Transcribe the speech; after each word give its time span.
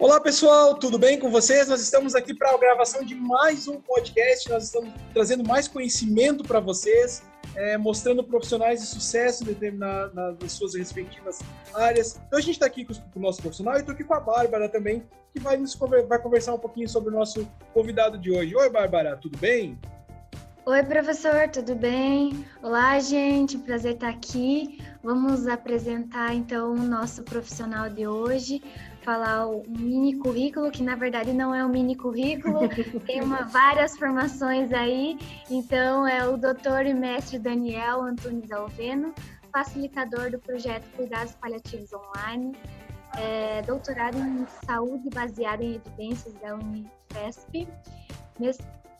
Olá 0.00 0.20
pessoal, 0.20 0.76
tudo 0.76 0.96
bem 0.96 1.18
com 1.18 1.28
vocês? 1.28 1.66
Nós 1.66 1.80
estamos 1.80 2.14
aqui 2.14 2.32
para 2.32 2.54
a 2.54 2.56
gravação 2.56 3.02
de 3.02 3.16
mais 3.16 3.66
um 3.66 3.80
podcast. 3.80 4.48
Nós 4.48 4.62
estamos 4.62 4.94
trazendo 5.12 5.42
mais 5.42 5.66
conhecimento 5.66 6.44
para 6.44 6.60
vocês, 6.60 7.20
é, 7.56 7.76
mostrando 7.76 8.22
profissionais 8.22 8.80
de 8.80 8.86
sucesso 8.86 9.44
na, 9.74 10.06
nas 10.40 10.52
suas 10.52 10.76
respectivas 10.76 11.40
áreas. 11.74 12.20
Então 12.28 12.38
a 12.38 12.40
gente 12.40 12.52
está 12.52 12.66
aqui 12.66 12.84
com, 12.84 12.94
o 13.16 13.20
nosso 13.20 13.42
profissional 13.42 13.74
e 13.74 13.80
estou 13.80 13.92
aqui 13.92 14.04
com 14.04 14.14
a 14.14 14.20
Bárbara 14.20 14.68
também, 14.68 15.02
que 15.34 15.40
vai, 15.40 15.56
nos, 15.56 15.74
vai 15.74 16.22
conversar 16.22 16.54
um 16.54 16.60
pouquinho 16.60 16.88
sobre 16.88 17.08
o 17.12 17.12
nosso 17.12 17.44
convidado 17.74 18.16
de 18.16 18.30
hoje. 18.30 18.54
Oi, 18.54 18.70
Bárbara, 18.70 19.16
tudo 19.16 19.36
bem? 19.38 19.76
Oi, 20.64 20.82
professor, 20.84 21.48
tudo 21.48 21.74
bem? 21.74 22.44
Olá, 22.62 23.00
gente, 23.00 23.56
prazer 23.56 23.94
estar 23.94 24.10
aqui. 24.10 24.78
Vamos 25.02 25.46
apresentar 25.46 26.34
então 26.34 26.72
o 26.72 26.76
nosso 26.76 27.22
profissional 27.22 27.88
de 27.88 28.06
hoje 28.06 28.62
falar 29.08 29.48
um 29.48 29.62
mini 29.66 30.18
currículo, 30.18 30.70
que 30.70 30.82
na 30.82 30.94
verdade 30.94 31.32
não 31.32 31.54
é 31.54 31.64
um 31.64 31.68
mini 31.70 31.96
currículo, 31.96 32.68
tem 33.06 33.22
uma, 33.22 33.44
várias 33.44 33.96
formações 33.96 34.70
aí. 34.70 35.16
Então, 35.50 36.06
é 36.06 36.28
o 36.28 36.36
doutor 36.36 36.84
e 36.84 36.92
mestre 36.92 37.38
Daniel 37.38 38.02
Antunes 38.02 38.52
Alveno, 38.52 39.14
facilitador 39.50 40.30
do 40.30 40.38
projeto 40.38 40.84
Cuidados 40.94 41.34
Paliativos 41.36 41.90
Online, 41.94 42.54
é, 43.16 43.62
doutorado 43.62 44.18
em 44.18 44.46
saúde 44.66 45.08
baseada 45.08 45.64
em 45.64 45.76
evidências 45.76 46.34
da 46.34 46.54
Unifesp, 46.56 47.66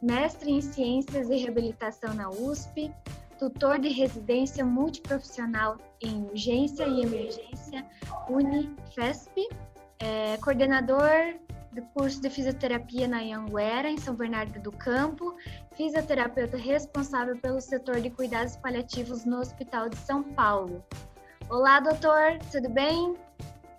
mestre 0.01 0.51
em 0.51 0.63
ciências 0.63 1.29
e 1.29 1.37
reabilitação 1.37 2.15
na 2.15 2.31
USP, 2.31 2.91
tutor 3.39 3.79
de 3.79 3.91
residência 3.91 4.65
multiprofissional 4.65 5.77
em 6.01 6.23
urgência 6.23 6.85
e 6.89 7.03
emergência 7.03 7.85
Unifesp, 8.31 9.47
é 10.01 10.37
coordenador 10.39 11.35
do 11.73 11.83
curso 11.95 12.21
de 12.21 12.31
fisioterapia 12.31 13.07
na 13.07 13.19
Anhanguera, 13.19 13.91
em 13.91 13.99
São 13.99 14.15
Bernardo 14.15 14.59
do 14.61 14.73
Campo, 14.73 15.35
fisioterapeuta 15.75 16.57
responsável 16.57 17.37
pelo 17.39 17.61
setor 17.61 18.01
de 18.01 18.11
cuidados 18.11 18.57
paliativos 18.57 19.25
no 19.25 19.39
Hospital 19.39 19.89
de 19.89 19.97
São 19.97 20.23
Paulo. 20.23 20.85
Olá, 21.51 21.81
doutor, 21.81 22.39
tudo 22.51 22.69
bem? 22.69 23.15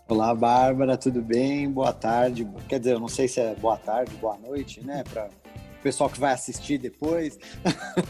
Olá, 0.08 0.34
Bárbara, 0.34 0.97
tudo 0.97 1.22
bem? 1.22 1.70
Boa 1.70 1.94
tarde. 1.94 2.47
Quer 2.67 2.80
dizer, 2.80 2.94
eu 2.94 3.00
não 3.00 3.08
sei 3.08 3.28
se 3.28 3.40
é 3.40 3.53
boa 3.56 3.78
tarde, 3.78 4.16
boa 4.16 4.38
noite, 4.38 4.84
né? 4.84 5.03
Para 5.12 5.30
o 5.80 5.81
pessoal 5.81 6.09
que 6.09 6.19
vai 6.19 6.33
assistir 6.33 6.77
depois. 6.77 7.39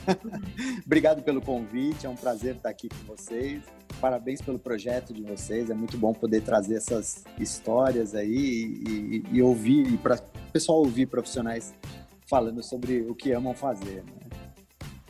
Obrigado 0.85 1.21
pelo 1.21 1.41
convite, 1.41 2.05
é 2.05 2.09
um 2.09 2.15
prazer 2.15 2.55
estar 2.55 2.69
aqui 2.69 2.89
com 2.89 3.15
vocês 3.15 3.63
parabéns 3.99 4.41
pelo 4.41 4.57
projeto 4.57 5.13
de 5.13 5.21
vocês. 5.21 5.69
É 5.69 5.73
muito 5.73 5.97
bom 5.97 6.13
poder 6.13 6.41
trazer 6.41 6.75
essas 6.75 7.23
histórias 7.37 8.15
aí 8.15 8.81
e, 8.87 9.23
e 9.31 9.41
ouvir, 9.41 9.93
e 9.93 9.97
para 9.97 10.15
o 10.15 10.51
pessoal 10.51 10.79
ouvir 10.79 11.05
profissionais 11.05 11.73
falando 12.25 12.63
sobre 12.63 13.01
o 13.01 13.13
que 13.13 13.31
amam 13.31 13.53
fazer. 13.53 14.03
Né? 14.03 14.13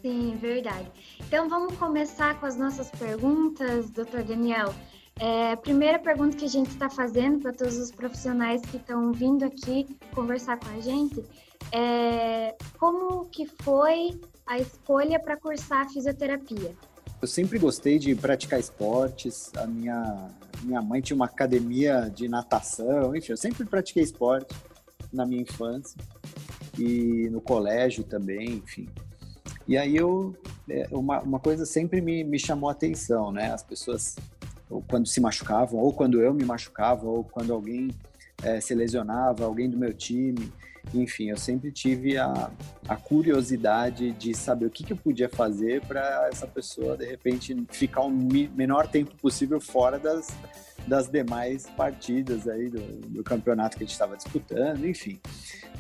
Sim, 0.02 0.38
verdade. 0.42 0.90
Então 1.20 1.48
vamos 1.48 1.78
começar 1.78 2.40
com 2.40 2.46
as 2.46 2.58
nossas 2.58 2.90
perguntas, 2.92 3.90
doutor 3.90 4.24
Daniel. 4.24 4.74
É, 5.20 5.52
a 5.52 5.58
primeira 5.58 6.00
pergunta 6.00 6.38
que 6.38 6.46
a 6.46 6.50
gente 6.50 6.70
está 6.70 6.90
fazendo 6.90 7.40
para 7.40 7.52
todos 7.52 7.78
os 7.78 7.92
profissionais 7.92 8.62
que 8.62 8.78
estão 8.78 9.12
vindo 9.12 9.44
aqui 9.44 9.86
conversar 10.16 10.58
com 10.58 10.70
a 10.70 10.80
gente 10.80 11.22
é 11.72 12.56
como 12.78 13.26
que 13.26 13.46
foi 13.46 14.20
a 14.46 14.58
escolha 14.58 15.20
para 15.20 15.38
cursar 15.38 15.90
fisioterapia? 15.90 16.74
Eu 17.22 17.28
sempre 17.28 17.60
gostei 17.60 18.00
de 18.00 18.16
praticar 18.16 18.60
esportes. 18.60 19.52
A 19.58 19.68
minha, 19.68 20.30
minha 20.64 20.82
mãe 20.82 21.02
tinha 21.02 21.16
uma 21.16 21.26
academia 21.26 22.10
de 22.14 22.28
natação, 22.30 23.16
enfim, 23.16 23.34
eu 23.34 23.38
sempre 23.38 23.66
pratiquei 23.66 24.02
esporte 24.02 24.56
na 25.12 25.26
minha 25.26 25.42
infância 25.42 26.00
e 26.78 27.30
no 27.30 27.42
colégio 27.42 28.04
também, 28.04 28.64
enfim. 28.66 28.88
E 29.68 29.78
aí 29.78 29.96
eu, 29.96 30.36
é, 30.70 30.88
uma, 30.92 31.22
uma 31.22 31.40
coisa 31.40 31.66
sempre 31.66 32.02
me, 32.02 32.24
me 32.24 32.40
chamou 32.40 32.70
a 32.70 32.72
atenção, 32.72 33.32
né? 33.32 33.52
As 33.52 33.62
pessoas, 33.62 34.16
ou 34.70 34.82
quando 34.82 35.08
se 35.08 35.20
machucavam, 35.20 35.80
ou 35.80 35.94
quando 35.94 36.22
eu 36.22 36.34
me 36.34 36.46
machucava, 36.46 37.06
ou 37.06 37.24
quando 37.24 37.54
alguém 37.54 37.92
é, 38.42 38.62
se 38.62 38.74
lesionava, 38.74 39.44
alguém 39.44 39.70
do 39.70 39.78
meu 39.78 39.94
time, 39.94 40.52
enfim, 40.94 41.30
eu 41.30 41.38
sempre 41.38 41.72
tive 41.72 42.18
a, 42.18 42.52
a 42.88 42.96
curiosidade 42.96 44.12
de 44.12 44.34
saber 44.34 44.66
o 44.66 44.70
que, 44.70 44.84
que 44.84 44.94
eu 44.94 44.98
podia 44.98 45.30
fazer 45.30 45.82
para 45.82 46.28
essa 46.32 46.48
pessoa, 46.48 46.98
de 46.98 47.06
repente, 47.06 47.56
ficar 47.72 48.02
o 48.02 48.10
menor 48.10 48.88
tempo 48.88 49.16
possível 49.18 49.60
fora 49.60 50.00
das, 50.00 50.28
das 50.88 51.08
demais 51.08 51.68
partidas 51.78 52.48
aí 52.48 52.70
do, 52.70 52.82
do 53.08 53.24
campeonato 53.24 53.78
que 53.78 53.84
a 53.84 53.86
gente 53.86 53.94
estava 53.94 54.18
disputando, 54.18 54.86
enfim. 54.86 55.20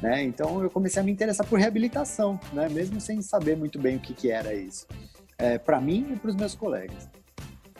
Né? 0.01 0.23
Então 0.23 0.61
eu 0.61 0.69
comecei 0.69 1.01
a 1.01 1.05
me 1.05 1.11
interessar 1.11 1.45
por 1.45 1.59
reabilitação, 1.59 2.39
né? 2.53 2.69
mesmo 2.69 3.01
sem 3.01 3.21
saber 3.21 3.57
muito 3.57 3.79
bem 3.79 3.97
o 3.97 3.99
que, 3.99 4.13
que 4.13 4.31
era 4.31 4.53
isso, 4.53 4.87
é, 5.37 5.57
para 5.57 5.81
mim 5.81 6.07
e 6.13 6.15
para 6.15 6.29
os 6.29 6.35
meus 6.35 6.55
colegas. 6.55 7.09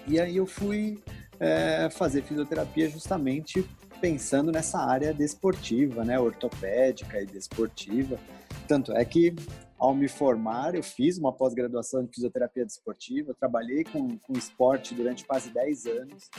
E 0.08 0.20
aí 0.20 0.38
eu 0.38 0.46
fui 0.46 1.00
é, 1.40 1.90
fazer 1.90 2.24
fisioterapia 2.24 2.90
justamente 2.90 3.66
pensando 4.00 4.52
nessa 4.52 4.80
área 4.80 5.14
desportiva, 5.14 6.04
né, 6.04 6.20
ortopédica 6.20 7.22
e 7.22 7.26
desportiva. 7.26 8.20
Tanto 8.68 8.94
é 8.94 9.04
que, 9.04 9.36
ao 9.78 9.94
me 9.94 10.08
formar, 10.08 10.76
eu 10.76 10.84
fiz 10.84 11.18
uma 11.18 11.34
pós-graduação 11.34 12.04
de 12.04 12.12
fisioterapia 12.14 12.66
desportiva, 12.66 13.34
trabalhei 13.34 13.84
com, 13.84 14.18
com 14.18 14.34
esporte 14.34 14.94
durante 14.94 15.26
quase 15.26 15.50
10 15.52 15.86
anos. 15.88 16.30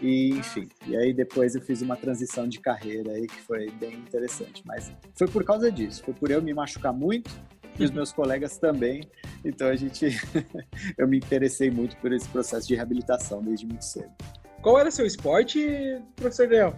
E, 0.00 0.30
enfim, 0.30 0.68
e 0.86 0.96
aí 0.96 1.12
depois 1.12 1.54
eu 1.54 1.60
fiz 1.60 1.82
uma 1.82 1.96
transição 1.96 2.48
de 2.48 2.60
carreira 2.60 3.12
aí 3.12 3.26
que 3.26 3.40
foi 3.42 3.70
bem 3.70 3.94
interessante. 3.94 4.62
Mas 4.64 4.92
foi 5.14 5.26
por 5.28 5.44
causa 5.44 5.70
disso, 5.70 6.02
foi 6.04 6.14
por 6.14 6.30
eu 6.30 6.40
me 6.40 6.54
machucar 6.54 6.92
muito 6.92 7.30
e 7.78 7.84
os 7.84 7.90
meus 7.90 8.12
colegas 8.12 8.58
também. 8.58 9.08
Então 9.44 9.68
a 9.68 9.76
gente, 9.76 10.06
eu 10.96 11.06
me 11.06 11.16
interessei 11.16 11.70
muito 11.70 11.96
por 11.96 12.12
esse 12.12 12.28
processo 12.28 12.66
de 12.66 12.74
reabilitação 12.74 13.42
desde 13.42 13.66
muito 13.66 13.84
cedo. 13.84 14.12
Qual 14.62 14.78
era 14.78 14.90
seu 14.90 15.06
esporte, 15.06 16.02
professor 16.16 16.48
Daniel? 16.48 16.74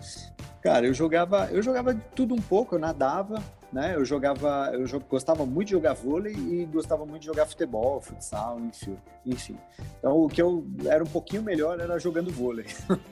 Cara, 0.63 0.87
eu 0.87 0.93
jogava, 0.93 1.49
eu 1.51 1.63
jogava 1.63 1.95
tudo 2.15 2.35
um 2.35 2.41
pouco, 2.41 2.75
eu 2.75 2.79
nadava, 2.79 3.43
né? 3.73 3.95
Eu 3.95 4.05
jogava, 4.05 4.71
eu 4.75 5.01
gostava 5.09 5.47
muito 5.47 5.69
de 5.69 5.73
jogar 5.73 5.95
vôlei 5.95 6.35
e 6.35 6.67
gostava 6.67 7.07
muito 7.07 7.23
de 7.23 7.29
jogar 7.29 7.47
futebol, 7.47 7.99
futsal, 8.01 8.61
enfim, 8.61 8.99
enfim. 9.25 9.57
Então 9.99 10.19
o 10.19 10.29
que 10.29 10.43
eu 10.43 10.67
era 10.85 11.03
um 11.03 11.07
pouquinho 11.07 11.43
melhor 11.43 11.81
era 11.81 11.99
jogando 11.99 12.31
vôlei. 12.31 12.67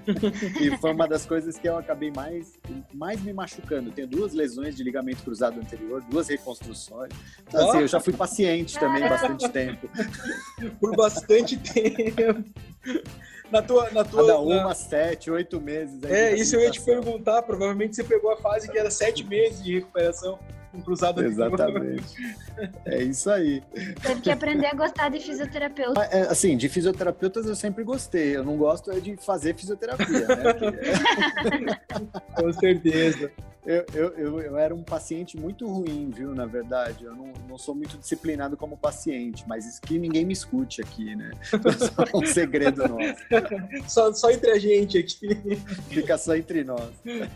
e 0.60 0.76
foi 0.76 0.92
uma 0.92 1.08
das 1.08 1.24
coisas 1.24 1.58
que 1.58 1.66
eu 1.66 1.78
acabei 1.78 2.10
mais 2.10 2.58
mais 2.92 3.22
me 3.22 3.32
machucando. 3.32 3.90
tenho 3.92 4.08
duas 4.08 4.34
lesões 4.34 4.76
de 4.76 4.84
ligamento 4.84 5.22
cruzado 5.22 5.58
anterior, 5.58 6.02
duas 6.10 6.28
reconstruções. 6.28 7.12
Então, 7.46 7.70
assim, 7.70 7.78
eu 7.78 7.88
já 7.88 8.00
fui 8.00 8.12
paciente 8.12 8.78
também 8.78 9.08
bastante 9.08 9.48
tempo. 9.48 9.88
Por 10.78 10.94
bastante 10.94 11.56
tempo 11.56 12.44
na 13.50 13.62
tua. 13.62 13.90
Na 13.90 14.04
tua 14.04 14.26
Cada 14.26 14.38
uma, 14.40 14.64
na... 14.64 14.74
sete, 14.74 15.30
oito 15.30 15.60
meses. 15.60 16.02
É, 16.04 16.34
isso 16.34 16.56
eu 16.56 16.60
ia 16.60 16.70
te 16.70 16.80
perguntar. 16.80 17.42
Provavelmente 17.42 17.96
você 17.96 18.04
pegou 18.04 18.32
a 18.32 18.36
fase 18.36 18.70
que 18.70 18.78
era 18.78 18.90
sete 18.90 19.24
meses 19.24 19.62
de 19.62 19.74
recuperação 19.74 20.38
com 20.70 20.82
cruzado 20.82 21.24
Exatamente. 21.24 22.14
é 22.84 23.02
isso 23.02 23.30
aí. 23.30 23.62
Teve 24.02 24.20
que 24.20 24.30
aprender 24.30 24.66
a 24.66 24.74
gostar 24.74 25.08
de 25.08 25.20
fisioterapeuta. 25.20 26.00
É, 26.02 26.22
assim, 26.22 26.56
de 26.56 26.68
fisioterapeutas 26.68 27.46
eu 27.46 27.56
sempre 27.56 27.84
gostei. 27.84 28.36
Eu 28.36 28.44
não 28.44 28.56
gosto 28.56 28.90
é 28.90 29.00
de 29.00 29.16
fazer 29.16 29.54
fisioterapia, 29.54 30.26
né? 30.26 31.80
com 32.36 32.52
certeza. 32.52 33.30
Eu, 33.68 33.84
eu, 33.92 34.08
eu, 34.16 34.40
eu, 34.40 34.56
era 34.56 34.74
um 34.74 34.82
paciente 34.82 35.36
muito 35.36 35.66
ruim, 35.66 36.08
viu, 36.08 36.34
na 36.34 36.46
verdade. 36.46 37.04
Eu 37.04 37.14
não, 37.14 37.30
não 37.46 37.58
sou 37.58 37.74
muito 37.74 37.98
disciplinado 37.98 38.56
como 38.56 38.78
paciente, 38.78 39.44
mas 39.46 39.66
isso 39.66 39.78
que 39.82 39.98
ninguém 39.98 40.24
me 40.24 40.32
escute 40.32 40.80
aqui, 40.80 41.14
né? 41.14 41.32
É 42.10 42.16
um 42.16 42.24
segredo 42.24 42.88
nosso. 42.88 43.18
Só, 43.86 44.10
só 44.14 44.30
entre 44.30 44.52
a 44.52 44.58
gente 44.58 44.96
aqui. 44.96 45.36
Fica 45.90 46.16
só 46.16 46.34
entre 46.34 46.64
nós. 46.64 46.90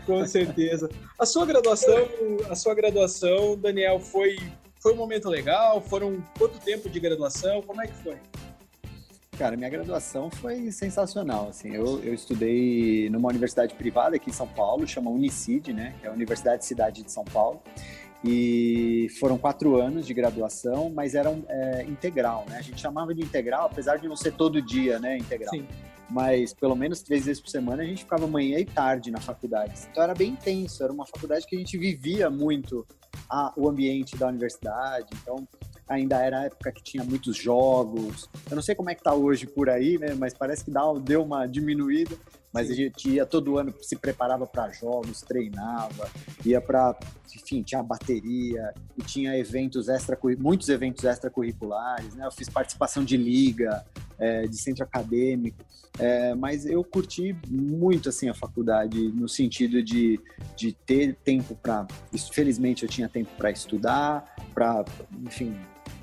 Com 0.06 0.26
certeza. 0.26 0.88
A 1.18 1.26
sua 1.26 1.44
graduação, 1.44 2.08
a 2.48 2.54
sua 2.54 2.74
graduação, 2.74 3.54
Daniel, 3.58 4.00
foi, 4.00 4.38
foi 4.80 4.94
um 4.94 4.96
momento 4.96 5.28
legal? 5.28 5.82
Foram 5.82 6.24
quanto 6.38 6.58
tempo 6.60 6.88
de 6.88 6.98
graduação? 6.98 7.60
Como 7.60 7.82
é 7.82 7.86
que 7.88 7.94
foi? 8.02 8.16
Cara, 9.38 9.56
minha 9.56 9.70
graduação 9.70 10.30
foi 10.30 10.70
sensacional, 10.70 11.48
assim, 11.48 11.74
eu, 11.74 12.04
eu 12.04 12.12
estudei 12.12 13.08
numa 13.08 13.30
universidade 13.30 13.74
privada 13.74 14.14
aqui 14.16 14.28
em 14.28 14.32
São 14.32 14.46
Paulo, 14.46 14.86
chama 14.86 15.10
Unicid, 15.10 15.72
né, 15.72 15.94
que 15.98 16.06
é 16.06 16.10
a 16.10 16.12
Universidade 16.12 16.66
Cidade 16.66 17.02
de 17.02 17.10
São 17.10 17.24
Paulo, 17.24 17.62
e 18.22 19.08
foram 19.18 19.38
quatro 19.38 19.80
anos 19.80 20.06
de 20.06 20.12
graduação, 20.12 20.92
mas 20.94 21.14
eram 21.14 21.42
é, 21.48 21.82
integral, 21.84 22.44
né, 22.46 22.58
a 22.58 22.62
gente 22.62 22.78
chamava 22.78 23.14
de 23.14 23.22
integral, 23.22 23.66
apesar 23.66 23.96
de 23.96 24.06
não 24.06 24.16
ser 24.16 24.32
todo 24.32 24.60
dia, 24.60 24.98
né, 24.98 25.16
integral. 25.16 25.50
Sim. 25.50 25.66
Mas 26.10 26.52
pelo 26.52 26.76
menos 26.76 27.00
três 27.00 27.24
vezes 27.24 27.40
por 27.40 27.48
semana 27.48 27.82
a 27.82 27.86
gente 27.86 28.04
ficava 28.04 28.26
manhã 28.26 28.58
e 28.58 28.66
tarde 28.66 29.10
na 29.10 29.18
faculdade. 29.18 29.72
Então 29.90 30.02
era 30.02 30.14
bem 30.14 30.32
intenso, 30.32 30.84
era 30.84 30.92
uma 30.92 31.06
faculdade 31.06 31.46
que 31.46 31.56
a 31.56 31.58
gente 31.58 31.78
vivia 31.78 32.28
muito 32.28 32.86
a, 33.30 33.50
o 33.56 33.66
ambiente 33.66 34.14
da 34.18 34.28
universidade. 34.28 35.06
Então 35.22 35.48
ainda 35.92 36.16
era 36.16 36.40
a 36.40 36.44
época 36.44 36.72
que 36.72 36.82
tinha 36.82 37.04
muitos 37.04 37.36
jogos. 37.36 38.28
Eu 38.50 38.56
não 38.56 38.62
sei 38.62 38.74
como 38.74 38.90
é 38.90 38.94
que 38.94 39.02
tá 39.02 39.14
hoje 39.14 39.46
por 39.46 39.68
aí, 39.68 39.98
né? 39.98 40.14
Mas 40.14 40.34
parece 40.34 40.64
que 40.64 40.70
dá, 40.70 40.82
deu 41.02 41.22
uma 41.22 41.46
diminuída. 41.46 42.16
Mas 42.52 42.66
Sim. 42.66 42.72
a 42.72 42.76
gente 42.76 43.10
ia 43.10 43.24
todo 43.24 43.56
ano, 43.56 43.72
se 43.80 43.96
preparava 43.96 44.46
para 44.46 44.70
jogos, 44.70 45.22
treinava, 45.22 46.10
ia 46.44 46.60
para, 46.60 46.94
enfim, 47.34 47.62
tinha 47.62 47.82
bateria 47.82 48.74
e 48.96 49.02
tinha 49.02 49.36
eventos 49.38 49.88
extra, 49.88 50.18
muitos 50.38 50.68
eventos 50.68 51.02
extracurriculares, 51.02 52.14
né? 52.14 52.26
Eu 52.26 52.30
fiz 52.30 52.50
participação 52.50 53.04
de 53.04 53.16
liga, 53.16 53.84
é, 54.18 54.46
de 54.46 54.56
centro 54.58 54.84
acadêmico, 54.84 55.64
é, 55.98 56.34
mas 56.34 56.64
eu 56.66 56.82
curti 56.84 57.36
muito 57.48 58.08
assim 58.08 58.28
a 58.28 58.34
faculdade 58.34 58.98
no 59.08 59.28
sentido 59.28 59.82
de, 59.82 60.20
de 60.56 60.72
ter 60.72 61.14
tempo 61.16 61.54
para, 61.54 61.86
felizmente 62.32 62.82
eu 62.82 62.88
tinha 62.88 63.08
tempo 63.08 63.30
para 63.36 63.50
estudar, 63.50 64.34
para, 64.54 64.84
enfim, 65.22 65.54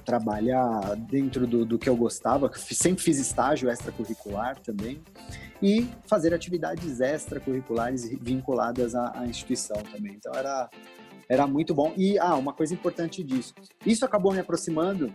trabalhar 0.10 0.96
dentro 0.96 1.46
do, 1.46 1.64
do 1.64 1.78
que 1.78 1.88
eu 1.88 1.96
gostava, 1.96 2.52
sempre 2.56 3.04
fiz 3.04 3.20
estágio 3.20 3.70
extracurricular 3.70 4.60
também 4.60 5.00
e 5.62 5.88
fazer 6.08 6.34
atividades 6.34 7.00
extracurriculares 7.00 8.10
vinculadas 8.20 8.96
à, 8.96 9.20
à 9.20 9.28
instituição 9.28 9.78
também. 9.84 10.14
Então 10.16 10.34
era 10.34 10.68
era 11.32 11.46
muito 11.46 11.76
bom. 11.76 11.94
E 11.96 12.18
ah, 12.18 12.34
uma 12.36 12.52
coisa 12.52 12.74
importante 12.74 13.24
disso, 13.24 13.54
isso 13.86 14.04
acabou 14.04 14.34
me 14.34 14.40
aproximando 14.40 15.14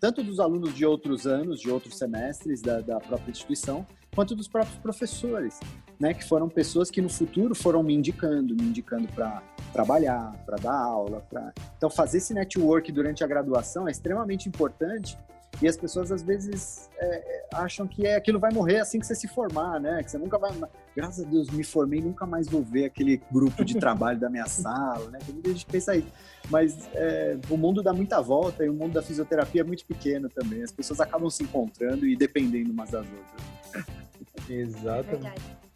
tanto 0.00 0.22
dos 0.22 0.40
alunos 0.40 0.74
de 0.74 0.84
outros 0.84 1.26
anos, 1.26 1.60
de 1.60 1.70
outros 1.70 1.96
semestres 1.96 2.60
da, 2.62 2.80
da 2.80 2.98
própria 2.98 3.30
instituição, 3.30 3.86
quanto 4.14 4.34
dos 4.34 4.48
próprios 4.48 4.78
professores, 4.78 5.60
né, 5.98 6.14
que 6.14 6.24
foram 6.24 6.48
pessoas 6.48 6.90
que 6.90 7.00
no 7.00 7.08
futuro 7.08 7.54
foram 7.54 7.82
me 7.82 7.94
indicando, 7.94 8.54
me 8.54 8.62
indicando 8.62 9.08
para 9.08 9.42
trabalhar, 9.72 10.32
para 10.44 10.56
dar 10.56 10.76
aula, 10.76 11.20
para 11.28 11.52
então 11.76 11.90
fazer 11.90 12.18
esse 12.18 12.32
network 12.32 12.90
durante 12.92 13.24
a 13.24 13.26
graduação 13.26 13.88
é 13.88 13.90
extremamente 13.90 14.48
importante 14.48 15.18
e 15.62 15.66
as 15.66 15.76
pessoas 15.76 16.12
às 16.12 16.22
vezes 16.22 16.90
é, 16.98 17.06
é, 17.06 17.46
acham 17.54 17.86
que 17.86 18.06
é, 18.06 18.16
aquilo 18.16 18.38
vai 18.38 18.52
morrer 18.52 18.80
assim 18.80 19.00
que 19.00 19.06
você 19.06 19.14
se 19.14 19.26
formar, 19.26 19.80
né? 19.80 20.02
Que 20.02 20.10
você 20.10 20.18
nunca 20.18 20.38
vai. 20.38 20.52
Graças 20.94 21.24
a 21.24 21.28
Deus 21.28 21.48
me 21.50 21.64
formei, 21.64 22.00
nunca 22.00 22.26
mais 22.26 22.46
vou 22.46 22.62
ver 22.62 22.84
aquele 22.84 23.22
grupo 23.30 23.64
de 23.64 23.78
trabalho 23.78 24.18
da 24.18 24.28
minha 24.28 24.46
sala, 24.46 25.10
né? 25.10 25.18
Tem 25.24 25.32
muita 25.32 25.50
gente 25.50 25.64
que 25.64 25.72
pensa 25.72 25.96
isso. 25.96 26.08
Mas 26.50 26.88
é, 26.94 27.38
o 27.48 27.56
mundo 27.56 27.82
dá 27.82 27.92
muita 27.92 28.20
volta 28.20 28.64
e 28.64 28.68
o 28.68 28.74
mundo 28.74 28.92
da 28.92 29.02
fisioterapia 29.02 29.62
é 29.62 29.64
muito 29.64 29.84
pequeno 29.86 30.28
também. 30.28 30.62
As 30.62 30.72
pessoas 30.72 31.00
acabam 31.00 31.30
se 31.30 31.42
encontrando 31.42 32.06
e 32.06 32.14
dependendo 32.16 32.70
umas 32.70 32.90
das 32.90 33.06
outras. 33.06 33.86
Exatamente. 34.48 35.22
Verdade. 35.22 35.66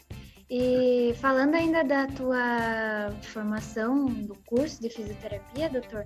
E 0.50 1.14
falando 1.20 1.54
ainda 1.54 1.84
da 1.84 2.08
tua 2.08 3.12
formação 3.22 4.06
do 4.06 4.34
curso 4.46 4.82
de 4.82 4.90
fisioterapia, 4.90 5.70
doutor, 5.70 6.02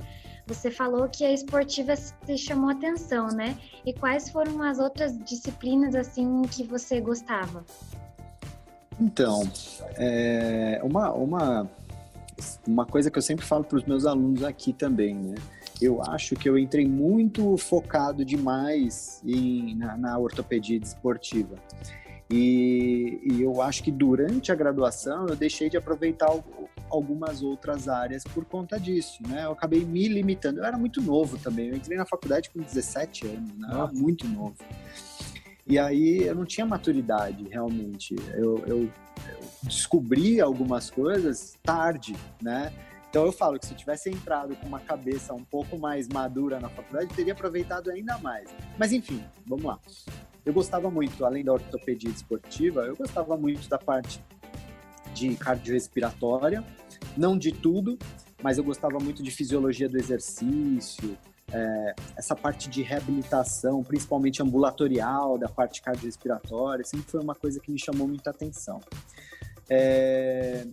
você 0.47 0.71
falou 0.71 1.09
que 1.09 1.25
a 1.25 1.33
esportiva 1.33 1.95
te 1.97 2.37
chamou 2.37 2.71
atenção, 2.71 3.29
né? 3.29 3.57
E 3.85 3.93
quais 3.93 4.29
foram 4.29 4.63
as 4.63 4.79
outras 4.79 5.19
disciplinas 5.25 5.95
assim 5.95 6.43
que 6.43 6.63
você 6.65 7.01
gostava? 7.01 7.65
Então, 9.01 9.43
é 9.97 10.81
uma, 10.83 11.13
uma, 11.13 11.71
uma 12.67 12.87
coisa 12.87 13.11
que 13.11 13.19
eu 13.19 13.23
sempre 13.23 13.45
falo 13.45 13.65
para 13.65 13.77
os 13.77 13.85
meus 13.85 14.07
alunos 14.07 14.45
aqui 14.45 14.73
também, 14.73 15.15
né? 15.15 15.35
Eu 15.81 16.01
acho 16.03 16.37
que 16.37 16.49
eu 16.49 16.57
entrei 16.57 16.87
muito 16.87 17.57
focado 17.57 18.25
demais 18.25 19.21
em, 19.25 19.75
na, 19.75 19.97
na 19.97 20.19
ortopedia 20.19 20.79
desportiva. 20.79 21.57
E, 22.31 23.21
e, 23.25 23.43
eu 23.43 23.61
acho 23.61 23.83
que 23.83 23.91
durante 23.91 24.51
a 24.51 24.55
graduação 24.55 25.27
eu 25.27 25.37
deixei 25.37 25.69
de 25.69 25.77
aproveitar 25.77 26.31
algumas 26.95 27.43
outras 27.43 27.89
áreas 27.89 28.25
por 28.25 28.45
conta 28.45 28.79
disso, 28.79 29.23
né? 29.27 29.45
Eu 29.45 29.53
acabei 29.53 29.85
me 29.85 30.09
limitando. 30.09 30.61
Eu 30.61 30.65
era 30.65 30.79
muito 30.79 31.03
novo 31.03 31.37
também. 31.39 31.69
Eu 31.69 31.77
entrei 31.77 31.99
na 31.99 32.07
faculdade 32.07 32.51
com 32.51 32.61
17 32.61 33.27
anos, 33.27 33.59
né? 33.59 33.69
Eu 33.71 33.83
era 33.83 33.93
muito 33.93 34.27
novo. 34.29 34.57
E 35.67 35.79
aí 35.79 36.23
eu 36.25 36.35
não 36.35 36.45
tinha 36.45 36.67
maturidade, 36.67 37.49
realmente. 37.49 38.15
Eu, 38.35 38.59
eu, 38.67 38.83
eu 38.85 38.91
descobri 39.63 40.41
algumas 40.41 40.91
coisas 40.91 41.55
tarde, 41.63 42.15
né? 42.41 42.73
Então 43.09 43.25
eu 43.25 43.33
falo 43.33 43.59
que 43.59 43.67
se 43.67 43.73
eu 43.73 43.77
tivesse 43.77 44.11
entrado 44.11 44.57
com 44.57 44.67
uma 44.67 44.81
cabeça 44.81 45.33
um 45.33 45.45
pouco 45.45 45.79
mais 45.79 46.09
madura 46.09 46.59
na 46.59 46.69
faculdade, 46.69 47.15
teria 47.15 47.33
aproveitado 47.33 47.91
ainda 47.91 48.19
mais. 48.19 48.51
Mas 48.77 48.93
enfim, 48.93 49.25
vamos 49.47 49.65
lá. 49.65 49.79
Eu 50.45 50.53
gostava 50.53 50.91
muito, 50.91 51.25
além 51.25 51.43
da 51.43 51.53
ortopedia 51.53 52.11
esportiva, 52.11 52.83
eu 52.83 52.95
gostava 52.95 53.37
muito 53.37 53.67
da 53.69 53.79
parte 53.79 54.21
de 55.15 55.35
cardiorrespiratória, 55.37 56.65
não 57.17 57.39
de 57.39 57.53
tudo, 57.53 57.99
mas 58.43 58.59
eu 58.59 58.65
gostava 58.65 58.99
muito 58.99 59.23
de 59.23 59.31
fisiologia 59.31 59.89
do 59.89 59.97
exercício, 59.97 61.17
é, 61.53 61.95
essa 62.17 62.35
parte 62.35 62.69
de 62.69 62.83
reabilitação, 62.83 63.83
principalmente 63.83 64.43
ambulatorial, 64.43 65.39
da 65.39 65.49
parte 65.49 65.81
cardiorrespiratória, 65.81 66.85
sempre 66.85 67.11
foi 67.11 67.21
uma 67.21 67.35
coisa 67.35 67.61
que 67.61 67.71
me 67.71 67.79
chamou 67.79 68.09
muita 68.09 68.31
atenção. 68.31 68.81
É, 69.71 70.67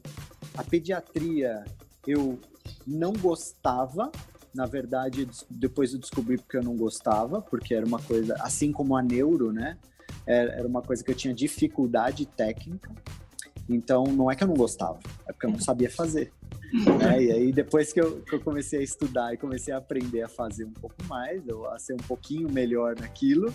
a 0.58 0.64
pediatria 0.64 1.64
eu 2.08 2.40
não 2.86 3.14
gostava, 3.14 4.12
na 4.54 4.66
verdade, 4.66 5.30
depois 5.50 5.94
eu 5.94 6.00
descobri 6.00 6.38
porque 6.38 6.58
eu 6.58 6.64
não 6.64 6.76
gostava, 6.76 7.42
porque 7.42 7.74
era 7.74 7.86
uma 7.86 8.02
coisa, 8.02 8.36
assim 8.40 8.72
como 8.72 8.96
a 8.98 9.02
neuro, 9.02 9.52
né? 9.52 9.78
Era 10.26 10.68
uma 10.68 10.82
coisa 10.82 11.04
que 11.04 11.12
eu 11.12 11.16
tinha 11.16 11.34
dificuldade 11.34 12.26
técnica. 12.26 12.92
Então, 13.76 14.04
não 14.04 14.30
é 14.30 14.36
que 14.36 14.44
eu 14.44 14.48
não 14.48 14.56
gostava, 14.56 15.00
é 15.28 15.32
porque 15.32 15.46
eu 15.46 15.52
não 15.52 15.60
sabia 15.60 15.90
fazer. 15.90 16.32
Né? 16.74 17.24
E 17.24 17.32
aí, 17.32 17.52
depois 17.52 17.92
que 17.92 18.00
eu, 18.00 18.22
que 18.22 18.34
eu, 18.34 18.40
comecei 18.40 18.80
a 18.80 18.84
estudar 18.84 19.34
e 19.34 19.38
comecei 19.38 19.74
a 19.74 19.78
aprender 19.78 20.22
a 20.22 20.28
fazer 20.30 20.66
um 20.66 20.72
pouco 20.72 20.96
mais, 21.08 21.46
ou 21.50 21.68
a 21.68 21.78
ser 21.78 21.94
um 21.94 21.98
pouquinho 21.98 22.50
melhor 22.50 22.96
naquilo, 22.98 23.48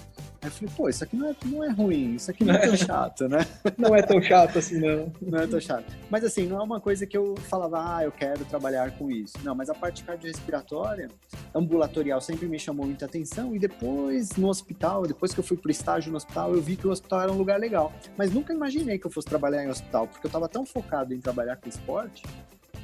aí 0.42 0.48
eu 0.48 0.50
falei, 0.50 0.74
pô, 0.76 0.88
isso 0.88 1.02
aqui 1.02 1.16
não 1.16 1.28
é, 1.28 1.36
não 1.46 1.64
é 1.64 1.70
ruim, 1.70 2.16
isso 2.16 2.30
aqui 2.30 2.44
não 2.44 2.54
é 2.54 2.58
tão 2.58 2.76
chato, 2.76 3.28
né? 3.28 3.46
Não 3.78 3.94
é 3.94 4.02
tão 4.02 4.20
chato 4.20 4.58
assim, 4.58 4.78
não. 4.78 5.12
Não 5.20 5.38
é 5.38 5.46
tão 5.46 5.60
chato. 5.60 5.84
Mas 6.10 6.24
assim, 6.24 6.46
não 6.46 6.60
é 6.60 6.62
uma 6.62 6.80
coisa 6.80 7.06
que 7.06 7.16
eu 7.16 7.34
falava, 7.48 7.96
ah, 7.96 8.04
eu 8.04 8.12
quero 8.12 8.44
trabalhar 8.44 8.90
com 8.98 9.10
isso. 9.10 9.34
Não, 9.42 9.54
mas 9.54 9.70
a 9.70 9.74
parte 9.74 10.04
cardiorrespiratória, 10.04 11.08
ambulatorial, 11.54 12.20
sempre 12.20 12.46
me 12.46 12.58
chamou 12.58 12.86
muita 12.86 13.06
atenção. 13.06 13.54
E 13.54 13.58
depois, 13.58 14.36
no 14.36 14.48
hospital, 14.48 15.06
depois 15.06 15.32
que 15.32 15.40
eu 15.40 15.44
fui 15.44 15.56
pro 15.56 15.70
estágio 15.70 16.10
no 16.10 16.16
hospital, 16.16 16.54
eu 16.54 16.60
vi 16.60 16.76
que 16.76 16.86
o 16.86 16.90
hospital 16.90 17.22
era 17.22 17.32
um 17.32 17.36
lugar 17.36 17.58
legal. 17.58 17.92
Mas 18.16 18.30
nunca 18.30 18.52
imaginei 18.52 18.98
que 18.98 19.06
eu 19.06 19.10
fosse 19.10 19.26
trabalhar 19.26 19.64
em 19.64 19.68
hospital, 19.68 20.06
porque 20.06 20.26
eu 20.26 20.28
estava 20.28 20.48
tão 20.48 20.66
focado 20.66 21.14
em 21.14 21.20
trabalhar 21.20 21.56
com 21.56 21.68
esporte 21.68 22.22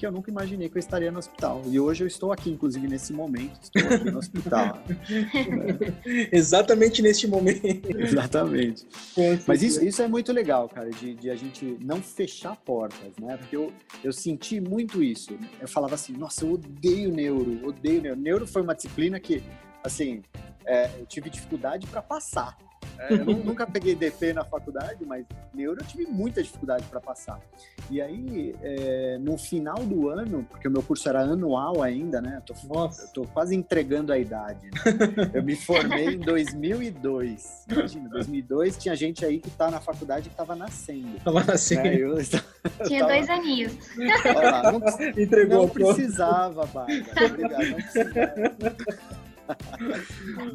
que 0.02 0.06
eu 0.06 0.10
nunca 0.10 0.32
imaginei 0.32 0.68
que 0.68 0.76
eu 0.76 0.80
estaria 0.80 1.12
no 1.12 1.20
hospital. 1.20 1.62
E 1.64 1.78
hoje 1.78 2.02
eu 2.02 2.08
estou 2.08 2.32
aqui, 2.32 2.50
inclusive 2.50 2.88
nesse 2.88 3.12
momento, 3.12 3.60
estou 3.62 3.88
aqui 3.88 4.10
no 4.10 4.18
hospital. 4.18 4.82
Exatamente 6.32 7.00
neste 7.00 7.28
momento. 7.28 7.64
Exatamente. 7.96 8.84
Mas 9.46 9.62
isso, 9.62 9.84
isso 9.84 10.02
é 10.02 10.08
muito 10.08 10.32
legal, 10.32 10.68
cara, 10.68 10.90
de, 10.90 11.14
de, 11.14 11.30
a 11.30 11.36
gente 11.36 11.78
não 11.80 12.02
fechar 12.02 12.56
portas, 12.56 13.12
né? 13.20 13.36
Porque 13.36 13.54
eu, 13.54 13.72
eu 14.02 14.12
senti 14.12 14.60
muito 14.60 15.00
isso. 15.04 15.38
Eu 15.60 15.68
falava 15.68 15.94
assim, 15.94 16.14
nossa, 16.14 16.44
eu 16.44 16.54
odeio 16.54 17.12
neuro, 17.12 17.64
odeio 17.64 18.02
neuro. 18.02 18.20
Neuro 18.20 18.44
foi 18.44 18.60
uma 18.60 18.74
disciplina 18.74 19.20
que, 19.20 19.40
assim, 19.84 20.20
é, 20.66 20.90
eu 20.98 21.06
tive 21.06 21.30
dificuldade 21.30 21.86
para 21.86 22.02
passar. 22.02 22.58
É, 22.98 23.14
eu 23.14 23.24
nunca 23.24 23.66
peguei 23.66 23.94
DP 23.94 24.32
na 24.32 24.44
faculdade, 24.44 25.04
mas 25.04 25.24
neuro 25.52 25.80
eu 25.80 25.86
tive 25.86 26.06
muita 26.06 26.42
dificuldade 26.42 26.84
para 26.84 27.00
passar. 27.00 27.40
E 27.90 28.00
aí, 28.00 28.54
é, 28.62 29.18
no 29.18 29.36
final 29.36 29.78
do 29.84 30.08
ano, 30.08 30.46
porque 30.48 30.68
o 30.68 30.70
meu 30.70 30.82
curso 30.82 31.08
era 31.08 31.20
anual 31.22 31.82
ainda, 31.82 32.20
né? 32.20 32.36
Eu 32.36 32.54
tô, 32.54 32.74
Nossa. 32.74 33.04
Eu 33.04 33.08
tô 33.08 33.24
quase 33.24 33.54
entregando 33.54 34.12
a 34.12 34.18
idade. 34.18 34.70
Né? 34.70 35.30
Eu 35.34 35.42
me 35.42 35.56
formei 35.56 36.14
em 36.14 36.18
2002. 36.18 37.66
Imagina, 37.70 38.08
2002 38.08 38.76
tinha 38.76 38.94
gente 38.94 39.24
aí 39.24 39.38
que 39.40 39.50
tá 39.50 39.70
na 39.70 39.80
faculdade 39.80 40.28
que 40.28 40.36
tava 40.36 40.54
nascendo. 40.54 41.18
Tava 41.24 41.44
nascendo. 41.44 41.82
Né? 41.82 41.96
Eu, 41.96 42.18
eu 42.18 42.86
tinha 42.86 43.00
tava... 43.00 43.12
dois 43.12 43.28
aninhos. 43.28 43.76
Lá, 44.34 44.72
não, 44.72 44.80
Entregou 45.22 45.62
não 45.62 45.68
precisava, 45.68 46.66
Bárbara. 46.66 47.26
Obrigado, 47.26 47.66
não 47.66 47.74
precisava. 47.74 48.12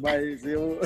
Mas 0.00 0.44
eu 0.44 0.80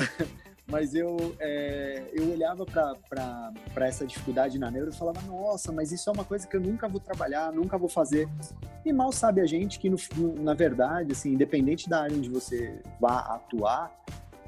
mas 0.65 0.95
eu, 0.95 1.35
é, 1.39 2.03
eu 2.13 2.31
olhava 2.31 2.65
para 2.65 3.53
essa 3.85 4.05
dificuldade 4.05 4.57
na 4.57 4.71
neuro 4.71 4.91
e 4.91 4.95
falava, 4.95 5.21
nossa, 5.21 5.71
mas 5.71 5.91
isso 5.91 6.09
é 6.09 6.13
uma 6.13 6.23
coisa 6.23 6.47
que 6.47 6.55
eu 6.55 6.61
nunca 6.61 6.87
vou 6.87 6.99
trabalhar, 6.99 7.51
nunca 7.51 7.77
vou 7.77 7.89
fazer. 7.89 8.29
E 8.85 8.91
mal 8.91 9.11
sabe 9.11 9.41
a 9.41 9.45
gente 9.45 9.79
que, 9.79 9.89
no, 9.89 9.97
na 10.41 10.53
verdade, 10.53 11.11
assim, 11.11 11.33
independente 11.33 11.89
da 11.89 12.01
área 12.01 12.15
onde 12.15 12.29
você 12.29 12.81
vá 12.99 13.19
atuar, 13.19 13.91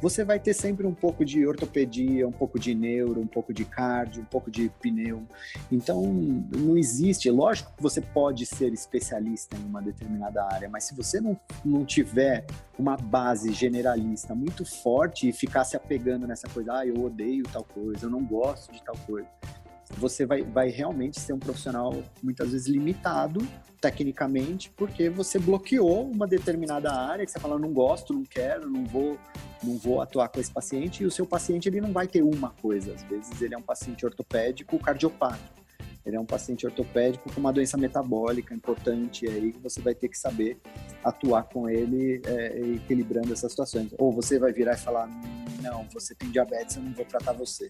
você 0.05 0.23
vai 0.23 0.39
ter 0.39 0.53
sempre 0.53 0.85
um 0.85 0.93
pouco 0.93 1.25
de 1.25 1.47
ortopedia, 1.47 2.27
um 2.27 2.31
pouco 2.31 2.59
de 2.59 2.75
neuro, 2.75 3.19
um 3.19 3.25
pouco 3.25 3.51
de 3.51 3.65
cardio, 3.65 4.21
um 4.21 4.25
pouco 4.25 4.51
de 4.51 4.69
pneu. 4.79 5.23
Então, 5.71 6.03
não 6.55 6.77
existe. 6.77 7.27
Lógico 7.31 7.73
que 7.75 7.81
você 7.81 8.01
pode 8.01 8.45
ser 8.45 8.71
especialista 8.71 9.57
em 9.57 9.65
uma 9.65 9.81
determinada 9.81 10.43
área, 10.43 10.69
mas 10.69 10.83
se 10.83 10.95
você 10.95 11.19
não, 11.19 11.35
não 11.63 11.83
tiver 11.83 12.45
uma 12.77 12.95
base 12.95 13.51
generalista 13.51 14.35
muito 14.35 14.63
forte 14.63 15.27
e 15.27 15.33
ficar 15.33 15.63
se 15.63 15.75
apegando 15.75 16.27
nessa 16.27 16.47
coisa, 16.49 16.77
ah, 16.77 16.85
eu 16.85 17.03
odeio 17.03 17.43
tal 17.51 17.63
coisa, 17.63 18.05
eu 18.05 18.09
não 18.11 18.23
gosto 18.23 18.71
de 18.71 18.83
tal 18.83 18.95
coisa, 19.07 19.27
você 19.97 20.25
vai, 20.25 20.41
vai 20.41 20.69
realmente 20.69 21.19
ser 21.19 21.33
um 21.33 21.39
profissional 21.39 22.03
muitas 22.21 22.51
vezes 22.51 22.67
limitado 22.67 23.45
tecnicamente, 23.79 24.71
porque 24.75 25.09
você 25.09 25.37
bloqueou 25.37 26.09
uma 26.09 26.25
determinada 26.25 26.91
área 26.91 27.25
que 27.25 27.31
você 27.31 27.39
fala, 27.39 27.59
não 27.59 27.71
gosto, 27.71 28.13
não 28.13 28.23
quero, 28.23 28.69
não 28.69 28.83
vou, 28.85 29.17
não 29.63 29.77
vou 29.77 30.01
atuar 30.01 30.29
com 30.29 30.39
esse 30.39 30.51
paciente, 30.51 31.03
e 31.03 31.05
o 31.05 31.11
seu 31.11 31.25
paciente 31.25 31.69
ele 31.69 31.79
não 31.79 31.91
vai 31.91 32.07
ter 32.07 32.23
uma 32.23 32.49
coisa, 32.49 32.93
às 32.93 33.03
vezes 33.03 33.41
ele 33.41 33.53
é 33.53 33.57
um 33.57 33.61
paciente 33.61 34.03
ortopédico 34.03 34.79
cardiopático, 34.79 35.64
ele 36.05 36.15
é 36.15 36.19
um 36.19 36.25
paciente 36.25 36.65
ortopédico 36.65 37.33
com 37.33 37.39
uma 37.39 37.51
doença 37.51 37.77
metabólica 37.77 38.53
importante, 38.53 39.25
e 39.25 39.29
aí 39.29 39.51
você 39.61 39.81
vai 39.81 39.95
ter 39.95 40.07
que 40.07 40.17
saber 40.17 40.59
atuar 41.03 41.43
com 41.43 41.67
ele 41.67 42.21
é, 42.25 42.59
equilibrando 42.75 43.33
essas 43.33 43.51
situações. 43.51 43.93
Ou 43.97 44.11
você 44.11 44.37
vai 44.37 44.53
virar 44.53 44.73
e 44.73 44.77
falar, 44.77 45.09
não, 45.61 45.87
você 45.91 46.13
tem 46.13 46.29
diabetes, 46.29 46.75
eu 46.75 46.83
não 46.83 46.93
vou 46.93 47.05
tratar 47.05 47.33
você. 47.33 47.67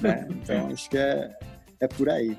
Né? 0.00 0.26
Então, 0.48 0.68
acho 0.68 0.88
que 0.88 0.96
é, 0.96 1.38
é 1.80 1.86
por 1.86 2.08
aí 2.08 2.36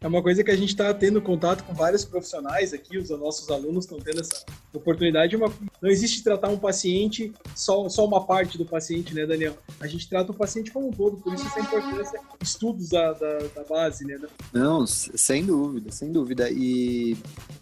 é 0.00 0.06
uma 0.06 0.22
coisa 0.22 0.42
que 0.42 0.50
a 0.50 0.56
gente 0.56 0.70
está 0.70 0.92
tendo 0.94 1.20
contato 1.20 1.62
com 1.64 1.74
vários 1.74 2.04
profissionais 2.04 2.72
aqui, 2.72 2.96
os 2.96 3.10
nossos 3.10 3.50
alunos 3.50 3.84
estão 3.84 3.98
tendo 3.98 4.20
essa 4.20 4.44
oportunidade. 4.72 5.36
Uma, 5.36 5.52
não 5.80 5.90
existe 5.90 6.22
tratar 6.22 6.48
um 6.48 6.58
paciente 6.58 7.32
só, 7.54 7.88
só 7.88 8.06
uma 8.06 8.24
parte 8.24 8.56
do 8.56 8.64
paciente, 8.64 9.14
né, 9.14 9.26
Daniel? 9.26 9.58
A 9.78 9.86
gente 9.86 10.08
trata 10.08 10.32
o 10.32 10.34
paciente 10.34 10.70
como 10.70 10.88
um 10.88 10.92
todo, 10.92 11.18
por 11.18 11.34
isso 11.34 11.46
essa 11.46 11.60
importância, 11.60 12.20
estudos 12.40 12.88
da, 12.88 13.12
da, 13.12 13.38
da 13.54 13.64
base, 13.64 14.06
né? 14.06 14.18
Não, 14.52 14.86
sem 14.86 15.44
dúvida, 15.44 15.92
sem 15.92 16.10
dúvida. 16.10 16.48
E, 16.50 17.16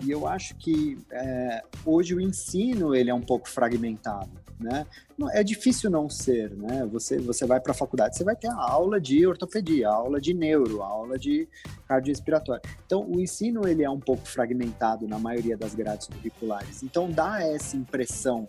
e 0.04 0.10
eu 0.10 0.26
acho 0.26 0.54
que 0.56 0.96
é, 1.10 1.62
hoje 1.84 2.14
o 2.14 2.20
ensino 2.20 2.94
ele 2.94 3.10
é 3.10 3.14
um 3.14 3.22
pouco 3.22 3.48
fragmentado 3.48 4.30
né? 4.58 4.86
É 5.32 5.42
difícil 5.42 5.90
não 5.90 6.08
ser, 6.08 6.50
né? 6.56 6.86
Você, 6.92 7.18
você 7.18 7.44
vai 7.44 7.60
para 7.60 7.72
a 7.72 7.74
faculdade, 7.74 8.16
você 8.16 8.22
vai 8.22 8.36
ter 8.36 8.48
a 8.48 8.56
aula 8.56 9.00
de 9.00 9.26
ortopedia, 9.26 9.88
a 9.88 9.94
aula 9.94 10.20
de 10.20 10.32
neuro, 10.32 10.82
a 10.82 10.86
aula 10.86 11.18
de 11.18 11.48
cardiorrespiratório. 11.88 12.62
Então, 12.86 13.04
o 13.08 13.20
ensino 13.20 13.66
ele 13.66 13.82
é 13.82 13.90
um 13.90 13.98
pouco 13.98 14.26
fragmentado 14.26 15.08
na 15.08 15.18
maioria 15.18 15.56
das 15.56 15.74
grades 15.74 16.06
curriculares. 16.06 16.82
Então, 16.82 17.10
dá 17.10 17.42
essa 17.42 17.76
impressão 17.76 18.46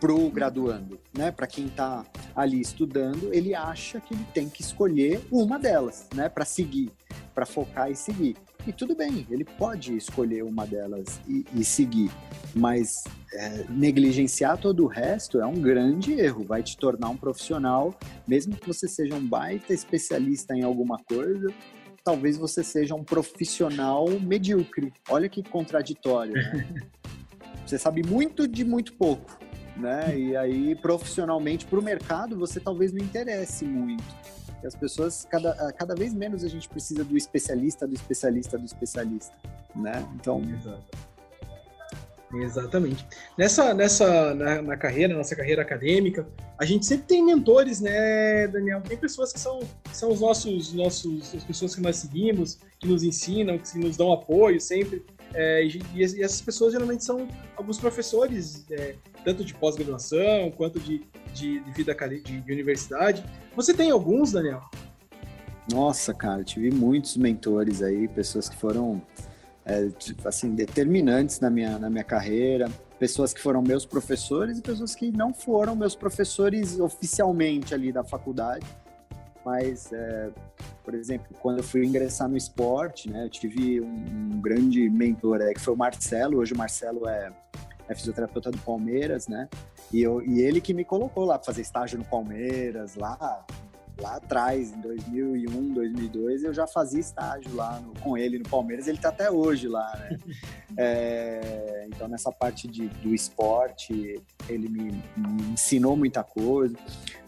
pro 0.00 0.30
graduando, 0.30 0.98
né? 1.16 1.30
Para 1.30 1.46
quem 1.46 1.66
está 1.66 2.04
ali 2.34 2.60
estudando, 2.60 3.32
ele 3.32 3.54
acha 3.54 4.00
que 4.00 4.14
ele 4.14 4.26
tem 4.32 4.48
que 4.48 4.62
escolher 4.62 5.26
uma 5.30 5.58
delas, 5.58 6.06
né? 6.14 6.28
Para 6.28 6.44
seguir, 6.44 6.90
para 7.34 7.46
focar 7.46 7.90
e 7.90 7.96
seguir. 7.96 8.36
E 8.66 8.72
tudo 8.72 8.96
bem, 8.96 9.24
ele 9.30 9.44
pode 9.44 9.96
escolher 9.96 10.42
uma 10.42 10.66
delas 10.66 11.20
e, 11.28 11.44
e 11.54 11.64
seguir, 11.64 12.10
mas 12.52 13.04
é, 13.32 13.64
negligenciar 13.68 14.58
todo 14.58 14.82
o 14.82 14.88
resto 14.88 15.40
é 15.40 15.46
um 15.46 15.60
grande 15.60 16.14
erro. 16.14 16.44
Vai 16.44 16.64
te 16.64 16.76
tornar 16.76 17.10
um 17.10 17.16
profissional, 17.16 17.94
mesmo 18.26 18.56
que 18.56 18.66
você 18.66 18.88
seja 18.88 19.14
um 19.14 19.24
baita 19.24 19.72
especialista 19.72 20.52
em 20.52 20.64
alguma 20.64 20.98
coisa, 20.98 21.46
talvez 22.02 22.36
você 22.36 22.64
seja 22.64 22.92
um 22.94 23.04
profissional 23.04 24.08
medíocre. 24.20 24.92
Olha 25.08 25.28
que 25.28 25.44
contraditório, 25.44 26.32
né? 26.32 26.66
Você 27.64 27.80
sabe 27.80 28.00
muito 28.06 28.46
de 28.46 28.64
muito 28.64 28.92
pouco, 28.94 29.36
né? 29.76 30.16
E 30.16 30.36
aí, 30.36 30.76
profissionalmente, 30.76 31.66
para 31.66 31.80
o 31.80 31.82
mercado, 31.82 32.38
você 32.38 32.60
talvez 32.60 32.92
não 32.92 33.04
interesse 33.04 33.64
muito 33.64 34.04
as 34.64 34.74
pessoas, 34.74 35.26
cada, 35.30 35.72
cada 35.72 35.94
vez 35.94 36.14
menos 36.14 36.44
a 36.44 36.48
gente 36.48 36.68
precisa 36.68 37.04
do 37.04 37.16
especialista, 37.16 37.86
do 37.86 37.94
especialista, 37.94 38.58
do 38.58 38.64
especialista, 38.64 39.34
né? 39.74 40.06
Então... 40.14 40.42
Exatamente. 42.34 43.06
Nessa, 43.38 43.72
nessa 43.72 44.34
na, 44.34 44.60
na, 44.60 44.76
carreira, 44.76 45.14
nossa 45.14 45.36
carreira 45.36 45.62
acadêmica, 45.62 46.26
a 46.58 46.64
gente 46.64 46.84
sempre 46.84 47.06
tem 47.06 47.24
mentores, 47.24 47.80
né, 47.80 48.48
Daniel? 48.48 48.82
Tem 48.82 48.96
pessoas 48.96 49.32
que 49.32 49.38
são, 49.38 49.60
que 49.84 49.96
são 49.96 50.10
os 50.10 50.20
nossos, 50.20 50.72
nossos, 50.72 51.34
as 51.34 51.44
pessoas 51.44 51.74
que 51.74 51.80
nós 51.80 51.96
seguimos, 51.96 52.58
que 52.80 52.88
nos 52.88 53.02
ensinam, 53.02 53.58
que 53.58 53.78
nos 53.78 53.96
dão 53.96 54.12
apoio 54.12 54.60
sempre. 54.60 55.04
É, 55.34 55.64
e, 55.64 55.80
e, 55.94 56.02
essas 56.02 56.40
pessoas 56.40 56.72
geralmente 56.72 57.04
são 57.04 57.28
alguns 57.56 57.78
professores, 57.78 58.64
é, 58.70 58.96
tanto 59.24 59.44
de 59.44 59.54
pós-graduação 59.54 60.50
quanto 60.56 60.80
de, 60.80 61.02
de, 61.36 61.60
de 61.60 61.70
vida 61.72 61.94
de, 61.94 62.40
de, 62.40 62.52
universidade. 62.52 63.24
Você 63.54 63.74
tem 63.74 63.90
alguns, 63.90 64.32
Daniel? 64.32 64.62
Nossa, 65.70 66.14
cara, 66.14 66.42
tive 66.42 66.70
muitos 66.70 67.16
mentores 67.16 67.82
aí, 67.82 68.08
pessoas 68.08 68.48
que 68.48 68.56
foram 68.56 69.02
é, 69.64 69.88
assim 70.24 70.54
determinantes 70.54 71.40
na 71.40 71.50
minha, 71.50 71.78
na 71.78 71.90
minha 71.90 72.04
carreira, 72.04 72.70
pessoas 72.98 73.34
que 73.34 73.40
foram 73.40 73.60
meus 73.60 73.84
professores 73.84 74.58
e 74.58 74.62
pessoas 74.62 74.94
que 74.94 75.10
não 75.10 75.34
foram 75.34 75.76
meus 75.76 75.94
professores 75.94 76.78
oficialmente 76.78 77.74
ali 77.74 77.92
da 77.92 78.04
faculdade, 78.04 78.64
mas 79.44 79.92
é, 79.92 80.30
por 80.84 80.94
exemplo, 80.94 81.26
quando 81.40 81.58
eu 81.58 81.64
fui 81.64 81.84
ingressar 81.84 82.28
no 82.28 82.36
esporte, 82.36 83.10
né, 83.10 83.24
eu 83.24 83.30
tive 83.30 83.80
um, 83.80 84.34
um 84.34 84.40
grande 84.40 84.88
mentor 84.88 85.40
é, 85.40 85.52
que 85.52 85.60
foi 85.60 85.74
o 85.74 85.76
Marcelo. 85.76 86.38
Hoje 86.38 86.54
o 86.54 86.56
Marcelo 86.56 87.08
é, 87.08 87.32
é 87.88 87.94
fisioterapeuta 87.94 88.50
do 88.50 88.58
Palmeiras, 88.58 89.26
né? 89.28 89.48
E, 89.92 90.02
eu, 90.02 90.22
e 90.22 90.40
ele 90.40 90.60
que 90.60 90.74
me 90.74 90.84
colocou 90.84 91.24
lá 91.24 91.38
para 91.38 91.46
fazer 91.46 91.62
estágio 91.62 91.98
no 91.98 92.04
Palmeiras, 92.04 92.96
lá 92.96 93.44
lá 94.00 94.16
atrás, 94.16 94.72
em 94.72 94.80
2001, 94.80 95.72
2002, 95.72 96.44
eu 96.44 96.52
já 96.52 96.66
fazia 96.66 97.00
estágio 97.00 97.54
lá 97.54 97.80
no, 97.80 97.98
com 98.00 98.16
ele 98.16 98.38
no 98.38 98.48
Palmeiras, 98.48 98.86
ele 98.86 98.98
está 98.98 99.08
até 99.08 99.30
hoje 99.30 99.68
lá, 99.68 99.90
né? 99.98 100.18
É, 100.78 101.86
então, 101.88 102.08
nessa 102.08 102.30
parte 102.30 102.68
de, 102.68 102.88
do 102.88 103.14
esporte, 103.14 104.20
ele 104.48 104.68
me, 104.68 104.92
me, 105.16 105.52
ensinou 105.52 105.96
muita 105.96 106.22
coisa. 106.22 106.76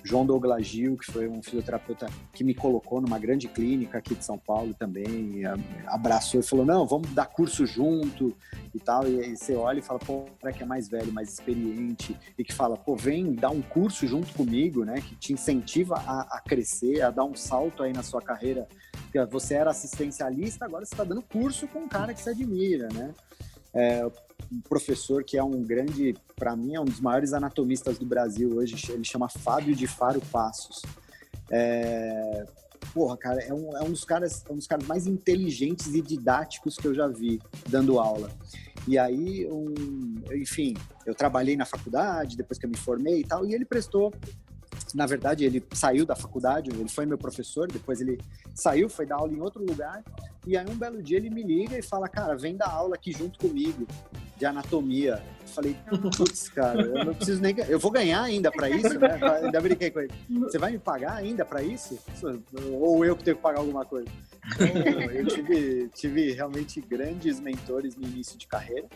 João 0.04 0.24
Douglas 0.24 0.66
Gil, 0.66 0.96
que 0.96 1.10
foi 1.10 1.28
um 1.28 1.42
fisioterapeuta 1.42 2.06
que 2.32 2.42
me 2.44 2.54
colocou 2.54 3.00
numa 3.00 3.18
grande 3.18 3.48
clínica 3.48 3.98
aqui 3.98 4.14
de 4.14 4.24
São 4.24 4.38
Paulo 4.38 4.72
também, 4.72 5.42
abraçou 5.86 6.40
e 6.40 6.42
falou, 6.42 6.64
não, 6.64 6.86
vamos 6.86 7.10
dar 7.10 7.26
curso 7.26 7.66
junto 7.66 8.34
e 8.74 8.78
tal. 8.78 9.06
E 9.06 9.20
aí 9.20 9.36
você 9.36 9.54
olha 9.54 9.80
e 9.80 9.82
fala, 9.82 9.98
pô, 9.98 10.24
cara 10.40 10.54
que 10.54 10.62
é 10.62 10.66
mais 10.66 10.88
velho, 10.88 11.12
mais 11.12 11.30
experiente, 11.30 12.16
e 12.38 12.44
que 12.44 12.54
fala, 12.54 12.76
pô, 12.76 12.96
vem 12.96 13.34
dar 13.34 13.50
um 13.50 13.60
curso 13.60 14.06
junto 14.06 14.32
comigo, 14.34 14.84
né? 14.84 15.00
Que 15.00 15.14
te 15.16 15.32
incentiva 15.32 15.96
a, 16.06 16.36
a 16.36 16.40
crescer, 16.40 17.02
a 17.02 17.10
dar 17.10 17.24
um 17.24 17.34
salto 17.34 17.82
aí 17.82 17.92
na 17.92 18.02
sua 18.02 18.22
carreira. 18.22 18.66
Você 19.30 19.54
era 19.54 19.70
assistencialista, 19.70 20.64
agora 20.64 20.84
você 20.84 20.94
está 20.94 21.04
dando 21.04 21.22
curso 21.22 21.66
com 21.68 21.80
um 21.80 21.88
cara 21.88 22.14
que 22.14 22.20
você 22.20 22.30
admira, 22.30 22.88
né? 22.92 23.14
É, 23.74 24.04
um 24.50 24.60
professor 24.60 25.22
que 25.22 25.36
é 25.36 25.42
um 25.42 25.62
grande, 25.62 26.14
para 26.36 26.56
mim, 26.56 26.74
é 26.74 26.80
um 26.80 26.84
dos 26.84 27.00
maiores 27.00 27.32
anatomistas 27.32 27.98
do 27.98 28.06
Brasil 28.06 28.56
hoje, 28.56 28.76
ele 28.90 29.04
chama 29.04 29.28
Fábio 29.28 29.74
de 29.74 29.86
Faro 29.86 30.20
Passos. 30.32 30.82
É, 31.50 32.44
porra, 32.94 33.16
cara, 33.16 33.42
é 33.42 33.52
um, 33.52 33.76
é 33.76 33.82
um, 33.82 33.90
dos 33.90 34.04
caras, 34.04 34.44
é 34.48 34.52
um 34.52 34.56
dos 34.56 34.66
caras 34.66 34.86
mais 34.86 35.06
inteligentes 35.06 35.94
e 35.94 36.00
didáticos 36.00 36.76
que 36.76 36.86
eu 36.86 36.94
já 36.94 37.06
vi 37.06 37.40
dando 37.68 37.98
aula. 37.98 38.30
E 38.86 38.98
aí, 38.98 39.46
um, 39.50 39.74
enfim, 40.32 40.74
eu 41.04 41.14
trabalhei 41.14 41.56
na 41.56 41.66
faculdade, 41.66 42.36
depois 42.36 42.58
que 42.58 42.64
eu 42.64 42.70
me 42.70 42.76
formei 42.76 43.20
e 43.20 43.24
tal, 43.24 43.46
e 43.46 43.54
ele 43.54 43.64
prestou 43.64 44.12
na 44.94 45.06
verdade, 45.06 45.44
ele 45.44 45.64
saiu 45.72 46.06
da 46.06 46.16
faculdade, 46.16 46.70
ele 46.70 46.88
foi 46.88 47.06
meu 47.06 47.18
professor, 47.18 47.66
depois 47.70 48.00
ele 48.00 48.18
saiu, 48.54 48.88
foi 48.88 49.06
dar 49.06 49.16
aula 49.16 49.32
em 49.32 49.40
outro 49.40 49.64
lugar, 49.64 50.02
e 50.46 50.56
aí 50.56 50.66
um 50.68 50.76
belo 50.76 51.02
dia 51.02 51.18
ele 51.18 51.30
me 51.30 51.42
liga 51.42 51.78
e 51.78 51.82
fala, 51.82 52.08
cara, 52.08 52.36
vem 52.36 52.56
dar 52.56 52.68
aula 52.68 52.94
aqui 52.94 53.12
junto 53.12 53.38
comigo, 53.38 53.86
de 54.38 54.46
anatomia. 54.46 55.22
Eu 55.40 55.48
falei, 55.48 55.76
putz, 56.16 56.48
cara, 56.48 56.80
eu 56.80 57.04
não 57.04 57.14
preciso 57.14 57.42
nem... 57.42 57.54
Eu 57.68 57.78
vou 57.78 57.90
ganhar 57.90 58.22
ainda 58.22 58.50
para 58.50 58.70
isso, 58.70 58.98
né? 58.98 59.18
Ainda 59.42 59.60
brinquei 59.60 59.90
com 59.90 60.00
ele. 60.00 60.12
Você 60.42 60.58
vai 60.58 60.70
me 60.70 60.78
pagar 60.78 61.14
ainda 61.14 61.44
para 61.44 61.60
isso? 61.62 61.98
Ou 62.72 63.04
eu 63.04 63.16
que 63.16 63.24
tenho 63.24 63.36
que 63.36 63.42
pagar 63.42 63.58
alguma 63.58 63.84
coisa? 63.84 64.08
Então, 64.54 65.10
eu 65.10 65.26
tive, 65.26 65.90
tive 65.92 66.32
realmente 66.32 66.80
grandes 66.80 67.40
mentores 67.40 67.96
no 67.96 68.06
início 68.06 68.38
de 68.38 68.46
carreira. 68.46 68.86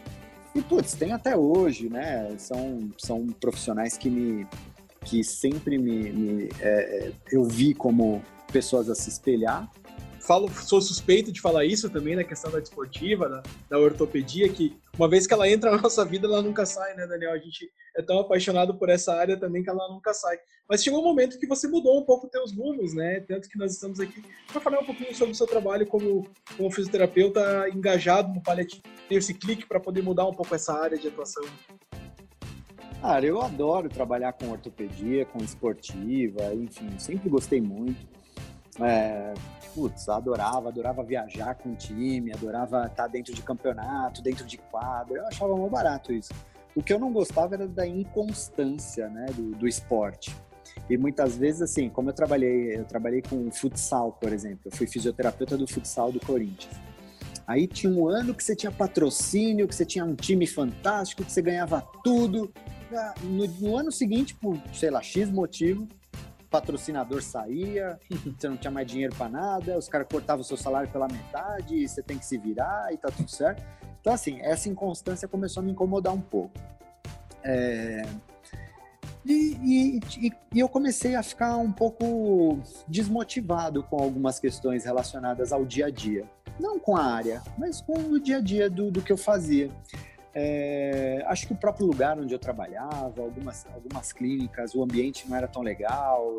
E, 0.54 0.62
putz, 0.62 0.94
tem 0.94 1.12
até 1.12 1.36
hoje, 1.36 1.88
né? 1.88 2.36
São, 2.38 2.90
são 2.98 3.26
profissionais 3.26 3.96
que 3.96 4.08
me, 4.08 4.46
que 5.04 5.22
sempre 5.24 5.78
me, 5.78 6.12
me 6.12 6.48
é, 6.60 7.06
é, 7.06 7.12
eu 7.30 7.44
vi 7.44 7.74
como 7.74 8.22
pessoas 8.52 8.88
a 8.88 8.94
se 8.94 9.08
espelhar. 9.08 9.70
Falo, 10.20 10.48
sou 10.52 10.80
suspeito 10.80 11.32
de 11.32 11.40
falar 11.40 11.64
isso 11.64 11.90
também 11.90 12.14
na 12.14 12.22
questão 12.22 12.48
da 12.50 12.60
desportiva, 12.60 13.28
da, 13.28 13.42
da 13.68 13.78
ortopedia, 13.78 14.48
que 14.48 14.76
uma 14.96 15.08
vez 15.08 15.26
que 15.26 15.34
ela 15.34 15.48
entra 15.48 15.72
na 15.72 15.82
nossa 15.82 16.04
vida, 16.04 16.28
ela 16.28 16.40
nunca 16.40 16.64
sai, 16.64 16.94
né, 16.94 17.06
Daniel? 17.08 17.32
A 17.32 17.38
gente 17.38 17.68
é 17.96 18.02
tão 18.02 18.20
apaixonado 18.20 18.74
por 18.74 18.88
essa 18.88 19.14
área 19.14 19.36
também 19.36 19.64
que 19.64 19.70
ela 19.70 19.88
nunca 19.88 20.14
sai. 20.14 20.38
Mas 20.68 20.84
chegou 20.84 21.00
um 21.00 21.04
momento 21.04 21.38
que 21.40 21.46
você 21.46 21.66
mudou 21.66 21.98
um 21.98 22.04
pouco 22.04 22.28
teus 22.28 22.56
rumos, 22.56 22.94
né? 22.94 23.20
Tanto 23.20 23.48
que 23.48 23.58
nós 23.58 23.72
estamos 23.72 23.98
aqui 23.98 24.22
para 24.50 24.60
falar 24.60 24.78
um 24.78 24.86
pouquinho 24.86 25.14
sobre 25.14 25.32
o 25.32 25.34
seu 25.34 25.46
trabalho 25.46 25.86
como, 25.86 26.30
como 26.56 26.70
fisioterapeuta 26.70 27.68
engajado 27.70 28.32
no 28.32 28.42
paliativo, 28.42 28.82
ter 29.08 29.16
esse 29.16 29.34
clique 29.34 29.66
para 29.66 29.80
poder 29.80 30.02
mudar 30.02 30.26
um 30.26 30.32
pouco 30.32 30.54
essa 30.54 30.72
área 30.72 30.96
de 30.96 31.08
atuação. 31.08 31.42
Cara, 33.02 33.26
eu 33.26 33.42
adoro 33.42 33.88
trabalhar 33.88 34.32
com 34.32 34.48
ortopedia, 34.48 35.26
com 35.26 35.42
esportiva, 35.42 36.54
enfim, 36.54 36.88
sempre 36.98 37.28
gostei 37.28 37.60
muito. 37.60 38.06
É, 38.80 39.34
putz, 39.74 40.08
adorava, 40.08 40.68
adorava 40.68 41.02
viajar 41.02 41.56
com 41.56 41.72
o 41.72 41.74
time, 41.74 42.32
adorava 42.32 42.86
estar 42.86 43.08
dentro 43.08 43.34
de 43.34 43.42
campeonato, 43.42 44.22
dentro 44.22 44.46
de 44.46 44.56
quadro, 44.56 45.16
eu 45.16 45.26
achava 45.26 45.52
muito 45.56 45.72
barato 45.72 46.12
isso. 46.12 46.32
O 46.76 46.82
que 46.82 46.92
eu 46.92 46.98
não 47.00 47.12
gostava 47.12 47.56
era 47.56 47.66
da 47.66 47.84
inconstância, 47.84 49.08
né, 49.08 49.26
do, 49.34 49.50
do 49.50 49.66
esporte. 49.66 50.32
E 50.88 50.96
muitas 50.96 51.36
vezes, 51.36 51.60
assim, 51.60 51.88
como 51.88 52.10
eu 52.10 52.14
trabalhei, 52.14 52.76
eu 52.76 52.84
trabalhei 52.84 53.20
com 53.20 53.50
futsal, 53.50 54.12
por 54.12 54.32
exemplo, 54.32 54.60
eu 54.66 54.70
fui 54.70 54.86
fisioterapeuta 54.86 55.58
do 55.58 55.66
futsal 55.66 56.12
do 56.12 56.20
Corinthians. 56.20 56.72
Aí 57.52 57.66
tinha 57.66 57.92
um 57.92 58.08
ano 58.08 58.34
que 58.34 58.42
você 58.42 58.56
tinha 58.56 58.72
patrocínio, 58.72 59.68
que 59.68 59.74
você 59.74 59.84
tinha 59.84 60.02
um 60.06 60.14
time 60.14 60.46
fantástico, 60.46 61.22
que 61.22 61.30
você 61.30 61.42
ganhava 61.42 61.86
tudo. 62.02 62.50
Ah, 62.90 63.14
no, 63.22 63.46
no 63.46 63.76
ano 63.76 63.92
seguinte, 63.92 64.34
por, 64.34 64.58
sei 64.72 64.90
lá, 64.90 65.02
X 65.02 65.30
motivo, 65.30 65.86
patrocinador 66.48 67.22
saía, 67.22 68.00
você 68.08 68.48
não 68.48 68.56
tinha 68.56 68.70
mais 68.70 68.86
dinheiro 68.86 69.14
para 69.14 69.28
nada, 69.28 69.76
os 69.76 69.86
caras 69.86 70.06
cortavam 70.10 70.40
o 70.40 70.44
seu 70.44 70.56
salário 70.56 70.90
pela 70.90 71.06
metade, 71.06 71.86
você 71.86 72.02
tem 72.02 72.16
que 72.16 72.24
se 72.24 72.38
virar 72.38 72.90
e 72.90 72.96
tá 72.96 73.10
tudo 73.10 73.30
certo. 73.30 73.62
Então, 74.00 74.14
assim, 74.14 74.40
essa 74.40 74.70
inconstância 74.70 75.28
começou 75.28 75.60
a 75.60 75.64
me 75.64 75.72
incomodar 75.72 76.14
um 76.14 76.22
pouco. 76.22 76.58
É... 77.44 78.00
E, 79.26 79.58
e, 79.62 80.00
e, 80.26 80.32
e, 80.54 80.58
eu 80.58 80.70
comecei 80.70 81.14
a 81.14 81.22
ficar 81.22 81.58
um 81.58 81.70
pouco 81.70 82.58
desmotivado 82.88 83.82
com 83.82 84.02
algumas 84.02 84.40
questões 84.40 84.86
relacionadas 84.86 85.52
ao 85.52 85.66
dia 85.66 85.86
a 85.86 85.90
dia. 85.90 86.26
Não 86.58 86.78
com 86.78 86.96
a 86.96 87.04
área, 87.04 87.42
mas 87.56 87.80
com 87.80 87.98
o 87.98 88.20
dia 88.20 88.38
a 88.38 88.40
dia 88.40 88.68
do, 88.68 88.90
do 88.90 89.02
que 89.02 89.12
eu 89.12 89.16
fazia. 89.16 89.70
É, 90.34 91.22
acho 91.26 91.46
que 91.46 91.52
o 91.52 91.56
próprio 91.56 91.86
lugar 91.86 92.18
onde 92.18 92.34
eu 92.34 92.38
trabalhava, 92.38 93.20
algumas, 93.20 93.66
algumas 93.74 94.12
clínicas, 94.12 94.74
o 94.74 94.82
ambiente 94.82 95.28
não 95.28 95.36
era 95.36 95.46
tão 95.46 95.62
legal, 95.62 96.38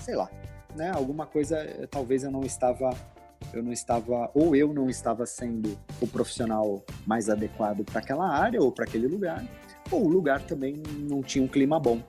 sei 0.00 0.16
lá, 0.16 0.28
né? 0.74 0.90
Alguma 0.94 1.26
coisa, 1.26 1.86
talvez 1.90 2.24
eu 2.24 2.30
não 2.30 2.42
estava, 2.42 2.90
eu 3.52 3.62
não 3.62 3.72
estava, 3.72 4.30
ou 4.34 4.56
eu 4.56 4.74
não 4.74 4.90
estava 4.90 5.24
sendo 5.24 5.78
o 6.00 6.06
profissional 6.06 6.82
mais 7.06 7.30
adequado 7.30 7.84
para 7.84 8.00
aquela 8.00 8.28
área 8.28 8.60
ou 8.60 8.72
para 8.72 8.84
aquele 8.84 9.06
lugar, 9.06 9.44
ou 9.90 10.04
o 10.04 10.08
lugar 10.08 10.42
também 10.42 10.82
não 11.08 11.22
tinha 11.22 11.44
um 11.44 11.48
clima 11.48 11.78
bom. 11.78 12.02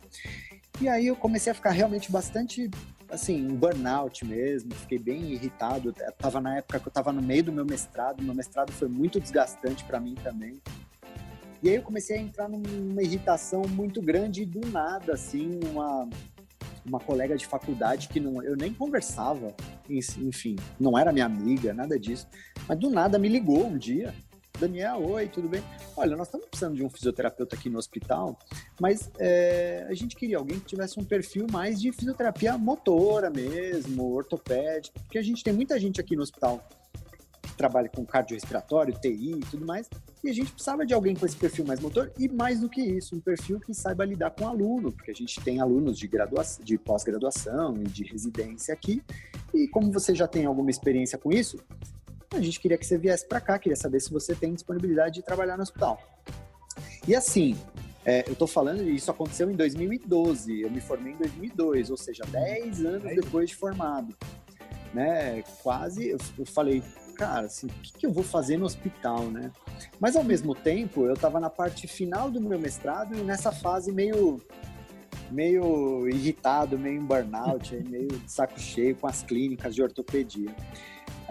E 0.81 0.87
aí 0.87 1.07
eu 1.07 1.15
comecei 1.15 1.51
a 1.51 1.55
ficar 1.55 1.71
realmente 1.71 2.11
bastante 2.11 2.69
assim, 3.09 3.45
um 3.45 3.55
burnout 3.55 4.25
mesmo, 4.25 4.73
fiquei 4.75 4.99
bem 4.99 5.31
irritado. 5.31 5.93
Eu 5.97 6.13
tava 6.13 6.39
na 6.39 6.57
época 6.57 6.79
que 6.79 6.87
eu 6.87 6.91
estava 6.91 7.11
no 7.11 7.21
meio 7.21 7.43
do 7.43 7.51
meu 7.51 7.65
mestrado, 7.65 8.23
meu 8.23 8.35
mestrado 8.35 8.71
foi 8.71 8.87
muito 8.87 9.19
desgastante 9.19 9.83
para 9.83 9.99
mim 9.99 10.15
também. 10.15 10.61
E 11.61 11.69
aí 11.69 11.75
eu 11.75 11.81
comecei 11.81 12.17
a 12.17 12.21
entrar 12.21 12.47
numa 12.47 13.03
irritação 13.03 13.63
muito 13.67 14.01
grande 14.01 14.45
do 14.45 14.65
nada, 14.69 15.13
assim, 15.13 15.59
uma, 15.69 16.07
uma 16.85 16.99
colega 16.99 17.35
de 17.35 17.45
faculdade 17.45 18.07
que 18.07 18.19
não, 18.19 18.41
eu 18.41 18.55
nem 18.55 18.73
conversava, 18.73 19.53
enfim, 19.89 20.55
não 20.79 20.97
era 20.97 21.11
minha 21.11 21.25
amiga, 21.25 21.73
nada 21.73 21.99
disso, 21.99 22.27
mas 22.65 22.79
do 22.79 22.89
nada 22.89 23.19
me 23.19 23.27
ligou 23.27 23.67
um 23.67 23.77
dia. 23.77 24.13
Daniel, 24.59 25.01
oi, 25.05 25.27
tudo 25.29 25.47
bem? 25.47 25.63
Olha, 25.95 26.17
nós 26.17 26.27
estamos 26.27 26.45
precisando 26.47 26.75
de 26.75 26.83
um 26.83 26.89
fisioterapeuta 26.89 27.55
aqui 27.55 27.69
no 27.69 27.79
hospital, 27.79 28.37
mas 28.79 29.09
é, 29.17 29.87
a 29.89 29.93
gente 29.93 30.17
queria 30.17 30.37
alguém 30.37 30.59
que 30.59 30.65
tivesse 30.65 30.99
um 30.99 31.03
perfil 31.03 31.47
mais 31.49 31.79
de 31.79 31.93
fisioterapia 31.93 32.57
motora 32.57 33.29
mesmo, 33.29 34.11
ortopédica, 34.13 34.99
porque 34.99 35.17
a 35.17 35.21
gente 35.21 35.43
tem 35.45 35.53
muita 35.53 35.79
gente 35.79 36.01
aqui 36.01 36.13
no 36.13 36.23
hospital 36.23 36.61
trabalha 37.59 37.89
com 37.89 38.05
cardiorrespiratório, 38.05 38.93
TI 39.01 39.31
e 39.31 39.39
tudo 39.51 39.65
mais, 39.65 39.89
e 40.23 40.29
a 40.29 40.33
gente 40.33 40.49
precisava 40.49 40.85
de 40.85 40.93
alguém 40.93 41.13
com 41.13 41.25
esse 41.25 41.35
perfil 41.35 41.65
mais 41.65 41.81
motor 41.81 42.09
e 42.17 42.29
mais 42.29 42.61
do 42.61 42.69
que 42.69 42.81
isso, 42.81 43.17
um 43.17 43.19
perfil 43.19 43.59
que 43.59 43.73
saiba 43.73 44.05
lidar 44.05 44.31
com 44.31 44.47
aluno, 44.47 44.93
porque 44.93 45.11
a 45.11 45.13
gente 45.13 45.41
tem 45.41 45.59
alunos 45.59 45.99
de 45.99 46.07
graduação, 46.07 46.63
de 46.63 46.77
pós-graduação 46.77 47.75
e 47.81 47.83
de 47.83 48.05
residência 48.05 48.73
aqui, 48.73 49.03
e 49.53 49.67
como 49.67 49.91
você 49.91 50.15
já 50.15 50.25
tem 50.25 50.45
alguma 50.45 50.69
experiência 50.69 51.17
com 51.17 51.33
isso, 51.33 51.57
a 52.37 52.41
gente 52.41 52.59
queria 52.59 52.77
que 52.77 52.85
você 52.85 52.97
viesse 52.97 53.27
para 53.27 53.41
cá, 53.41 53.57
queria 53.57 53.75
saber 53.75 53.99
se 53.99 54.11
você 54.11 54.35
tem 54.35 54.53
disponibilidade 54.53 55.15
de 55.15 55.21
trabalhar 55.23 55.57
no 55.57 55.63
hospital. 55.63 55.99
E 57.07 57.15
assim, 57.15 57.57
é, 58.05 58.23
eu 58.27 58.33
estou 58.33 58.47
falando, 58.47 58.87
isso 58.87 59.09
aconteceu 59.09 59.49
em 59.49 59.55
2012, 59.55 60.61
eu 60.61 60.69
me 60.69 60.79
formei 60.79 61.13
em 61.13 61.17
2002, 61.17 61.89
ou 61.89 61.97
seja, 61.97 62.23
10 62.25 62.85
anos 62.85 63.15
depois 63.15 63.49
de 63.49 63.55
formado. 63.55 64.15
Né? 64.93 65.43
Quase, 65.63 66.09
eu, 66.09 66.17
eu 66.37 66.45
falei, 66.45 66.83
cara, 67.15 67.47
assim, 67.47 67.67
o 67.67 67.69
que, 67.81 67.93
que, 67.93 68.05
eu 68.05 68.11
vou 68.11 68.23
fazer 68.23 68.57
no 68.57 68.65
hospital, 68.65 69.25
né? 69.25 69.51
Mas 69.99 70.15
ao 70.15 70.23
mesmo 70.23 70.55
tempo, 70.55 71.05
eu 71.05 71.13
estava 71.13 71.39
na 71.39 71.49
parte 71.49 71.87
final 71.87 72.31
do 72.31 72.41
meu 72.41 72.59
mestrado 72.59 73.15
e 73.15 73.21
nessa 73.21 73.51
fase 73.51 73.91
meio 73.91 74.39
meio 75.31 76.07
irritado, 76.09 76.77
meio 76.77 76.99
em 76.99 77.05
burnout, 77.05 77.75
meio 77.87 78.07
de 78.07 78.31
saco 78.31 78.59
cheio 78.59 78.95
com 78.95 79.05
as 79.05 79.21
clínicas 79.21 79.75
de 79.75 79.83
ortopedia. 79.83 80.55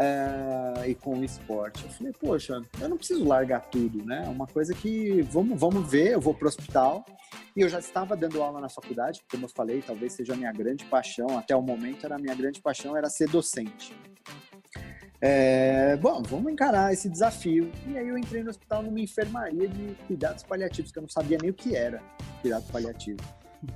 É, 0.00 0.88
e 0.88 0.94
com 0.94 1.18
o 1.18 1.24
esporte. 1.24 1.84
Eu 1.84 1.90
falei, 1.90 2.12
poxa, 2.12 2.62
eu 2.80 2.88
não 2.88 2.96
preciso 2.96 3.24
largar 3.24 3.62
tudo, 3.62 4.04
né? 4.04 4.22
É 4.24 4.28
uma 4.28 4.46
coisa 4.46 4.72
que 4.72 5.22
vamos, 5.22 5.58
vamos 5.58 5.90
ver, 5.90 6.12
eu 6.12 6.20
vou 6.20 6.32
para 6.32 6.44
o 6.44 6.48
hospital. 6.48 7.04
E 7.56 7.60
eu 7.60 7.68
já 7.68 7.80
estava 7.80 8.16
dando 8.16 8.40
aula 8.40 8.60
na 8.60 8.68
faculdade, 8.68 9.20
como 9.28 9.46
eu 9.46 9.48
falei, 9.48 9.82
talvez 9.82 10.12
seja 10.12 10.34
a 10.34 10.36
minha 10.36 10.52
grande 10.52 10.84
paixão, 10.84 11.36
até 11.36 11.56
o 11.56 11.62
momento 11.62 12.06
era 12.06 12.14
a 12.14 12.18
minha 12.18 12.34
grande 12.34 12.60
paixão, 12.62 12.96
era 12.96 13.10
ser 13.10 13.28
docente. 13.28 13.92
É, 15.20 15.96
bom, 15.96 16.22
vamos 16.22 16.52
encarar 16.52 16.92
esse 16.92 17.08
desafio. 17.08 17.72
E 17.88 17.98
aí 17.98 18.08
eu 18.08 18.16
entrei 18.16 18.42
no 18.42 18.50
hospital 18.50 18.84
numa 18.84 19.00
enfermaria 19.00 19.66
de 19.66 19.96
cuidados 20.06 20.44
paliativos, 20.44 20.92
que 20.92 20.98
eu 20.98 21.02
não 21.02 21.08
sabia 21.08 21.38
nem 21.40 21.50
o 21.50 21.54
que 21.54 21.74
era 21.74 22.00
cuidado 22.40 22.70
paliativo. 22.70 23.18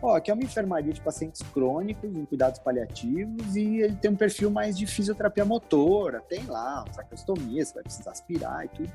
Ó, 0.00 0.14
aqui 0.14 0.30
é 0.30 0.34
uma 0.34 0.44
enfermaria 0.44 0.92
de 0.92 1.00
pacientes 1.00 1.42
crônicos 1.52 2.14
em 2.14 2.24
cuidados 2.24 2.60
paliativos 2.60 3.56
e 3.56 3.78
ele 3.78 3.96
tem 3.96 4.10
um 4.10 4.16
perfil 4.16 4.50
mais 4.50 4.78
de 4.78 4.86
fisioterapia 4.86 5.44
motora, 5.44 6.20
tem 6.20 6.44
lá, 6.46 6.84
tracostomia, 6.92 7.64
você 7.64 7.74
vai 7.74 7.82
precisar 7.82 8.12
aspirar 8.12 8.64
e 8.64 8.68
tudo. 8.68 8.92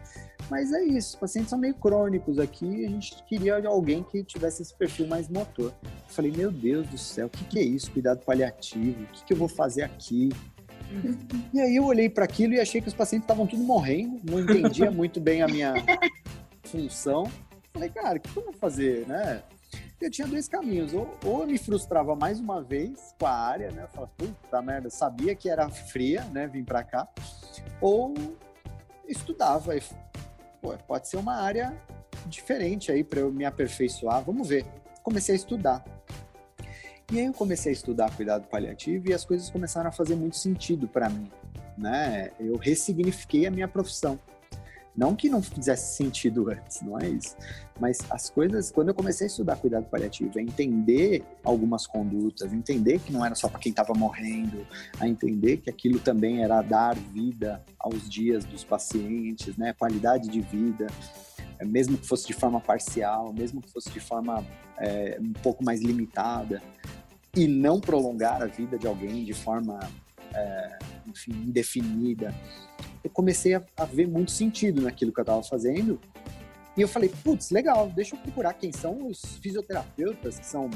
Mas 0.49 0.71
é 0.71 0.83
isso, 0.83 1.15
os 1.15 1.15
pacientes 1.15 1.49
são 1.49 1.59
meio 1.59 1.73
crônicos 1.73 2.39
aqui 2.39 2.85
a 2.85 2.89
gente 2.89 3.21
queria 3.23 3.67
alguém 3.67 4.01
que 4.03 4.23
tivesse 4.23 4.61
esse 4.61 4.73
perfil 4.73 5.07
mais 5.07 5.27
motor. 5.27 5.73
Eu 5.83 5.89
falei, 6.07 6.31
meu 6.31 6.51
Deus 6.51 6.87
do 6.87 6.97
céu, 6.97 7.27
o 7.27 7.29
que, 7.29 7.43
que 7.43 7.59
é 7.59 7.63
isso, 7.63 7.91
cuidado 7.91 8.23
paliativo? 8.23 9.03
O 9.03 9.07
que, 9.07 9.25
que 9.25 9.33
eu 9.33 9.37
vou 9.37 9.49
fazer 9.49 9.83
aqui? 9.83 10.29
E 11.53 11.59
aí 11.59 11.75
eu 11.75 11.83
olhei 11.83 12.09
para 12.09 12.23
aquilo 12.23 12.53
e 12.53 12.61
achei 12.61 12.79
que 12.79 12.87
os 12.87 12.93
pacientes 12.93 13.25
estavam 13.25 13.45
tudo 13.45 13.61
morrendo, 13.61 14.21
não 14.23 14.39
entendia 14.39 14.89
muito 14.89 15.19
bem 15.19 15.41
a 15.41 15.47
minha 15.47 15.73
função. 16.63 17.29
Falei, 17.73 17.89
cara, 17.89 18.17
o 18.17 18.21
que 18.21 18.37
eu 18.37 18.43
vou 18.43 18.53
fazer, 18.53 19.05
né? 19.05 19.43
Eu 19.99 20.11
tinha 20.11 20.27
dois 20.27 20.47
caminhos, 20.47 20.93
ou, 20.93 21.17
ou 21.25 21.41
eu 21.41 21.47
me 21.47 21.57
frustrava 21.57 22.15
mais 22.15 22.39
uma 22.39 22.61
vez 22.61 23.15
com 23.19 23.25
a 23.25 23.31
área, 23.31 23.71
né? 23.71 23.83
Eu 23.83 23.87
falava, 23.87 24.11
puta 24.15 24.61
merda, 24.61 24.89
sabia 24.91 25.33
que 25.33 25.49
era 25.49 25.67
fria, 25.69 26.23
né? 26.25 26.45
Vim 26.47 26.63
para 26.63 26.83
cá, 26.83 27.07
ou 27.81 28.13
estudava. 29.07 29.75
E, 29.75 29.81
pô, 30.61 30.77
pode 30.87 31.07
ser 31.07 31.17
uma 31.17 31.35
área 31.37 31.75
diferente 32.27 32.91
aí 32.91 33.03
para 33.03 33.21
eu 33.21 33.31
me 33.31 33.43
aperfeiçoar, 33.43 34.23
vamos 34.23 34.49
ver. 34.49 34.65
Comecei 35.01 35.33
a 35.33 35.35
estudar. 35.35 35.83
E 37.11 37.19
aí 37.19 37.25
eu 37.25 37.33
comecei 37.33 37.71
a 37.71 37.73
estudar 37.73 38.15
cuidado 38.15 38.47
paliativo 38.47 39.09
e 39.09 39.13
as 39.13 39.25
coisas 39.25 39.49
começaram 39.49 39.89
a 39.89 39.91
fazer 39.91 40.15
muito 40.15 40.37
sentido 40.37 40.87
para 40.87 41.09
mim, 41.09 41.31
né? 41.75 42.31
Eu 42.39 42.55
ressignifiquei 42.57 43.47
a 43.47 43.51
minha 43.51 43.67
profissão. 43.67 44.19
Não 44.97 45.15
que 45.15 45.29
não 45.29 45.41
fizesse 45.43 45.95
sentido 45.95 46.49
antes, 46.51 46.81
não 46.81 46.97
é 46.97 47.07
isso. 47.07 47.35
Mas 47.79 47.99
as 48.09 48.29
coisas, 48.29 48.71
quando 48.71 48.87
eu 48.87 48.95
comecei 48.95 49.25
a 49.25 49.29
estudar 49.29 49.55
cuidado 49.57 49.85
paliativo, 49.85 50.39
a 50.39 50.41
entender 50.41 51.23
algumas 51.43 51.85
condutas, 51.85 52.51
entender 52.51 52.99
que 52.99 53.13
não 53.13 53.23
era 53.23 53.35
só 53.35 53.47
para 53.47 53.59
quem 53.59 53.69
estava 53.69 53.93
morrendo, 53.93 54.65
a 54.99 55.07
entender 55.07 55.57
que 55.57 55.69
aquilo 55.69 55.99
também 55.99 56.43
era 56.43 56.61
dar 56.63 56.95
vida 56.95 57.63
aos 57.79 58.09
dias 58.09 58.43
dos 58.43 58.63
pacientes, 58.63 59.55
né? 59.55 59.73
Qualidade 59.73 60.27
de 60.27 60.41
vida, 60.41 60.87
mesmo 61.63 61.97
que 61.97 62.07
fosse 62.07 62.25
de 62.25 62.33
forma 62.33 62.59
parcial, 62.59 63.31
mesmo 63.31 63.61
que 63.61 63.71
fosse 63.71 63.91
de 63.91 63.99
forma 63.99 64.43
é, 64.79 65.19
um 65.21 65.33
pouco 65.33 65.63
mais 65.63 65.81
limitada, 65.81 66.61
e 67.35 67.47
não 67.47 67.79
prolongar 67.79 68.41
a 68.41 68.47
vida 68.47 68.79
de 68.79 68.87
alguém 68.87 69.23
de 69.23 69.33
forma, 69.33 69.79
é, 70.33 70.79
enfim, 71.07 71.31
indefinida, 71.31 72.33
eu 73.03 73.09
comecei 73.09 73.53
a, 73.53 73.63
a, 73.77 73.85
ver 73.85 74.07
muito 74.07 74.31
sentido 74.31 74.81
naquilo 74.81 75.11
que 75.11 75.19
eu 75.19 75.23
estava 75.23 75.43
fazendo. 75.43 75.99
E 76.75 76.81
eu 76.81 76.87
falei, 76.87 77.11
putz, 77.23 77.49
legal, 77.49 77.89
deixa 77.89 78.15
eu 78.15 78.19
procurar 78.19 78.53
quem 78.53 78.71
são 78.71 79.07
os 79.07 79.21
fisioterapeutas 79.41 80.37
que 80.37 80.45
são 80.45 80.69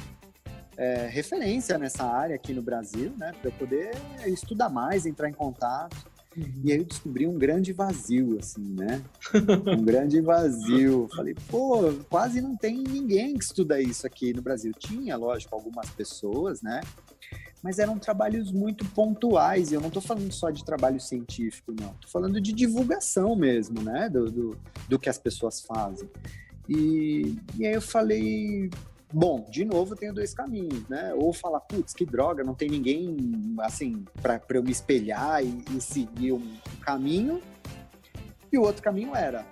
é, 0.78 1.08
referência 1.08 1.78
nessa 1.78 2.04
área 2.04 2.36
aqui 2.36 2.54
no 2.54 2.62
Brasil, 2.62 3.14
né? 3.18 3.34
Para 3.40 3.50
eu 3.50 3.54
poder 3.54 3.92
estudar 4.26 4.70
mais, 4.70 5.06
entrar 5.06 5.30
em 5.30 5.34
contato. 5.34 6.10
Uhum. 6.36 6.62
E 6.64 6.72
aí 6.72 6.78
eu 6.80 6.86
descobri 6.86 7.28
um 7.28 7.38
grande 7.38 7.74
vazio, 7.74 8.38
assim, 8.40 8.74
né? 8.74 9.02
Um 9.78 9.84
grande 9.84 10.22
vazio. 10.22 11.08
Falei, 11.16 11.36
pô, 11.50 11.94
quase 12.10 12.42
não 12.42 12.56
tem 12.56 12.78
ninguém 12.78 13.34
que 13.36 13.44
estuda 13.44 13.82
isso 13.82 14.08
aqui 14.08 14.34
no 14.34 14.42
Brasil. 14.42 14.72
Tinha, 14.78 15.18
lógico, 15.18 15.54
algumas 15.54 15.90
pessoas, 15.90 16.62
né? 16.62 16.82
Mas 17.62 17.80
eram 17.80 18.00
trabalhos 18.00 18.52
muito 18.52 18.84
pontuais. 18.86 19.72
Eu 19.72 19.80
não 19.80 19.88
estou 19.88 20.02
falando 20.02 20.32
só 20.32 20.50
de 20.50 20.66
trabalho 20.66 21.00
científico, 21.00 21.74
não. 21.80 21.92
Estou 21.92 22.10
falando 22.10 22.42
de 22.42 22.52
divulgação 22.52 23.36
mesmo, 23.36 23.82
né? 23.82 24.10
Do, 24.10 24.32
do, 24.32 24.58
do 24.90 25.00
que 25.00 25.10
as 25.10 25.18
pessoas 25.18 25.62
fazem. 25.62 26.10
E, 26.68 27.36
e 27.58 27.66
aí 27.66 27.74
eu 27.74 27.82
falei, 27.82 28.70
Bom, 29.14 29.46
de 29.50 29.66
novo, 29.66 29.94
eu 29.94 29.98
tenho 29.98 30.14
dois 30.14 30.34
caminhos, 30.34 30.88
né? 30.88 31.14
Ou 31.16 31.34
falar, 31.34 31.60
putz, 31.60 31.94
que 31.94 32.06
droga, 32.06 32.44
não 32.44 32.56
tem 32.56 32.70
ninguém, 32.70 33.18
assim, 33.60 34.06
para 34.22 34.42
eu 34.52 34.64
me 34.64 34.72
espelhar 34.72 35.44
e, 35.44 35.64
e 35.76 35.82
seguir 35.82 36.32
um 36.32 36.58
caminho. 36.82 37.42
E 38.52 38.58
o 38.58 38.62
outro 38.62 38.82
caminho 38.82 39.14
era, 39.14 39.46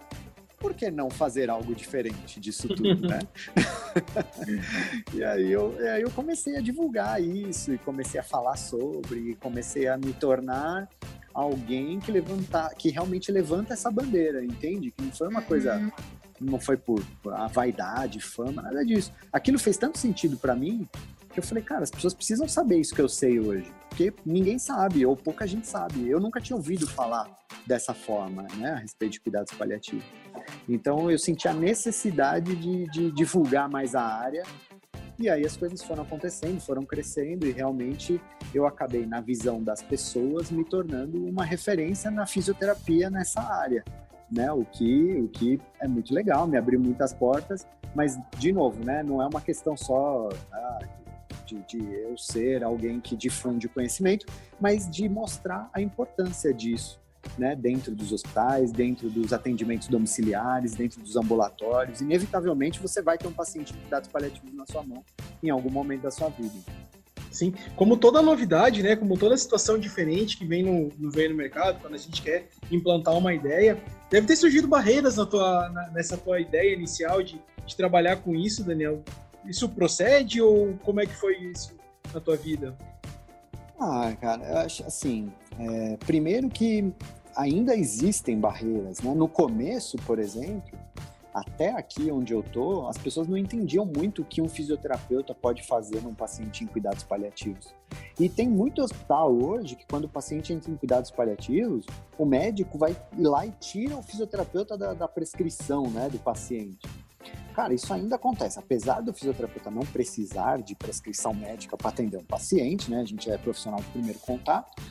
por 0.60 0.74
que 0.74 0.91
não 0.91 1.10
fazer 1.10 1.50
algo 1.50 1.74
diferente 1.74 2.39
disso 2.39 2.67
tudo, 2.76 3.08
né? 3.08 3.19
e, 5.13 5.24
aí 5.24 5.52
eu, 5.52 5.76
e 5.80 5.88
aí 5.88 6.02
eu 6.02 6.12
comecei 6.12 6.58
a 6.58 6.62
divulgar 6.62 7.22
isso, 7.22 7.74
e 7.74 7.78
comecei 7.78 8.19
a 8.19 8.24
falar 8.24 8.58
sobre, 8.58 9.32
e 9.32 9.36
comecei 9.36 9.88
a 9.88 9.98
me 9.98 10.13
tornar 10.13 10.89
alguém 11.34 12.00
que 12.00 12.12
levanta, 12.12 12.69
que 12.78 12.89
realmente 12.89 13.32
levanta 13.32 13.74
essa 13.74 13.89
bandeira, 13.89 14.43
entende? 14.43 14.91
Que 14.91 15.04
não 15.04 15.12
foi 15.12 15.28
uma 15.28 15.41
coisa, 15.41 15.78
uhum. 15.78 15.91
não 16.41 16.60
foi 16.60 16.76
por 16.78 17.02
a 17.28 17.48
vaidade, 17.48 18.19
fama, 18.19 18.62
nada 18.62 18.84
disso. 18.86 19.12
Aquilo 19.32 19.58
fez 19.58 19.78
tanto 19.78 19.98
sentido 19.98 20.38
para 20.38 20.56
mim 20.56 20.88
que 21.39 21.45
eu 21.45 21.49
falei, 21.49 21.63
cara, 21.63 21.84
as 21.84 21.91
pessoas 21.91 22.13
precisam 22.13 22.47
saber 22.47 22.78
isso 22.78 22.93
que 22.93 23.02
eu 23.02 23.10
sei 23.10 23.39
hoje, 23.39 23.71
porque 23.89 24.13
ninguém 24.25 24.60
sabe 24.60 25.06
ou 25.06 25.15
pouca 25.15 25.47
gente 25.47 25.67
sabe. 25.67 26.08
Eu 26.08 26.19
nunca 26.19 26.39
tinha 26.39 26.56
ouvido 26.56 26.88
falar 26.88 27.30
dessa 27.65 27.93
forma, 27.93 28.47
né, 28.58 28.71
a 28.71 28.78
respeito 28.78 29.13
de 29.13 29.19
cuidados 29.21 29.54
paliativos. 29.54 30.06
Então 30.67 31.10
eu 31.10 31.17
senti 31.17 31.47
a 31.47 31.54
necessidade 31.54 32.56
de, 32.56 32.86
de 32.91 33.12
divulgar 33.12 33.69
mais 33.69 33.95
a 33.95 34.02
área 34.02 34.43
e 35.19 35.30
aí 35.30 35.45
as 35.45 35.58
coisas 35.58 35.84
foram 35.84 36.04
acontecendo, 36.04 36.62
foram 36.62 36.86
crescendo 36.86 37.45
e 37.45 37.52
realmente 37.52 38.21
eu 38.56 38.65
acabei, 38.65 39.06
na 39.06 39.19
visão 39.19 39.62
das 39.62 39.82
pessoas, 39.82 40.49
me 40.49 40.63
tornando 40.63 41.25
uma 41.25 41.43
referência 41.43 42.10
na 42.10 42.25
fisioterapia 42.25 43.10
nessa 43.10 43.41
área. 43.41 43.84
Né? 44.32 44.49
O, 44.52 44.63
que, 44.63 45.19
o 45.19 45.28
que 45.28 45.60
é 45.82 45.88
muito 45.88 46.13
legal, 46.13 46.47
me 46.47 46.58
abriu 46.58 46.80
muitas 46.80 47.13
portas, 47.13 47.67
mas, 47.93 48.17
de 48.38 48.54
novo, 48.54 48.84
né? 48.84 49.04
não 49.04 49.21
é 49.21 49.28
uma 49.28 49.41
questão 49.41 49.75
só 49.75 50.30
ah, 50.54 50.80
de, 51.49 51.77
de 51.77 51.93
eu 52.01 52.17
ser 52.17 52.63
alguém 52.63 52.99
que 52.99 53.15
difunde 53.15 53.67
conhecimento, 53.67 54.25
mas 54.59 54.89
de 54.89 55.07
mostrar 55.09 55.69
a 55.73 55.81
importância 55.81 56.53
disso 56.53 56.99
né, 57.38 57.55
dentro 57.55 57.93
dos 57.93 58.12
hospitais, 58.12 58.71
dentro 58.71 59.09
dos 59.09 59.33
atendimentos 59.33 59.88
domiciliares, 59.88 60.73
dentro 60.73 61.01
dos 61.01 61.15
ambulatórios. 61.15 62.01
Inevitavelmente 62.01 62.79
você 62.79 63.01
vai 63.01 63.17
ter 63.17 63.27
um 63.27 63.33
paciente 63.33 63.73
de 63.73 63.79
cuidados 63.79 64.09
paliativos 64.09 64.53
na 64.53 64.65
sua 64.65 64.83
mão 64.83 65.03
em 65.41 65.49
algum 65.49 65.69
momento 65.69 66.01
da 66.01 66.12
sua 66.12 66.29
vida. 66.29 66.55
Sim, 67.31 67.53
como 67.75 67.95
toda 67.95 68.21
novidade, 68.21 68.81
né, 68.81 68.95
como 68.95 69.17
toda 69.17 69.38
situação 69.38 69.77
diferente 69.77 70.35
que 70.35 70.45
vem 70.45 70.63
no, 70.63 70.89
no, 70.97 71.12
vem 71.12 71.29
no 71.29 71.35
mercado, 71.35 71.79
quando 71.79 71.93
a 71.93 71.97
gente 71.97 72.21
quer 72.21 72.49
implantar 72.71 73.15
uma 73.15 73.33
ideia, 73.33 73.81
deve 74.09 74.25
ter 74.25 74.35
surgido 74.35 74.67
barreiras 74.67 75.17
na 75.17 75.25
tua, 75.25 75.69
na, 75.69 75.89
nessa 75.91 76.17
tua 76.17 76.39
ideia 76.39 76.73
inicial 76.73 77.21
de, 77.21 77.39
de 77.65 77.75
trabalhar 77.75 78.17
com 78.17 78.35
isso, 78.35 78.63
Daniel. 78.63 79.03
Isso 79.45 79.69
procede 79.69 80.41
ou 80.41 80.78
como 80.84 81.02
é 81.02 81.06
que 81.06 81.15
foi 81.15 81.38
isso 81.38 81.75
na 82.13 82.19
tua 82.19 82.36
vida? 82.36 82.75
Ah, 83.80 84.13
cara, 84.19 84.43
eu 84.43 84.58
acho 84.58 84.86
assim, 84.86 85.32
é, 85.58 85.97
primeiro 85.97 86.49
que 86.49 86.93
ainda 87.36 87.75
existem 87.75 88.38
barreiras, 88.38 89.02
né? 89.02 89.13
No 89.13 89.28
começo, 89.28 89.97
por 90.06 90.19
exemplo, 90.19 90.78
até 91.34 91.71
aqui 91.71 92.12
onde 92.12 92.34
eu 92.34 92.43
tô, 92.43 92.88
as 92.88 92.97
pessoas 92.97 93.28
não 93.28 93.38
entendiam 93.38 93.86
muito 93.86 94.21
o 94.21 94.25
que 94.25 94.41
um 94.41 94.49
fisioterapeuta 94.49 95.34
pode 95.34 95.63
fazer 95.63 96.02
num 96.02 96.13
paciente 96.13 96.63
em 96.63 96.67
cuidados 96.67 97.04
paliativos. 97.04 97.73
E 98.19 98.28
tem 98.28 98.49
muito 98.49 98.82
hospital 98.82 99.32
hoje 99.32 99.75
que 99.75 99.86
quando 99.86 100.06
o 100.06 100.10
paciente 100.10 100.52
entra 100.52 100.69
em 100.69 100.75
cuidados 100.75 101.12
paliativos, 101.12 101.86
o 102.17 102.25
médico 102.25 102.78
vai 102.78 102.95
lá 103.17 103.45
e 103.45 103.52
tira 103.52 103.95
o 103.95 104.04
fisioterapeuta 104.04 104.78
da, 104.78 104.93
da 104.93 105.08
prescrição, 105.08 105.89
né, 105.89 106.10
do 106.10 106.19
paciente. 106.19 106.80
Cara, 107.53 107.73
isso 107.73 107.93
ainda 107.93 108.15
acontece. 108.15 108.58
Apesar 108.58 109.01
do 109.01 109.13
fisioterapeuta 109.13 109.69
não 109.69 109.82
precisar 109.82 110.62
de 110.62 110.75
prescrição 110.75 111.34
médica 111.34 111.75
para 111.75 111.89
atender 111.89 112.17
um 112.17 112.23
paciente, 112.23 112.89
né? 112.89 113.01
A 113.01 113.05
gente 113.05 113.29
é 113.29 113.38
profissional 113.38 113.79
de 113.82 113.88
primeiro 113.88 114.19
contato. 114.19 114.82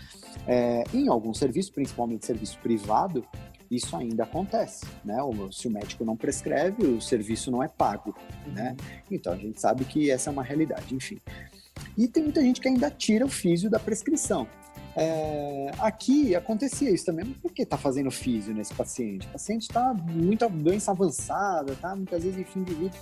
É, 0.46 0.84
em 0.92 1.08
algum 1.08 1.32
serviço, 1.32 1.72
principalmente 1.72 2.26
serviço 2.26 2.58
privado, 2.58 3.24
isso 3.70 3.96
ainda 3.96 4.24
acontece, 4.24 4.86
né? 5.04 5.16
Se 5.52 5.68
o 5.68 5.70
médico 5.70 6.04
não 6.04 6.16
prescreve, 6.16 6.84
o 6.84 7.00
serviço 7.00 7.50
não 7.50 7.62
é 7.62 7.68
pago, 7.68 8.14
né? 8.46 8.76
Então 9.10 9.32
a 9.32 9.36
gente 9.36 9.60
sabe 9.60 9.84
que 9.84 10.10
essa 10.10 10.30
é 10.30 10.32
uma 10.32 10.42
realidade, 10.42 10.94
enfim. 10.94 11.20
E 11.96 12.08
tem 12.08 12.22
muita 12.22 12.40
gente 12.40 12.60
que 12.60 12.68
ainda 12.68 12.90
tira 12.90 13.24
o 13.24 13.28
físio 13.28 13.68
da 13.68 13.78
prescrição. 13.78 14.46
É, 15.00 15.70
aqui 15.78 16.34
acontecia 16.34 16.90
isso 16.90 17.04
também, 17.04 17.24
mas 17.24 17.37
por 17.37 17.52
que 17.52 17.62
está 17.62 17.78
fazendo 17.78 18.11
físio 18.11 18.52
nesse 18.52 18.74
paciente? 18.74 19.28
O 19.28 19.30
paciente 19.30 19.62
está 19.62 19.94
muito 19.94 20.48
doença 20.48 20.90
avançada, 20.90 21.76
tá 21.76 21.94
muitas 21.94 22.24
vezes 22.24 22.37
em 22.37 22.44
fim 22.44 22.64
de 22.64 22.74
vida. 22.74 22.96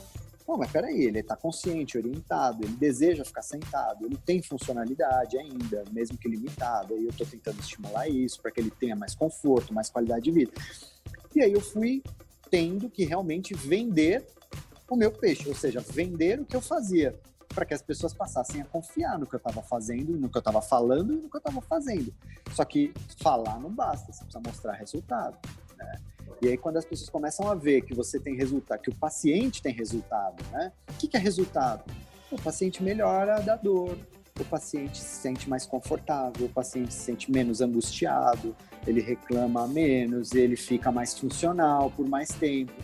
Não, 0.46 0.58
mas 0.58 0.70
peraí, 0.70 1.04
ele 1.04 1.20
está 1.20 1.34
consciente, 1.34 1.96
orientado, 1.96 2.64
ele 2.64 2.74
deseja 2.74 3.24
ficar 3.24 3.40
sentado, 3.40 4.04
ele 4.04 4.18
tem 4.26 4.42
funcionalidade 4.42 5.38
ainda, 5.38 5.84
mesmo 5.90 6.18
que 6.18 6.28
limitada, 6.28 6.94
e 6.94 7.04
eu 7.04 7.10
estou 7.10 7.26
tentando 7.26 7.58
estimular 7.60 8.06
isso 8.06 8.42
para 8.42 8.50
que 8.50 8.60
ele 8.60 8.70
tenha 8.70 8.94
mais 8.94 9.14
conforto, 9.14 9.72
mais 9.72 9.88
qualidade 9.88 10.24
de 10.24 10.30
vida. 10.30 10.52
E 11.34 11.40
aí 11.40 11.52
eu 11.52 11.62
fui 11.62 12.02
tendo 12.50 12.90
que 12.90 13.06
realmente 13.06 13.54
vender 13.54 14.24
o 14.88 14.96
meu 14.96 15.10
peixe, 15.10 15.48
ou 15.48 15.54
seja, 15.54 15.80
vender 15.80 16.40
o 16.40 16.44
que 16.44 16.54
eu 16.54 16.60
fazia 16.60 17.18
para 17.56 17.64
que 17.64 17.72
as 17.72 17.80
pessoas 17.80 18.12
passassem 18.12 18.60
a 18.60 18.66
confiar 18.66 19.18
no 19.18 19.26
que 19.26 19.34
eu 19.34 19.38
estava 19.38 19.62
fazendo, 19.62 20.12
no 20.12 20.28
que 20.28 20.36
eu 20.36 20.40
estava 20.40 20.60
falando 20.60 21.14
e 21.14 21.16
no 21.16 21.30
que 21.30 21.36
eu 21.36 21.38
estava 21.38 21.62
fazendo. 21.62 22.12
Só 22.52 22.66
que 22.66 22.92
falar 23.18 23.58
não 23.58 23.70
basta, 23.70 24.12
você 24.12 24.22
precisa 24.22 24.42
mostrar 24.46 24.72
resultado. 24.74 25.38
Né? 25.78 25.96
E 26.42 26.48
aí, 26.48 26.58
quando 26.58 26.76
as 26.76 26.84
pessoas 26.84 27.08
começam 27.08 27.50
a 27.50 27.54
ver 27.54 27.80
que 27.80 27.94
você 27.94 28.20
tem 28.20 28.36
resultado, 28.36 28.82
que 28.82 28.90
o 28.90 28.94
paciente 28.94 29.62
tem 29.62 29.72
resultado, 29.72 30.44
né? 30.52 30.70
O 30.90 30.92
que, 30.98 31.08
que 31.08 31.16
é 31.16 31.20
resultado? 31.20 31.90
O 32.30 32.38
paciente 32.38 32.82
melhora 32.82 33.40
da 33.40 33.56
dor, 33.56 33.96
o 34.38 34.44
paciente 34.44 34.98
se 34.98 35.22
sente 35.22 35.48
mais 35.48 35.64
confortável, 35.64 36.46
o 36.46 36.50
paciente 36.50 36.92
se 36.92 37.00
sente 37.00 37.32
menos 37.32 37.62
angustiado, 37.62 38.54
ele 38.86 39.00
reclama 39.00 39.66
menos, 39.66 40.34
ele 40.34 40.56
fica 40.56 40.92
mais 40.92 41.18
funcional 41.18 41.90
por 41.90 42.06
mais 42.06 42.28
tempo. 42.28 42.74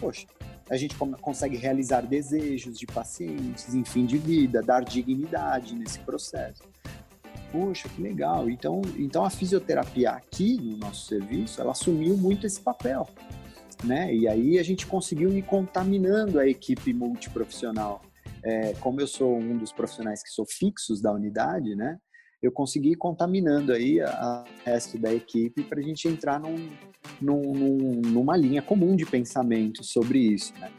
Poxa, 0.00 0.26
a 0.70 0.76
gente 0.76 0.96
consegue 1.20 1.56
realizar 1.56 2.02
desejos 2.02 2.78
de 2.78 2.86
pacientes 2.86 3.74
em 3.74 3.84
fim 3.84 4.04
de 4.04 4.18
vida, 4.18 4.62
dar 4.62 4.84
dignidade 4.84 5.74
nesse 5.74 5.98
processo. 6.00 6.62
Poxa, 7.50 7.88
que 7.88 8.02
legal. 8.02 8.50
Então, 8.50 8.82
então 8.96 9.24
a 9.24 9.30
fisioterapia 9.30 10.10
aqui 10.10 10.60
no 10.60 10.76
nosso 10.76 11.06
serviço, 11.06 11.60
ela 11.60 11.72
assumiu 11.72 12.16
muito 12.16 12.46
esse 12.46 12.60
papel, 12.60 13.08
né? 13.82 14.14
E 14.14 14.28
aí 14.28 14.58
a 14.58 14.62
gente 14.62 14.86
conseguiu 14.86 15.36
ir 15.36 15.42
contaminando 15.42 16.38
a 16.38 16.46
equipe 16.46 16.92
multiprofissional. 16.92 18.02
É, 18.42 18.74
como 18.74 19.00
eu 19.00 19.06
sou 19.06 19.36
um 19.36 19.56
dos 19.56 19.72
profissionais 19.72 20.22
que 20.22 20.28
sou 20.28 20.46
fixos 20.46 21.00
da 21.00 21.12
unidade, 21.12 21.74
né? 21.74 21.98
Eu 22.40 22.52
consegui 22.52 22.92
ir 22.92 22.96
contaminando 22.96 23.72
aí 23.72 24.00
o 24.00 24.44
resto 24.64 24.96
da 24.96 25.12
equipe 25.12 25.64
para 25.64 25.80
a 25.80 25.82
gente 25.82 26.06
entrar 26.06 26.38
num, 26.38 26.68
num, 27.20 28.00
numa 28.04 28.36
linha 28.36 28.62
comum 28.62 28.94
de 28.94 29.04
pensamento 29.04 29.82
sobre 29.82 30.18
isso, 30.20 30.52
né? 30.60 30.70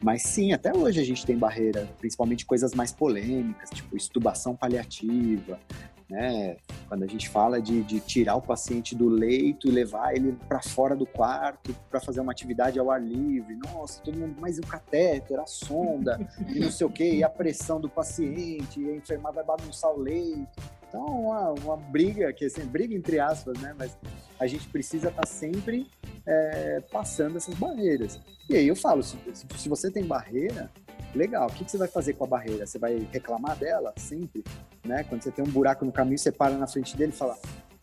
Mas 0.00 0.22
sim, 0.22 0.52
até 0.52 0.74
hoje 0.74 1.00
a 1.00 1.04
gente 1.04 1.24
tem 1.24 1.36
barreira, 1.36 1.88
principalmente 1.98 2.46
coisas 2.46 2.74
mais 2.74 2.92
polêmicas, 2.92 3.70
tipo 3.70 3.96
estubação 3.96 4.56
paliativa, 4.56 5.60
né? 6.08 6.56
Quando 6.88 7.04
a 7.04 7.06
gente 7.06 7.28
fala 7.28 7.60
de, 7.60 7.82
de 7.82 8.00
tirar 8.00 8.36
o 8.36 8.42
paciente 8.42 8.94
do 8.94 9.08
leito 9.08 9.68
e 9.68 9.70
levar 9.70 10.14
ele 10.14 10.36
para 10.48 10.62
fora 10.62 10.96
do 10.96 11.06
quarto 11.06 11.74
para 11.90 12.00
fazer 12.00 12.20
uma 12.20 12.32
atividade 12.32 12.78
ao 12.78 12.90
ar 12.90 13.00
livre, 13.00 13.54
nossa, 13.56 14.02
todo 14.02 14.18
mundo, 14.18 14.36
mas 14.40 14.58
o 14.58 14.62
catéter, 14.62 15.38
a 15.38 15.46
sonda, 15.46 16.18
e 16.48 16.58
não 16.58 16.70
sei 16.70 16.86
o 16.86 16.90
que, 16.90 17.16
e 17.16 17.24
a 17.24 17.28
pressão 17.28 17.80
do 17.80 17.88
paciente, 17.88 18.80
e 18.80 18.90
a 18.90 18.96
enfermar 18.96 19.32
vai 19.32 19.44
bagunçar 19.44 19.90
o 19.90 20.00
leito. 20.00 20.60
Então, 20.92 21.06
uma, 21.06 21.52
uma 21.52 21.76
briga, 21.78 22.30
que 22.34 22.44
assim, 22.44 22.66
briga 22.66 22.94
entre 22.94 23.18
aspas, 23.18 23.58
né? 23.58 23.74
Mas 23.78 23.96
a 24.38 24.46
gente 24.46 24.68
precisa 24.68 25.08
estar 25.08 25.22
tá 25.22 25.26
sempre 25.26 25.90
é, 26.26 26.82
passando 26.92 27.38
essas 27.38 27.54
barreiras. 27.54 28.20
E 28.46 28.56
aí 28.56 28.68
eu 28.68 28.76
falo, 28.76 29.02
se, 29.02 29.16
se 29.56 29.68
você 29.70 29.90
tem 29.90 30.04
barreira, 30.04 30.70
legal, 31.14 31.48
o 31.48 31.52
que, 31.54 31.64
que, 31.64 31.70
você 31.70 31.78
vai 31.78 31.88
fazer 31.88 32.12
com 32.12 32.24
a 32.24 32.26
barreira? 32.26 32.66
Você 32.66 32.78
vai 32.78 33.08
reclamar 33.10 33.56
dela 33.56 33.94
sempre? 33.96 34.44
Né? 34.84 35.02
Quando 35.04 35.22
você 35.22 35.30
tem 35.30 35.42
um 35.42 35.50
buraco 35.50 35.82
no 35.86 35.92
caminho, 35.92 36.18
você 36.18 36.30
para 36.30 36.58
na 36.58 36.66
frente 36.66 36.94
dele 36.94 37.12
e 37.12 37.16
fala, 37.16 37.38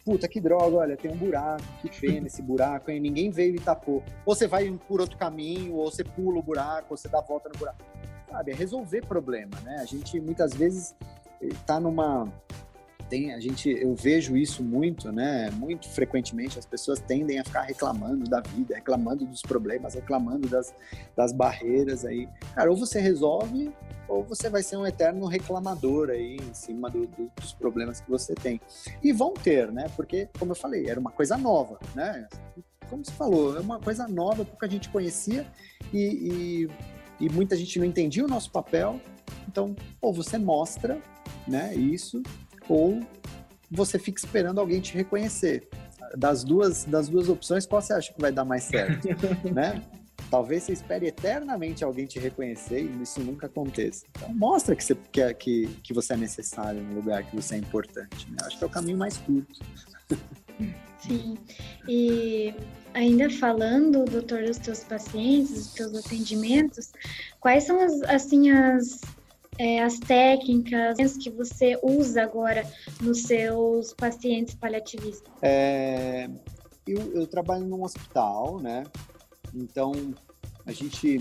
puta, 0.05 0.27
que 0.27 0.39
droga, 0.39 0.77
olha, 0.77 0.95
tem 0.95 1.11
um 1.11 1.17
buraco, 1.17 1.63
que 1.81 1.89
pena 1.89 2.27
esse 2.27 2.43
buraco, 2.43 2.91
e 2.91 2.99
ninguém 2.99 3.31
veio 3.31 3.55
e 3.55 3.59
tapou. 3.59 4.03
Ou 4.23 4.35
você 4.35 4.45
vai 4.45 4.71
por 4.87 5.01
outro 5.01 5.17
caminho, 5.17 5.73
ou 5.73 5.89
você 5.89 6.03
pula 6.03 6.37
o 6.37 6.43
buraco, 6.43 6.87
ou 6.91 6.97
você 6.97 7.07
dá 7.07 7.17
a 7.17 7.23
volta 7.23 7.49
no 7.49 7.57
buraco. 7.57 7.83
Sabe, 8.29 8.51
é 8.51 8.53
resolver 8.53 9.01
problema, 9.07 9.59
né? 9.61 9.77
A 9.79 9.85
gente 9.85 10.19
muitas 10.19 10.53
vezes 10.53 10.95
está 11.41 11.79
numa 11.79 12.31
tem 13.09 13.33
a 13.33 13.39
gente 13.39 13.69
eu 13.69 13.95
vejo 13.95 14.37
isso 14.37 14.63
muito, 14.63 15.11
né? 15.11 15.49
Muito 15.51 15.89
frequentemente 15.89 16.59
as 16.59 16.65
pessoas 16.65 16.99
tendem 16.99 17.39
a 17.39 17.43
ficar 17.43 17.63
reclamando 17.63 18.29
da 18.29 18.39
vida, 18.39 18.75
reclamando 18.75 19.25
dos 19.25 19.41
problemas, 19.41 19.95
reclamando 19.95 20.47
das, 20.47 20.73
das 21.15 21.33
barreiras 21.33 22.05
aí. 22.05 22.29
Cara, 22.53 22.69
ou 22.69 22.77
você 22.77 22.99
resolve 22.99 23.73
ou 24.07 24.23
você 24.23 24.49
vai 24.49 24.63
ser 24.63 24.77
um 24.77 24.85
eterno 24.85 25.25
reclamador 25.27 26.09
aí 26.09 26.37
em 26.37 26.53
cima 26.53 26.89
do, 26.89 27.05
do, 27.05 27.31
dos 27.35 27.53
problemas 27.53 28.01
que 28.01 28.09
você 28.09 28.33
tem. 28.33 28.59
E 29.03 29.11
vão 29.11 29.33
ter, 29.33 29.71
né? 29.71 29.85
Porque, 29.95 30.27
como 30.37 30.51
eu 30.51 30.55
falei, 30.55 30.89
era 30.89 30.99
uma 30.99 31.11
coisa 31.11 31.37
nova, 31.37 31.79
né? 31.95 32.27
Como 32.89 33.05
você 33.05 33.11
falou, 33.11 33.55
é 33.55 33.59
uma 33.59 33.79
coisa 33.79 34.07
nova 34.07 34.43
porque 34.43 34.65
a 34.65 34.69
gente 34.69 34.89
conhecia 34.89 35.45
e, 35.93 36.67
e, 37.19 37.25
e 37.25 37.29
muita 37.29 37.55
gente 37.55 37.77
não 37.77 37.85
entendia 37.85 38.25
o 38.25 38.27
nosso 38.27 38.51
papel. 38.51 38.99
Então, 39.47 39.75
ou 40.01 40.11
você 40.11 40.39
mostra 40.39 40.99
né, 41.47 41.73
isso, 41.75 42.21
ou 42.69 43.01
você 43.69 43.99
fica 43.99 44.19
esperando 44.23 44.59
alguém 44.59 44.79
te 44.79 44.93
reconhecer. 44.93 45.67
Das 46.15 46.43
duas, 46.43 46.85
das 46.85 47.09
duas 47.09 47.27
opções, 47.27 47.65
qual 47.65 47.81
você 47.81 47.93
acha 47.93 48.13
que 48.13 48.19
vai 48.19 48.31
dar 48.31 48.45
mais 48.45 48.63
certo, 48.63 49.07
né? 49.53 49.81
Talvez 50.29 50.63
você 50.63 50.73
espere 50.73 51.07
eternamente 51.07 51.83
alguém 51.83 52.05
te 52.05 52.19
reconhecer 52.19 52.83
e 52.83 53.01
isso 53.01 53.19
nunca 53.21 53.47
aconteça. 53.47 54.05
Então, 54.11 54.33
mostra 54.33 54.75
que 54.75 54.83
você, 54.83 54.95
que, 55.11 55.21
é, 55.21 55.33
que, 55.33 55.67
que 55.83 55.93
você 55.93 56.13
é 56.13 56.17
necessário 56.17 56.81
no 56.81 56.95
lugar, 56.95 57.23
que 57.23 57.35
você 57.35 57.55
é 57.55 57.57
importante. 57.57 58.29
Né? 58.29 58.37
Acho 58.43 58.57
que 58.57 58.63
é 58.63 58.67
o 58.67 58.69
caminho 58.69 58.97
mais 58.97 59.17
curto. 59.17 59.59
Sim. 60.99 61.37
E 61.87 62.53
ainda 62.93 63.29
falando, 63.29 64.05
doutor, 64.05 64.43
dos 64.43 64.57
teus 64.57 64.83
pacientes, 64.83 65.51
dos 65.51 65.73
teus 65.73 65.95
atendimentos, 65.95 66.91
quais 67.39 67.63
são 67.63 67.79
as, 67.79 68.01
assim, 68.03 68.51
as, 68.51 69.01
é, 69.59 69.83
as 69.83 69.99
técnicas 69.99 71.17
que 71.17 71.29
você 71.29 71.77
usa 71.83 72.23
agora 72.23 72.65
nos 73.01 73.23
seus 73.23 73.93
pacientes 73.93 74.55
paliativistas? 74.55 75.31
É, 75.41 76.29
eu, 76.87 77.13
eu 77.13 77.27
trabalho 77.27 77.65
num 77.65 77.83
hospital, 77.83 78.59
né? 78.61 78.85
Então, 79.53 79.91
a 80.65 80.71
gente 80.71 81.19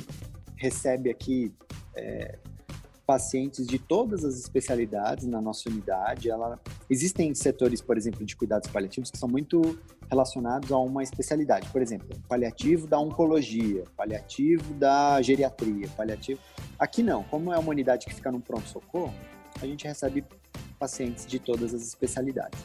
recebe 0.56 1.10
aqui 1.10 1.52
é, 1.96 2.38
pacientes 3.08 3.66
de 3.66 3.78
todas 3.78 4.22
as 4.22 4.38
especialidades 4.38 5.26
na 5.26 5.40
nossa 5.40 5.70
unidade. 5.70 6.30
Ela, 6.30 6.60
existem 6.90 7.34
setores, 7.34 7.80
por 7.80 7.96
exemplo, 7.96 8.22
de 8.22 8.36
cuidados 8.36 8.68
paliativos 8.68 9.10
que 9.10 9.16
são 9.16 9.26
muito 9.26 9.78
relacionados 10.10 10.70
a 10.70 10.76
uma 10.76 11.02
especialidade. 11.02 11.70
Por 11.70 11.80
exemplo, 11.80 12.06
paliativo 12.28 12.86
da 12.86 12.98
oncologia, 13.00 13.84
paliativo 13.96 14.74
da 14.74 15.22
geriatria, 15.22 15.88
paliativo. 15.96 16.38
Aqui 16.78 17.02
não, 17.02 17.22
como 17.24 17.50
é 17.50 17.58
uma 17.58 17.70
unidade 17.70 18.04
que 18.04 18.14
fica 18.14 18.30
num 18.30 18.42
pronto-socorro, 18.42 19.14
a 19.58 19.64
gente 19.64 19.86
recebe 19.86 20.22
pacientes 20.78 21.24
de 21.24 21.38
todas 21.38 21.72
as 21.72 21.80
especialidades. 21.80 22.60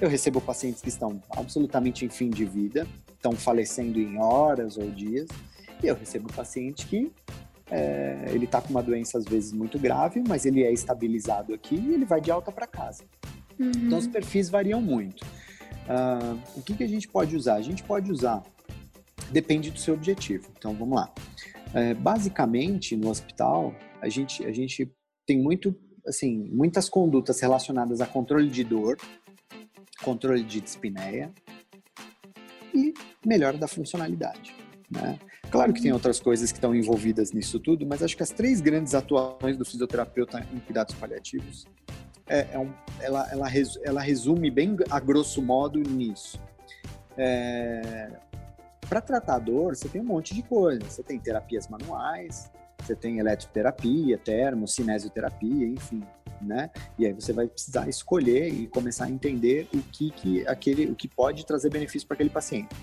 Eu 0.00 0.08
recebo 0.08 0.40
pacientes 0.40 0.80
que 0.80 0.88
estão 0.88 1.20
absolutamente 1.30 2.04
em 2.04 2.08
fim 2.08 2.30
de 2.30 2.44
vida, 2.44 2.86
estão 3.12 3.32
falecendo 3.32 3.98
em 3.98 4.20
horas 4.20 4.78
ou 4.78 4.88
dias, 4.88 5.26
e 5.82 5.88
eu 5.88 5.96
recebo 5.96 6.32
paciente 6.32 6.86
que 6.86 7.10
é, 7.70 8.26
ele 8.30 8.44
está 8.44 8.60
com 8.60 8.70
uma 8.70 8.82
doença 8.82 9.18
às 9.18 9.24
vezes 9.24 9.52
muito 9.52 9.78
grave, 9.78 10.22
mas 10.26 10.44
ele 10.44 10.62
é 10.64 10.72
estabilizado 10.72 11.54
aqui 11.54 11.76
e 11.76 11.94
ele 11.94 12.04
vai 12.04 12.20
de 12.20 12.30
alta 12.30 12.50
para 12.50 12.66
casa. 12.66 13.04
Uhum. 13.58 13.70
Então 13.76 13.98
os 13.98 14.06
perfis 14.06 14.48
variam 14.48 14.80
muito. 14.80 15.22
Uh, 15.22 16.38
o 16.56 16.62
que, 16.62 16.74
que 16.74 16.84
a 16.84 16.88
gente 16.88 17.08
pode 17.08 17.36
usar? 17.36 17.54
A 17.54 17.62
gente 17.62 17.82
pode 17.82 18.10
usar, 18.10 18.42
depende 19.30 19.70
do 19.70 19.78
seu 19.78 19.94
objetivo. 19.94 20.48
Então 20.56 20.74
vamos 20.74 20.96
lá. 20.96 21.12
É, 21.72 21.94
basicamente 21.94 22.96
no 22.96 23.08
hospital 23.08 23.72
a 24.00 24.08
gente 24.08 24.44
a 24.44 24.50
gente 24.50 24.92
tem 25.24 25.38
muito 25.38 25.72
assim 26.04 26.48
muitas 26.52 26.88
condutas 26.88 27.38
relacionadas 27.40 28.00
a 28.00 28.06
controle 28.06 28.48
de 28.48 28.64
dor, 28.64 28.96
controle 30.02 30.42
de 30.42 30.60
dispneia 30.60 31.32
e 32.74 32.92
melhora 33.24 33.56
da 33.56 33.68
funcionalidade. 33.68 34.59
Né? 34.90 35.18
Claro 35.50 35.72
que 35.72 35.82
tem 35.82 35.92
outras 35.92 36.20
coisas 36.20 36.50
que 36.50 36.58
estão 36.58 36.74
envolvidas 36.74 37.32
nisso 37.32 37.58
tudo, 37.60 37.86
mas 37.86 38.02
acho 38.02 38.16
que 38.16 38.22
as 38.22 38.30
três 38.30 38.60
grandes 38.60 38.94
atuações 38.94 39.56
do 39.56 39.64
fisioterapeuta 39.64 40.44
em 40.52 40.58
cuidados 40.60 40.94
paliativos 40.94 41.66
é, 42.28 42.46
é 42.52 42.58
um, 42.58 42.72
ela, 43.00 43.28
ela, 43.30 43.48
ela, 43.82 44.00
resume 44.00 44.50
bem 44.50 44.76
a 44.88 45.00
grosso 45.00 45.42
modo 45.42 45.80
nisso. 45.80 46.40
É, 47.16 48.10
Para 48.88 49.00
tratar 49.00 49.38
dor, 49.38 49.76
você 49.76 49.88
tem 49.88 50.00
um 50.00 50.04
monte 50.04 50.32
de 50.34 50.42
coisa. 50.42 50.80
Você 50.88 51.02
tem 51.02 51.18
terapias 51.18 51.66
manuais, 51.66 52.48
você 52.78 52.94
tem 52.94 53.18
eletroterapia, 53.18 54.16
termo, 54.16 54.68
cinesioterapia, 54.68 55.66
enfim 55.66 56.02
né? 56.40 56.70
E 56.98 57.06
aí 57.06 57.12
você 57.12 57.32
vai 57.32 57.46
precisar 57.46 57.88
escolher 57.88 58.48
e 58.48 58.66
começar 58.66 59.04
a 59.04 59.10
entender 59.10 59.68
o 59.74 59.78
que, 59.78 60.10
que 60.10 60.46
aquele, 60.46 60.86
o 60.86 60.94
que 60.94 61.06
pode 61.08 61.44
trazer 61.44 61.70
benefício 61.70 62.06
para 62.06 62.14
aquele 62.14 62.30
paciente. 62.30 62.74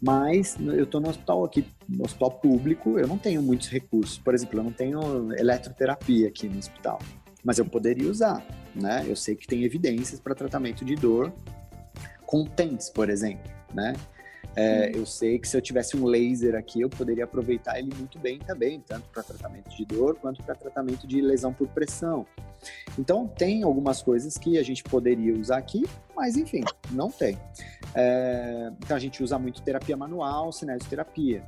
Mas 0.00 0.56
eu 0.60 0.84
estou 0.84 1.00
no 1.00 1.08
hospital 1.08 1.44
aqui, 1.44 1.64
no 1.88 2.04
hospital 2.04 2.30
público, 2.30 2.98
eu 2.98 3.06
não 3.06 3.16
tenho 3.16 3.42
muitos 3.42 3.68
recursos. 3.68 4.18
Por 4.18 4.34
exemplo, 4.34 4.60
eu 4.60 4.64
não 4.64 4.72
tenho 4.72 5.32
eletroterapia 5.34 6.28
aqui 6.28 6.48
no 6.48 6.58
hospital, 6.58 6.98
mas 7.42 7.58
eu 7.58 7.64
poderia 7.64 8.10
usar, 8.10 8.46
né? 8.74 9.04
Eu 9.06 9.16
sei 9.16 9.34
que 9.34 9.46
tem 9.46 9.64
evidências 9.64 10.20
para 10.20 10.34
tratamento 10.34 10.84
de 10.84 10.94
dor 10.94 11.32
com 12.26 12.44
TENS, 12.44 12.90
por 12.90 13.08
exemplo, 13.08 13.50
né? 13.72 13.94
É, 14.54 14.90
eu 14.94 15.04
sei 15.04 15.38
que 15.38 15.48
se 15.48 15.56
eu 15.56 15.60
tivesse 15.60 15.96
um 15.96 16.06
laser 16.06 16.54
aqui, 16.54 16.80
eu 16.80 16.88
poderia 16.88 17.24
aproveitar 17.24 17.78
ele 17.78 17.92
muito 17.94 18.18
bem 18.18 18.38
também, 18.38 18.80
tanto 18.80 19.08
para 19.08 19.22
tratamento 19.22 19.68
de 19.76 19.84
dor 19.84 20.16
quanto 20.16 20.42
para 20.42 20.54
tratamento 20.54 21.06
de 21.06 21.20
lesão 21.20 21.52
por 21.52 21.68
pressão. 21.68 22.26
Então, 22.98 23.26
tem 23.26 23.62
algumas 23.62 24.02
coisas 24.02 24.38
que 24.38 24.58
a 24.58 24.62
gente 24.62 24.82
poderia 24.82 25.34
usar 25.34 25.58
aqui, 25.58 25.84
mas 26.14 26.36
enfim, 26.36 26.62
não 26.90 27.10
tem. 27.10 27.38
É, 27.94 28.70
então, 28.82 28.96
a 28.96 29.00
gente 29.00 29.22
usa 29.22 29.38
muito 29.38 29.62
terapia 29.62 29.96
manual, 29.96 30.52
cinesioterapia. 30.52 31.42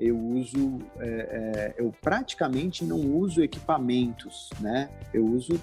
Eu 0.00 0.18
uso, 0.18 0.78
é, 0.98 1.06
é 1.06 1.74
eu 1.76 1.92
praticamente 2.00 2.84
não 2.84 2.98
uso 2.98 3.42
equipamentos, 3.42 4.50
né? 4.58 4.88
Eu 5.12 5.24
uso 5.24 5.60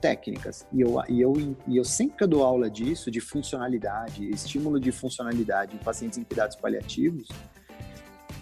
técnicas. 0.00 0.66
E 0.72 0.80
eu, 0.80 1.02
e, 1.08 1.20
eu, 1.20 1.32
e 1.66 1.76
eu 1.76 1.84
sempre 1.84 2.26
dou 2.26 2.42
aula 2.42 2.70
disso, 2.70 3.10
de 3.10 3.20
funcionalidade, 3.20 4.28
estímulo 4.30 4.80
de 4.80 4.92
funcionalidade 4.92 5.76
em 5.76 5.78
pacientes 5.78 6.18
em 6.18 6.24
cuidados 6.24 6.56
paliativos, 6.56 7.28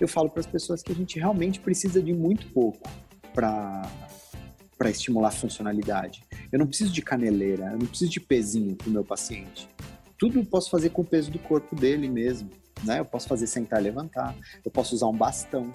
eu 0.01 0.07
falo 0.07 0.29
para 0.29 0.41
as 0.41 0.47
pessoas 0.47 0.83
que 0.83 0.93
a 0.93 0.95
gente 0.95 1.19
realmente 1.19 1.59
precisa 1.61 2.03
de 2.03 2.13
muito 2.13 2.49
pouco 2.49 2.89
para 3.35 3.83
para 4.77 4.91
estimular 4.91 5.29
a 5.29 5.33
funcionalidade. 5.33 6.23
Eu 6.53 6.59
não 6.59 6.67
preciso 6.67 6.93
de 6.93 7.01
caneleira, 7.01 7.73
eu 7.73 7.79
não 7.79 7.87
preciso 7.87 8.11
de 8.11 8.21
pezinho 8.21 8.77
para 8.77 8.89
o 8.89 8.91
meu 8.91 9.03
paciente. 9.03 9.69
Tudo 10.19 10.39
eu 10.39 10.45
posso 10.45 10.69
fazer 10.69 10.91
com 10.91 11.01
o 11.01 11.05
peso 11.05 11.31
do 11.31 11.39
corpo 11.39 11.75
dele 11.75 12.11
mesmo. 12.11 12.51
Né? 12.85 13.01
Eu 13.01 13.05
posso 13.07 13.27
fazer 13.27 13.47
sentar 13.47 13.81
e 13.81 13.85
levantar, 13.85 14.37
eu 14.63 14.71
posso 14.71 14.95
usar 14.95 15.07
um 15.07 15.17
bastão, 15.17 15.73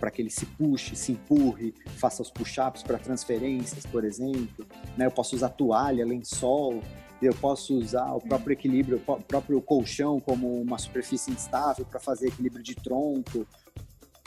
para 0.00 0.10
que 0.10 0.22
ele 0.22 0.30
se 0.30 0.46
puxe, 0.46 0.96
se 0.96 1.12
empurre, 1.12 1.74
faça 1.98 2.22
os 2.22 2.30
push-ups 2.30 2.82
para 2.82 2.98
transferências, 2.98 3.84
por 3.84 4.02
exemplo. 4.02 4.66
Né? 4.96 5.04
Eu 5.06 5.10
posso 5.10 5.36
usar 5.36 5.50
toalha, 5.50 6.04
lençol, 6.06 6.82
eu 7.20 7.34
posso 7.34 7.76
usar 7.76 8.14
o 8.14 8.20
próprio 8.20 8.54
equilíbrio, 8.54 9.02
o 9.06 9.22
próprio 9.22 9.60
colchão 9.60 10.18
como 10.18 10.60
uma 10.60 10.78
superfície 10.78 11.30
instável 11.30 11.84
para 11.84 12.00
fazer 12.00 12.28
equilíbrio 12.28 12.62
de 12.62 12.74
tronco. 12.74 13.46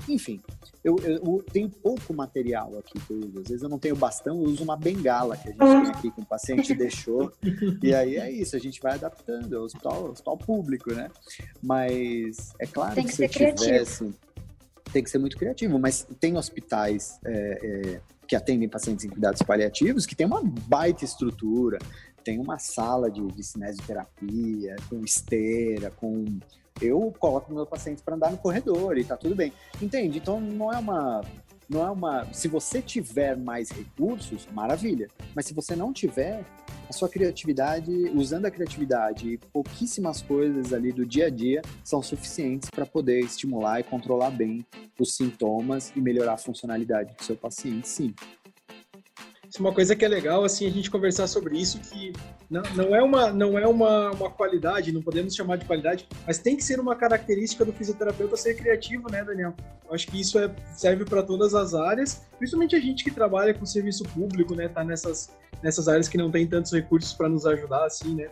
Enfim, 0.08 0.42
eu, 0.84 0.98
eu, 1.00 1.44
tenho 1.52 1.70
pouco 1.70 2.14
material 2.14 2.78
aqui 2.78 3.00
que 3.00 3.14
eu 3.14 3.18
uso. 3.18 3.40
Às 3.40 3.48
vezes 3.48 3.64
eu 3.64 3.70
não 3.70 3.80
tenho 3.80 3.96
bastão, 3.96 4.36
eu 4.44 4.50
uso 4.50 4.64
uma 4.64 4.76
bengala 4.76 5.38
que 5.38 5.48
a 5.48 5.52
gente 5.52 5.58
tem 5.60 5.92
aqui 5.92 6.12
que 6.12 6.22
o 6.22 6.26
paciente 6.26 6.76
deixou. 6.76 7.32
E 7.82 7.96
aí 7.96 8.18
é 8.18 8.30
isso, 8.30 8.56
a 8.56 8.60
gente 8.60 8.82
vai 8.82 8.94
adaptando. 8.94 9.56
É 9.56 9.58
o 9.58 9.64
hospital, 9.64 10.12
hospital 10.12 10.38
público, 10.38 10.94
né? 10.94 11.10
Mas 11.62 12.54
é 12.60 12.68
claro 12.68 12.96
que, 12.96 13.04
que 13.04 13.16
se 13.16 13.24
eu 13.24 13.30
tivesse. 13.30 13.56
Criativo 13.56 14.33
tem 14.94 15.04
que 15.04 15.10
ser 15.10 15.18
muito 15.18 15.38
criativo, 15.38 15.80
mas 15.80 16.08
tem 16.20 16.38
hospitais 16.38 17.20
é, 17.26 17.32
é, 17.32 18.02
que 18.28 18.36
atendem 18.36 18.70
pacientes 18.70 19.04
em 19.04 19.10
cuidados 19.10 19.42
paliativos 19.42 20.06
que 20.06 20.16
tem 20.16 20.26
uma 20.26 20.42
baita 20.44 21.04
estrutura, 21.04 21.80
tem 22.24 22.40
uma 22.40 22.60
sala 22.60 23.12
de, 23.12 23.26
de 23.28 23.44
cinesioterapia, 23.44 24.76
com 24.90 25.04
esteira, 25.04 25.92
com 25.92 26.26
eu 26.82 27.14
coloco 27.20 27.54
meus 27.54 27.68
pacientes 27.68 28.04
para 28.04 28.16
andar 28.16 28.32
no 28.32 28.38
corredor 28.38 28.98
e 28.98 29.04
tá 29.04 29.18
tudo 29.18 29.36
bem. 29.36 29.52
Entende? 29.82 30.20
Então 30.20 30.40
não 30.40 30.72
é 30.72 30.78
uma 30.78 31.22
não 31.70 31.86
é 31.86 31.90
uma, 31.90 32.32
se 32.34 32.48
você 32.48 32.82
tiver 32.82 33.36
mais 33.38 33.72
recursos, 33.72 34.48
maravilha. 34.52 35.08
Mas 35.34 35.46
se 35.46 35.54
você 35.54 35.76
não 35.76 35.92
tiver, 35.94 36.46
a 36.90 36.94
sua 36.94 37.10
criatividade, 37.10 37.92
usando 38.14 38.46
a 38.46 38.52
criatividade, 38.52 39.40
pouquíssimas 39.52 40.22
coisas 40.22 40.74
ali 40.74 40.92
do 40.92 41.06
dia 41.06 41.28
a 41.28 41.30
dia 41.30 41.62
são 41.84 42.02
suficientes 42.02 42.70
para 42.70 42.86
poder 42.86 43.20
estimular 43.22 43.80
e 43.80 43.84
controlar 43.84 44.32
bem 44.32 44.66
os 45.00 45.16
sintomas 45.16 45.92
e 45.96 46.02
melhorar 46.02 46.34
a 46.34 46.38
funcionalidade 46.38 47.16
do 47.16 47.24
seu 47.24 47.36
paciente, 47.36 47.88
sim. 47.88 48.14
É 49.56 49.60
uma 49.60 49.72
coisa 49.72 49.96
que 49.96 50.04
é 50.04 50.08
legal, 50.08 50.44
assim, 50.44 50.66
a 50.66 50.72
gente 50.72 50.90
conversar 50.90 51.28
sobre 51.28 51.60
isso, 51.60 51.80
que 51.80 52.12
não, 52.50 52.64
não 52.76 52.96
é, 52.96 53.04
uma, 53.04 53.32
não 53.32 53.60
é 53.60 53.68
uma, 53.68 54.10
uma 54.10 54.30
qualidade, 54.32 54.92
não 54.92 55.02
podemos 55.04 55.36
chamar 55.36 55.58
de 55.58 55.66
qualidade, 55.66 56.08
mas 56.26 56.40
tem 56.40 56.58
que 56.58 56.64
ser 56.64 56.80
uma 56.80 56.96
característica 56.96 57.64
do 57.64 57.72
fisioterapeuta 57.72 58.36
ser 58.36 58.56
criativo, 58.56 59.12
né, 59.12 59.24
Daniel? 59.24 59.54
Eu 59.86 59.94
acho 59.94 60.08
que 60.08 60.20
isso 60.20 60.40
é, 60.40 60.50
serve 60.74 61.06
para 61.06 61.22
todas 61.22 61.54
as 61.54 61.76
áreas, 61.76 62.24
principalmente 62.40 62.76
a 62.76 62.80
gente 62.80 63.04
que 63.04 63.12
trabalha 63.12 63.54
com 63.54 63.64
serviço 63.64 64.04
público, 64.06 64.56
né, 64.56 64.68
tá 64.68 64.84
nessas, 64.84 65.30
nessas 65.62 65.88
áreas 65.88 66.08
que 66.08 66.18
não 66.18 66.32
tem 66.32 66.48
tantos 66.48 66.72
recursos 66.72 67.14
para 67.14 67.30
nos 67.30 67.46
ajudar, 67.46 67.86
assim, 67.86 68.16
né? 68.16 68.30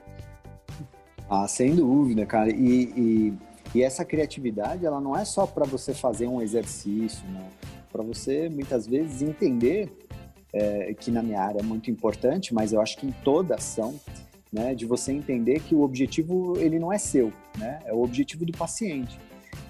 Ah, 1.30 1.48
sem 1.48 1.76
dúvida, 1.76 2.26
cara. 2.26 2.50
E, 2.50 2.84
e, 2.98 3.34
e 3.76 3.84
essa 3.84 4.04
criatividade, 4.04 4.88
ela 4.88 5.00
não 5.00 5.16
é 5.16 5.24
só 5.24 5.46
para 5.46 5.66
você 5.66 5.94
fazer 5.94 6.26
um 6.26 6.42
exercício, 6.42 7.24
né? 7.28 7.48
Para 7.92 8.02
você, 8.02 8.50
muitas 8.50 8.88
vezes, 8.88 9.22
entender 9.22 9.92
é, 10.54 10.94
que 10.94 11.12
na 11.12 11.22
minha 11.22 11.42
área 11.42 11.60
é 11.60 11.64
muito 11.64 11.90
importante, 11.90 12.54
mas 12.54 12.74
eu 12.74 12.82
acho 12.82 12.98
que 12.98 13.08
em 13.08 13.12
toda 13.24 13.56
ação, 13.56 14.00
né, 14.52 14.76
de 14.76 14.86
você 14.86 15.12
entender 15.12 15.62
que 15.62 15.74
o 15.74 15.82
objetivo 15.82 16.58
ele 16.58 16.78
não 16.78 16.92
é 16.92 16.98
seu, 16.98 17.32
né, 17.58 17.80
é 17.86 17.94
o 17.94 18.02
objetivo 18.02 18.46
do 18.46 18.52
paciente. 18.52 19.20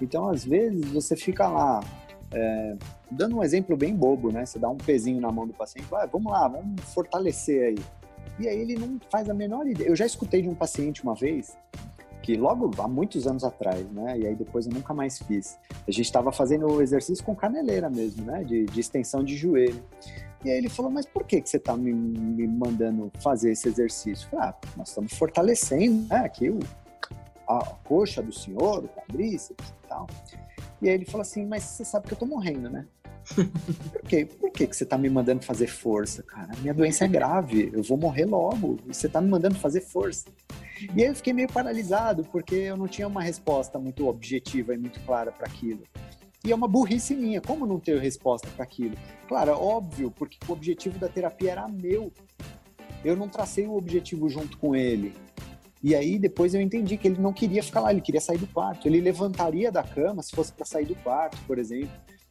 Então, 0.00 0.28
às 0.28 0.44
vezes, 0.44 0.84
você 0.90 1.14
fica 1.14 1.48
lá, 1.48 1.80
é, 2.32 2.76
dando 3.10 3.36
um 3.36 3.42
exemplo 3.42 3.76
bem 3.76 3.94
bobo, 3.94 4.32
né, 4.32 4.44
você 4.44 4.58
dá 4.58 4.68
um 4.68 4.76
pezinho 4.76 5.20
na 5.20 5.30
mão 5.30 5.46
do 5.46 5.52
paciente, 5.52 5.86
ah, 5.92 6.06
vamos 6.06 6.32
lá, 6.32 6.48
vamos 6.48 6.80
fortalecer 6.92 7.62
aí. 7.64 7.78
E 8.38 8.48
aí 8.48 8.60
ele 8.60 8.76
não 8.76 8.98
faz 9.10 9.28
a 9.28 9.34
menor 9.34 9.66
ideia. 9.66 9.86
Eu 9.86 9.94
já 9.94 10.06
escutei 10.06 10.42
de 10.42 10.48
um 10.48 10.54
paciente 10.54 11.02
uma 11.02 11.14
vez 11.14 11.56
que 12.22 12.36
logo 12.36 12.70
há 12.78 12.88
muitos 12.88 13.26
anos 13.26 13.42
atrás, 13.42 13.84
né? 13.90 14.18
E 14.18 14.26
aí 14.26 14.34
depois 14.34 14.66
eu 14.66 14.72
nunca 14.72 14.94
mais 14.94 15.18
fiz. 15.18 15.58
A 15.86 15.90
gente 15.90 16.06
estava 16.06 16.30
fazendo 16.30 16.66
o 16.66 16.80
exercício 16.80 17.24
com 17.24 17.34
caneleira 17.34 17.90
mesmo, 17.90 18.24
né? 18.24 18.44
De, 18.44 18.64
de, 18.64 18.80
extensão 18.80 19.24
de 19.24 19.36
joelho. 19.36 19.82
E 20.44 20.50
aí 20.50 20.58
ele 20.58 20.68
falou, 20.68 20.90
mas 20.90 21.06
por 21.06 21.24
que, 21.24 21.40
que 21.40 21.48
você 21.48 21.56
está 21.56 21.76
me, 21.76 21.92
me, 21.92 22.46
mandando 22.48 23.10
fazer 23.20 23.52
esse 23.52 23.68
exercício? 23.68 24.26
Eu 24.26 24.30
falei, 24.30 24.48
ah, 24.48 24.54
nós 24.76 24.88
estamos 24.88 25.12
fortalecendo 25.12 26.08
né, 26.08 26.18
aqui 26.24 26.50
o, 26.50 26.58
a 27.48 27.64
coxa 27.84 28.22
do 28.22 28.32
senhor, 28.32 28.84
o 28.84 28.88
quadríceps 28.88 29.68
e 29.68 29.88
tal. 29.88 30.06
E 30.80 30.88
aí 30.88 30.94
ele 30.94 31.04
falou 31.04 31.22
assim, 31.22 31.46
mas 31.46 31.62
você 31.62 31.84
sabe 31.84 32.08
que 32.08 32.14
eu 32.14 32.18
tô 32.18 32.26
morrendo, 32.26 32.68
né? 32.68 32.86
Por 33.92 34.02
quê? 34.02 34.24
Por 34.26 34.50
que, 34.50 34.66
que 34.66 34.76
você 34.76 34.84
tá 34.84 34.98
me 34.98 35.08
mandando 35.08 35.44
fazer 35.44 35.68
força, 35.68 36.24
cara? 36.24 36.50
Minha 36.60 36.74
doença 36.74 37.04
é 37.04 37.08
grave, 37.08 37.70
eu 37.72 37.82
vou 37.82 37.96
morrer 37.96 38.24
logo, 38.24 38.78
e 38.88 38.92
você 38.92 39.08
tá 39.08 39.20
me 39.20 39.28
mandando 39.28 39.54
fazer 39.54 39.80
força. 39.80 40.26
E 40.96 41.02
aí 41.02 41.08
eu 41.08 41.14
fiquei 41.14 41.32
meio 41.32 41.48
paralisado, 41.48 42.24
porque 42.24 42.54
eu 42.54 42.76
não 42.76 42.88
tinha 42.88 43.06
uma 43.06 43.22
resposta 43.22 43.78
muito 43.78 44.08
objetiva 44.08 44.74
e 44.74 44.78
muito 44.78 44.98
clara 45.00 45.30
para 45.30 45.46
aquilo. 45.46 45.82
E 46.44 46.50
é 46.50 46.54
uma 46.54 46.66
burrice 46.66 47.14
minha, 47.14 47.40
como 47.40 47.66
não 47.66 47.78
ter 47.78 48.00
resposta 48.00 48.48
para 48.48 48.64
aquilo? 48.64 48.96
Claro, 49.28 49.50
é 49.50 49.54
óbvio, 49.54 50.10
porque 50.10 50.36
o 50.48 50.52
objetivo 50.52 50.98
da 50.98 51.08
terapia 51.08 51.52
era 51.52 51.68
meu. 51.68 52.12
Eu 53.04 53.16
não 53.16 53.28
tracei 53.28 53.66
o 53.66 53.76
objetivo 53.76 54.28
junto 54.28 54.58
com 54.58 54.74
ele. 54.74 55.14
E 55.82 55.94
aí 55.94 56.18
depois 56.18 56.54
eu 56.54 56.60
entendi 56.60 56.96
que 56.96 57.08
ele 57.08 57.20
não 57.20 57.32
queria 57.32 57.62
ficar 57.62 57.80
lá, 57.80 57.92
ele 57.92 58.00
queria 58.00 58.20
sair 58.20 58.38
do 58.38 58.46
quarto. 58.46 58.86
Ele 58.86 59.00
levantaria 59.00 59.70
da 59.70 59.82
cama 59.82 60.22
se 60.22 60.34
fosse 60.34 60.52
para 60.52 60.64
sair 60.64 60.86
do 60.86 60.94
quarto, 60.96 61.38
por 61.46 61.58
exemplo. 61.58 61.90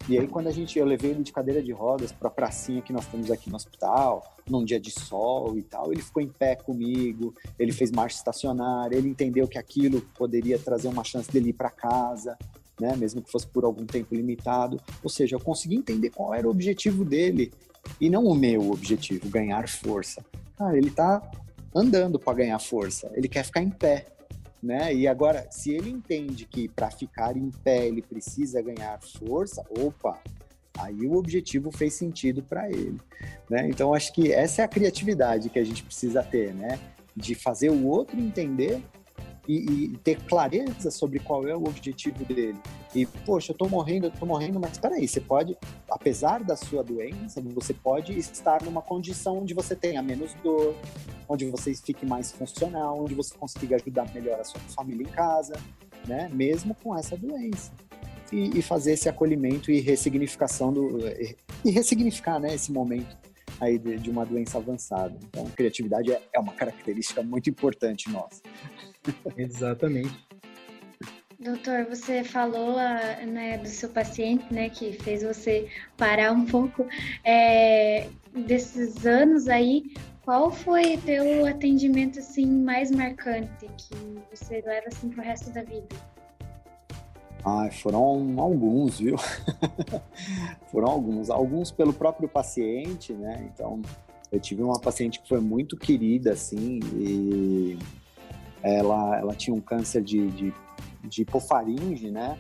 E 0.10 0.18
aí 0.18 0.28
quando 0.28 0.48
a 0.48 0.52
gente 0.52 0.80
eu 0.80 0.86
levei 0.86 1.12
ele 1.12 1.24
de 1.24 1.32
cadeira 1.32 1.62
de 1.62 1.72
rodas 1.72 2.12
para 2.12 2.28
a 2.28 2.32
pracinha 2.32 2.82
que 2.82 2.92
nós 2.92 3.06
temos 3.06 3.30
aqui 3.30 3.50
no 3.50 3.56
hospital, 3.56 4.36
num 4.50 4.66
dia 4.66 4.80
de 4.80 4.90
sol 4.90 5.58
e 5.58 5.62
tal, 5.62 5.92
ele 5.92 6.02
ficou 6.02 6.24
em 6.24 6.28
pé 6.28 6.56
comigo, 6.56 7.36
ele 7.60 7.72
fez 7.72 7.92
marcha 7.92 8.18
estacionária, 8.18 8.98
ele 8.98 9.10
entendeu 9.10 9.48
que 9.48 9.58
aquilo 9.58 10.02
poderia 10.18 10.58
trazer 10.58 10.88
uma 10.88 11.04
chance 11.04 11.32
dele 11.32 11.50
ir 11.50 11.54
para 11.54 11.70
casa, 11.70 12.38
né, 12.82 12.96
mesmo 12.98 13.22
que 13.22 13.32
fosse 13.32 13.46
por 13.46 13.64
algum 13.64 13.86
tempo 13.86 14.16
limitado. 14.16 14.82
Ou 15.04 15.10
seja, 15.10 15.36
eu 15.36 15.40
consegui 15.40 15.76
entender 15.76 16.10
qual 16.10 16.34
era 16.34 16.48
o 16.48 16.50
objetivo 16.50 17.06
dele 17.06 17.54
e 18.00 18.10
não 18.10 18.26
o 18.26 18.34
meu 18.34 18.72
objetivo, 18.72 19.30
ganhar 19.30 19.70
força. 19.70 20.26
Cara, 20.58 20.76
ele 20.76 20.90
tá 20.90 21.22
andando 21.74 22.20
para 22.20 22.34
ganhar 22.34 22.60
força, 22.60 23.12
ele 23.14 23.28
quer 23.28 23.46
ficar 23.46 23.62
em 23.62 23.70
pé, 23.70 24.08
né? 24.62 24.94
E 24.94 25.08
agora, 25.08 25.48
se 25.52 25.72
ele 25.72 25.92
entende 25.92 26.46
que 26.46 26.68
para 26.68 26.90
ficar 26.90 27.38
em 27.38 27.52
pé 27.64 27.88
ele 27.88 28.02
precisa 28.02 28.62
ganhar 28.62 29.00
força, 29.02 29.64
opa, 29.80 30.20
aí 30.80 31.06
o 31.06 31.16
objetivo 31.16 31.72
fez 31.72 31.94
sentido 31.94 32.42
para 32.42 32.68
ele, 32.68 32.98
né? 33.48 33.68
Então 33.70 33.94
acho 33.94 34.12
que 34.12 34.34
essa 34.34 34.64
é 34.64 34.66
a 34.66 34.68
criatividade 34.68 35.50
que 35.50 35.60
a 35.60 35.64
gente 35.64 35.84
precisa 35.84 36.24
ter, 36.24 36.54
né? 36.54 36.80
De 37.16 37.36
fazer 37.36 37.70
o 37.70 37.86
outro 37.86 38.20
entender 38.20 38.82
e, 39.48 39.56
e, 39.56 39.98
ter 39.98 40.22
clareza 40.24 40.92
sobre 40.92 41.20
qual 41.20 41.48
é 41.48 41.56
o 41.56 41.64
objetivo 41.64 42.24
dele. 42.26 42.60
E, 42.94 43.06
poxa, 43.06 43.52
eu 43.52 43.58
tô 43.58 43.68
morrendo, 43.68 44.08
eu 44.08 44.12
tô 44.12 44.26
morrendo, 44.26 44.60
mas 44.60 44.78
peraí, 44.78 45.08
você 45.08 45.20
pode, 45.20 45.58
apesar 45.90 46.44
da 46.44 46.56
sua 46.56 46.84
doença, 46.84 47.42
você 47.42 47.74
pode 47.74 48.18
estar 48.18 48.64
numa 48.64 48.82
condição 48.82 49.40
onde 49.40 49.54
você 49.54 49.76
tenha 49.76 50.02
menos 50.02 50.34
dor, 50.44 50.76
onde 51.28 51.46
você 51.50 51.74
fique 51.74 52.06
mais 52.06 52.32
funcional, 52.32 53.02
onde 53.02 53.16
você 53.16 53.36
consiga 53.36 53.78
ajudar 53.78 54.14
melhor 54.14 54.40
a 54.40 54.44
sua 54.44 54.60
família 54.76 55.04
em 55.04 55.12
casa, 55.12 55.54
né? 56.08 56.30
Mesmo 56.32 56.76
com 56.76 56.96
essa 56.96 57.18
doença. 57.18 57.72
E, 58.32 58.60
e 58.60 58.62
fazer 58.62 58.94
esse 58.94 59.10
acolhimento 59.10 59.72
e 59.72 59.82
ressignificação 59.82 60.72
do 60.72 61.00
e 61.66 61.70
ressignificar, 61.70 62.40
né, 62.40 62.56
esse 62.56 62.72
momento 62.72 63.18
aí 63.60 63.78
de, 63.78 63.98
de 63.98 64.10
uma 64.10 64.26
doença 64.26 64.58
avançada. 64.58 65.18
Então, 65.24 65.46
criatividade 65.50 66.12
é, 66.12 66.22
é 66.34 66.40
uma 66.40 66.54
característica 66.54 67.22
muito 67.22 67.50
importante 67.50 68.10
nossa. 68.10 68.42
Exatamente. 69.38 70.28
Doutor, 71.40 71.86
você 71.86 72.24
falou 72.24 72.76
né, 72.76 73.58
do 73.58 73.68
seu 73.68 73.90
paciente, 73.90 74.46
né, 74.54 74.70
que 74.70 74.94
fez 74.94 75.24
você 75.24 75.68
parar 75.98 76.32
um 76.34 76.46
pouco 76.46 76.86
é, 77.24 78.08
desses 78.32 79.08
anos 79.08 79.48
aí. 79.48 79.92
Qual 80.24 80.52
foi 80.52 80.98
teu 80.98 81.48
atendimento 81.48 82.20
assim 82.20 82.46
mais 82.46 82.92
marcante 82.92 83.66
que 83.76 83.96
você 84.32 84.62
leva 84.62 84.88
assim 84.88 85.10
pro 85.10 85.24
resto 85.24 85.50
da 85.50 85.64
vida? 85.64 85.88
Ah, 87.44 87.68
foram 87.72 88.40
alguns, 88.40 89.00
viu? 89.00 89.16
foram 90.70 90.90
alguns, 90.90 91.32
alguns 91.32 91.72
pelo 91.72 91.92
próprio 91.92 92.30
paciente, 92.30 93.14
né? 93.14 93.50
Então, 93.52 93.82
eu 94.32 94.40
tive 94.40 94.62
uma 94.62 94.80
paciente 94.80 95.20
que 95.20 95.28
foi 95.28 95.40
muito 95.40 95.76
querida, 95.76 96.34
assim, 96.34 96.80
e 96.94 97.80
ela, 98.64 99.18
ela 99.18 99.36
tinha 99.36 99.56
um 99.56 99.62
câncer 99.62 100.02
de, 100.02 100.28
de, 100.32 100.54
de 101.04 101.22
hipofaringe, 101.22 102.12
né? 102.12 102.38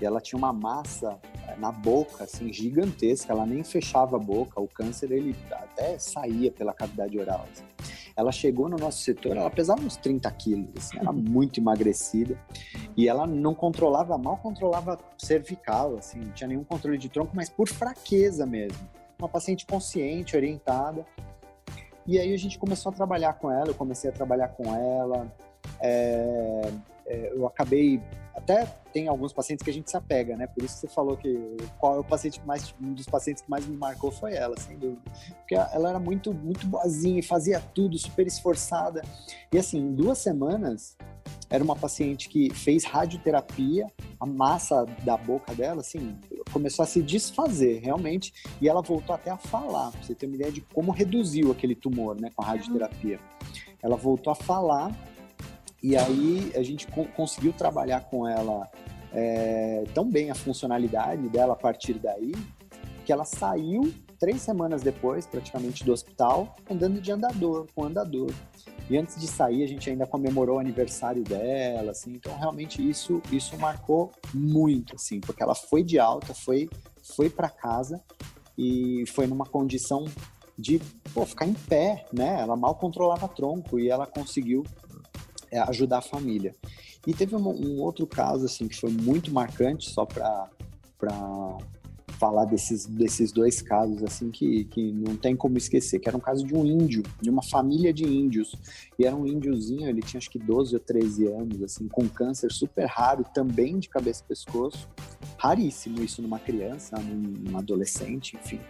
E 0.00 0.04
ela 0.04 0.20
tinha 0.20 0.38
uma 0.38 0.52
massa 0.52 1.18
eh, 1.46 1.56
na 1.58 1.70
boca, 1.70 2.24
assim, 2.24 2.52
gigantesca. 2.52 3.32
Ela 3.32 3.44
nem 3.44 3.62
fechava 3.62 4.16
a 4.16 4.18
boca. 4.18 4.60
O 4.60 4.66
câncer, 4.66 5.12
ele 5.12 5.36
até 5.50 5.98
saía 5.98 6.50
pela 6.50 6.72
cavidade 6.72 7.18
oral. 7.18 7.46
Assim. 7.52 7.64
Ela 8.16 8.32
chegou 8.32 8.68
no 8.68 8.76
nosso 8.76 9.02
setor, 9.02 9.36
ela 9.36 9.50
pesava 9.50 9.82
uns 9.82 9.96
30 9.96 10.30
quilos, 10.32 10.68
assim, 10.76 10.98
era 10.98 11.12
muito 11.12 11.60
emagrecida. 11.60 12.38
E 12.96 13.08
ela 13.08 13.26
não 13.26 13.54
controlava, 13.54 14.18
mal 14.18 14.36
controlava 14.36 14.98
cervical, 15.16 15.96
assim, 15.96 16.20
não 16.20 16.32
tinha 16.32 16.48
nenhum 16.48 16.64
controle 16.64 16.98
de 16.98 17.08
tronco, 17.08 17.32
mas 17.34 17.48
por 17.48 17.68
fraqueza 17.68 18.44
mesmo. 18.44 18.78
Uma 19.18 19.28
paciente 19.28 19.64
consciente, 19.64 20.36
orientada. 20.36 21.06
E 22.06 22.18
aí 22.18 22.32
a 22.34 22.36
gente 22.36 22.58
começou 22.58 22.90
a 22.90 22.94
trabalhar 22.94 23.34
com 23.34 23.50
ela, 23.50 23.68
eu 23.68 23.74
comecei 23.74 24.10
a 24.10 24.12
trabalhar 24.12 24.48
com 24.48 24.74
ela, 24.74 25.30
é, 25.80 26.70
é, 27.06 27.32
eu 27.34 27.46
acabei 27.46 28.00
até 28.34 28.64
tem 28.92 29.06
alguns 29.08 29.32
pacientes 29.32 29.62
que 29.62 29.70
a 29.70 29.72
gente 29.72 29.90
se 29.90 29.96
apega, 29.96 30.36
né? 30.36 30.46
Por 30.46 30.64
isso 30.64 30.74
que 30.74 30.80
você 30.80 30.88
falou 30.88 31.16
que 31.16 31.56
qual 31.78 31.96
é 31.96 31.98
o 31.98 32.04
paciente 32.04 32.40
mais 32.44 32.74
um 32.80 32.92
dos 32.92 33.06
pacientes 33.06 33.42
que 33.42 33.50
mais 33.50 33.66
me 33.66 33.76
marcou 33.76 34.10
foi 34.10 34.34
ela, 34.34 34.58
sem 34.58 34.76
dúvida, 34.78 35.02
porque 35.38 35.54
ela 35.54 35.90
era 35.90 35.98
muito 35.98 36.32
muito 36.32 36.66
boazinha, 36.66 37.22
fazia 37.22 37.60
tudo, 37.74 37.98
super 37.98 38.26
esforçada 38.26 39.02
e 39.52 39.58
assim 39.58 39.78
em 39.78 39.94
duas 39.94 40.18
semanas 40.18 40.96
era 41.50 41.64
uma 41.64 41.74
paciente 41.74 42.28
que 42.28 42.48
fez 42.54 42.84
radioterapia, 42.84 43.88
a 44.20 44.24
massa 44.24 44.86
da 45.04 45.16
boca 45.16 45.52
dela, 45.52 45.80
assim, 45.80 46.16
começou 46.52 46.84
a 46.84 46.86
se 46.86 47.02
desfazer 47.02 47.80
realmente, 47.80 48.32
e 48.60 48.68
ela 48.68 48.80
voltou 48.80 49.12
até 49.12 49.30
a 49.30 49.36
falar, 49.36 49.90
pra 49.90 50.00
você 50.00 50.14
ter 50.14 50.26
uma 50.26 50.36
ideia 50.36 50.52
de 50.52 50.60
como 50.60 50.92
reduziu 50.92 51.50
aquele 51.50 51.74
tumor, 51.74 52.18
né, 52.20 52.30
com 52.34 52.44
a 52.44 52.46
radioterapia. 52.46 53.18
Ela 53.82 53.96
voltou 53.96 54.32
a 54.32 54.36
falar 54.36 54.94
e 55.82 55.96
aí 55.96 56.52
a 56.54 56.62
gente 56.62 56.86
co 56.86 57.04
conseguiu 57.06 57.52
trabalhar 57.52 58.02
com 58.02 58.26
ela 58.26 58.68
é, 59.12 59.84
tão 59.94 60.08
bem 60.08 60.30
a 60.30 60.34
funcionalidade 60.34 61.28
dela 61.28 61.54
a 61.54 61.56
partir 61.56 61.94
daí, 61.94 62.32
que 63.04 63.12
ela 63.12 63.24
saiu 63.24 63.92
três 64.18 64.42
semanas 64.42 64.82
depois, 64.82 65.26
praticamente, 65.26 65.82
do 65.82 65.92
hospital, 65.92 66.54
andando 66.70 67.00
de 67.00 67.10
andador, 67.10 67.66
com 67.74 67.84
andador. 67.84 68.30
E 68.88 68.98
antes 68.98 69.18
de 69.18 69.26
sair, 69.26 69.64
a 69.64 69.66
gente 69.66 69.88
ainda 69.88 70.06
comemorou 70.06 70.56
o 70.56 70.60
aniversário 70.60 71.24
dela, 71.24 71.92
assim. 71.92 72.12
Então, 72.12 72.36
realmente, 72.36 72.86
isso, 72.86 73.22
isso 73.32 73.56
marcou 73.56 74.12
muito, 74.34 74.94
assim, 74.96 75.20
porque 75.20 75.42
ela 75.42 75.54
foi 75.54 75.82
de 75.82 75.98
alta, 75.98 76.34
foi, 76.34 76.68
foi 77.02 77.30
para 77.30 77.48
casa 77.48 78.02
e 78.58 79.04
foi 79.08 79.26
numa 79.26 79.46
condição 79.46 80.04
de 80.58 80.78
pô, 81.14 81.24
ficar 81.24 81.46
em 81.46 81.54
pé, 81.54 82.04
né? 82.12 82.40
Ela 82.40 82.56
mal 82.56 82.74
controlava 82.74 83.26
tronco 83.26 83.78
e 83.78 83.88
ela 83.88 84.06
conseguiu 84.06 84.62
ajudar 85.58 85.98
a 85.98 86.02
família. 86.02 86.54
E 87.06 87.14
teve 87.14 87.34
um, 87.34 87.48
um, 87.48 87.80
outro 87.80 88.06
caso 88.06 88.44
assim 88.44 88.68
que 88.68 88.78
foi 88.78 88.90
muito 88.90 89.32
marcante 89.32 89.90
só 89.90 90.04
para 90.04 90.48
falar 92.18 92.44
desses, 92.44 92.84
desses 92.84 93.32
dois 93.32 93.62
casos 93.62 94.02
assim 94.02 94.30
que, 94.30 94.64
que 94.64 94.92
não 94.92 95.16
tem 95.16 95.34
como 95.34 95.56
esquecer, 95.56 95.98
que 95.98 96.06
era 96.06 96.16
um 96.16 96.20
caso 96.20 96.44
de 96.44 96.54
um 96.54 96.66
índio, 96.66 97.02
de 97.18 97.30
uma 97.30 97.42
família 97.42 97.94
de 97.94 98.04
índios. 98.04 98.54
E 98.98 99.06
era 99.06 99.16
um 99.16 99.26
índiozinho, 99.26 99.88
ele 99.88 100.02
tinha 100.02 100.18
acho 100.18 100.28
que 100.28 100.38
12 100.38 100.74
ou 100.74 100.80
13 100.80 101.26
anos, 101.28 101.62
assim, 101.62 101.88
com 101.88 102.06
câncer 102.06 102.52
super 102.52 102.84
raro, 102.84 103.24
também 103.32 103.78
de 103.78 103.88
cabeça 103.88 104.22
e 104.22 104.28
pescoço. 104.28 104.86
Raríssimo 105.38 106.02
isso 106.02 106.20
numa 106.20 106.38
criança, 106.38 106.98
num, 106.98 107.56
adolescente, 107.56 108.36
enfim. 108.36 108.60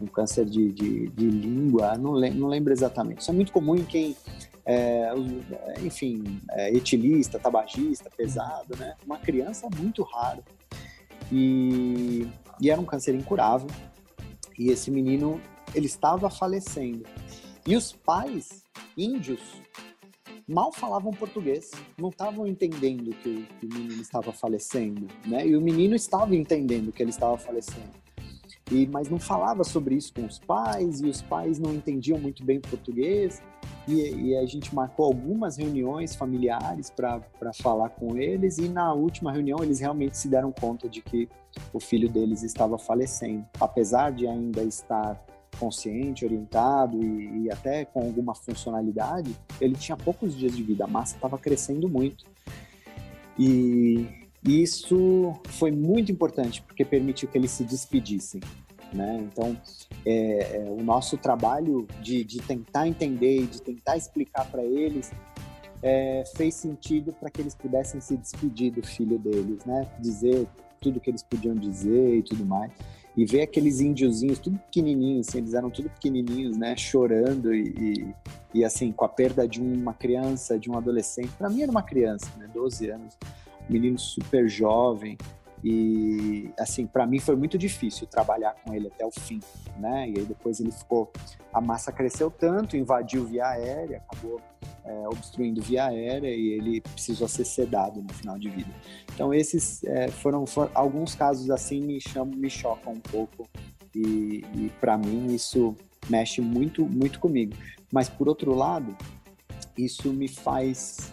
Um 0.00 0.06
câncer 0.06 0.44
de, 0.44 0.72
de, 0.72 1.08
de 1.08 1.30
língua, 1.30 1.96
não, 1.96 2.10
lembro, 2.10 2.40
não 2.40 2.48
lembro 2.48 2.72
exatamente. 2.72 3.20
Isso 3.20 3.30
é 3.30 3.34
muito 3.34 3.52
comum 3.52 3.76
em 3.76 3.84
quem 3.84 4.16
é, 4.66 5.12
enfim, 5.84 6.40
é, 6.50 6.74
etilista, 6.74 7.38
tabagista, 7.38 8.10
pesado, 8.10 8.76
né? 8.76 8.96
Uma 9.06 9.18
criança 9.18 9.68
muito 9.78 10.02
raro. 10.02 10.42
E, 11.30 12.26
e 12.60 12.68
era 12.68 12.80
um 12.80 12.84
câncer 12.84 13.14
incurável. 13.14 13.68
E 14.58 14.70
esse 14.70 14.90
menino, 14.90 15.40
ele 15.72 15.86
estava 15.86 16.28
falecendo. 16.28 17.04
E 17.64 17.76
os 17.76 17.92
pais 17.92 18.64
índios 18.96 19.40
mal 20.48 20.72
falavam 20.72 21.12
português, 21.12 21.70
não 21.98 22.08
estavam 22.08 22.46
entendendo 22.46 23.10
que, 23.16 23.46
que, 23.60 23.66
o 23.66 23.74
menino 23.74 24.00
estava 24.00 24.32
falecendo, 24.32 25.06
né? 25.24 25.46
E 25.46 25.56
o 25.56 25.60
menino 25.60 25.94
estava 25.94 26.34
entendendo 26.34 26.92
que 26.92 27.02
ele 27.02 27.10
estava 27.10 27.36
falecendo. 27.36 27.90
e 28.70 28.86
mas 28.86 29.08
não 29.08 29.18
falava 29.18 29.62
sobre 29.64 29.94
isso 29.94 30.12
com 30.12 30.24
os 30.24 30.38
pais 30.38 31.00
e 31.00 31.06
os 31.06 31.22
pais 31.22 31.58
não 31.58 31.74
entendiam 31.74 32.18
muito 32.18 32.44
bem 32.44 32.60
português 32.60 33.42
e, 33.86 34.28
e 34.28 34.36
a 34.36 34.44
gente 34.46 34.74
marcou 34.74 35.06
algumas 35.06 35.56
reuniões 35.56 36.14
familiares 36.14 36.90
para 36.90 37.20
falar 37.54 37.90
com 37.90 38.16
eles 38.16 38.58
e 38.58 38.68
na 38.68 38.92
última 38.92 39.32
reunião 39.32 39.62
eles 39.62 39.80
realmente 39.80 40.16
se 40.18 40.28
deram 40.28 40.52
conta 40.52 40.88
de 40.88 41.00
que 41.00 41.28
o 41.72 41.80
filho 41.80 42.08
deles 42.08 42.42
estava 42.42 42.78
falecendo, 42.78 43.46
apesar 43.60 44.12
de 44.12 44.26
ainda 44.26 44.62
estar 44.62 45.24
consciente, 45.58 46.24
orientado 46.24 47.02
e, 47.02 47.44
e 47.44 47.50
até 47.50 47.84
com 47.84 48.00
alguma 48.00 48.34
funcionalidade, 48.34 49.34
ele 49.60 49.74
tinha 49.74 49.96
poucos 49.96 50.36
dias 50.36 50.54
de 50.54 50.62
vida, 50.62 50.84
a 50.84 50.88
massa 50.88 51.14
estava 51.14 51.38
crescendo 51.38 51.88
muito 51.88 52.26
e 53.38 54.06
isso 54.44 55.34
foi 55.46 55.70
muito 55.70 56.12
importante 56.12 56.62
porque 56.62 56.84
permitiu 56.84 57.28
que 57.28 57.36
eles 57.36 57.50
se 57.50 57.64
despedissem. 57.64 58.40
Né? 58.92 59.28
Então, 59.30 59.56
é, 60.04 60.58
é, 60.58 60.70
o 60.70 60.82
nosso 60.82 61.16
trabalho 61.18 61.86
de, 62.00 62.24
de 62.24 62.38
tentar 62.38 62.86
entender 62.86 63.42
e 63.42 63.46
de 63.46 63.60
tentar 63.60 63.96
explicar 63.96 64.46
para 64.46 64.62
eles 64.64 65.10
é, 65.82 66.24
fez 66.36 66.54
sentido 66.54 67.12
para 67.12 67.30
que 67.30 67.40
eles 67.40 67.54
pudessem 67.54 68.00
se 68.00 68.16
despedir 68.16 68.72
do 68.72 68.86
filho 68.86 69.18
deles, 69.18 69.64
né? 69.64 69.86
Dizer 70.00 70.46
tudo 70.80 71.00
que 71.00 71.10
eles 71.10 71.22
podiam 71.22 71.54
dizer 71.54 72.16
e 72.16 72.22
tudo 72.22 72.44
mais. 72.44 72.72
E 73.16 73.24
ver 73.24 73.42
aqueles 73.42 73.80
índiozinhos, 73.80 74.38
tudo 74.38 74.58
pequenininhos, 74.58 75.28
assim, 75.28 75.38
eles 75.38 75.54
eram 75.54 75.70
tudo 75.70 75.88
pequenininhos, 75.88 76.56
né? 76.56 76.76
Chorando 76.76 77.54
e, 77.54 77.74
e, 77.78 78.14
e, 78.58 78.64
assim, 78.64 78.92
com 78.92 79.04
a 79.04 79.08
perda 79.08 79.48
de 79.48 79.60
uma 79.60 79.94
criança, 79.94 80.58
de 80.58 80.70
um 80.70 80.76
adolescente. 80.76 81.30
Para 81.38 81.48
mim 81.48 81.62
era 81.62 81.70
uma 81.70 81.82
criança, 81.82 82.30
né? 82.36 82.48
12 82.52 82.90
anos, 82.90 83.16
um 83.68 83.72
menino 83.72 83.98
super 83.98 84.46
jovem, 84.48 85.16
e, 85.64 86.50
assim, 86.58 86.86
para 86.86 87.06
mim 87.06 87.18
foi 87.18 87.34
muito 87.34 87.56
difícil 87.56 88.06
trabalhar 88.06 88.54
com 88.64 88.74
ele 88.74 88.88
até 88.88 89.04
o 89.04 89.10
fim, 89.10 89.40
né? 89.78 90.08
E 90.08 90.18
aí 90.18 90.24
depois 90.24 90.60
ele 90.60 90.70
ficou. 90.70 91.10
A 91.52 91.60
massa 91.60 91.90
cresceu 91.90 92.30
tanto, 92.30 92.76
invadiu 92.76 93.24
via 93.24 93.48
aérea, 93.48 94.02
acabou 94.08 94.40
é, 94.84 95.08
obstruindo 95.08 95.60
via 95.62 95.86
aérea 95.86 96.28
e 96.28 96.48
ele 96.52 96.80
precisou 96.80 97.26
ser 97.26 97.44
sedado 97.44 98.02
no 98.02 98.12
final 98.12 98.38
de 98.38 98.48
vida. 98.48 98.70
Então, 99.14 99.32
esses 99.32 99.82
é, 99.84 100.08
foram, 100.08 100.46
foram, 100.46 100.70
alguns 100.74 101.14
casos 101.14 101.50
assim 101.50 101.80
me, 101.80 102.00
chamam, 102.00 102.36
me 102.36 102.50
chocam 102.50 102.92
um 102.92 103.00
pouco 103.00 103.48
e, 103.94 104.44
e 104.54 104.72
para 104.80 104.96
mim 104.98 105.34
isso 105.34 105.74
mexe 106.08 106.40
muito, 106.40 106.84
muito 106.84 107.18
comigo. 107.18 107.54
Mas 107.90 108.08
por 108.08 108.28
outro 108.28 108.54
lado, 108.54 108.96
isso 109.76 110.12
me 110.12 110.28
faz 110.28 111.12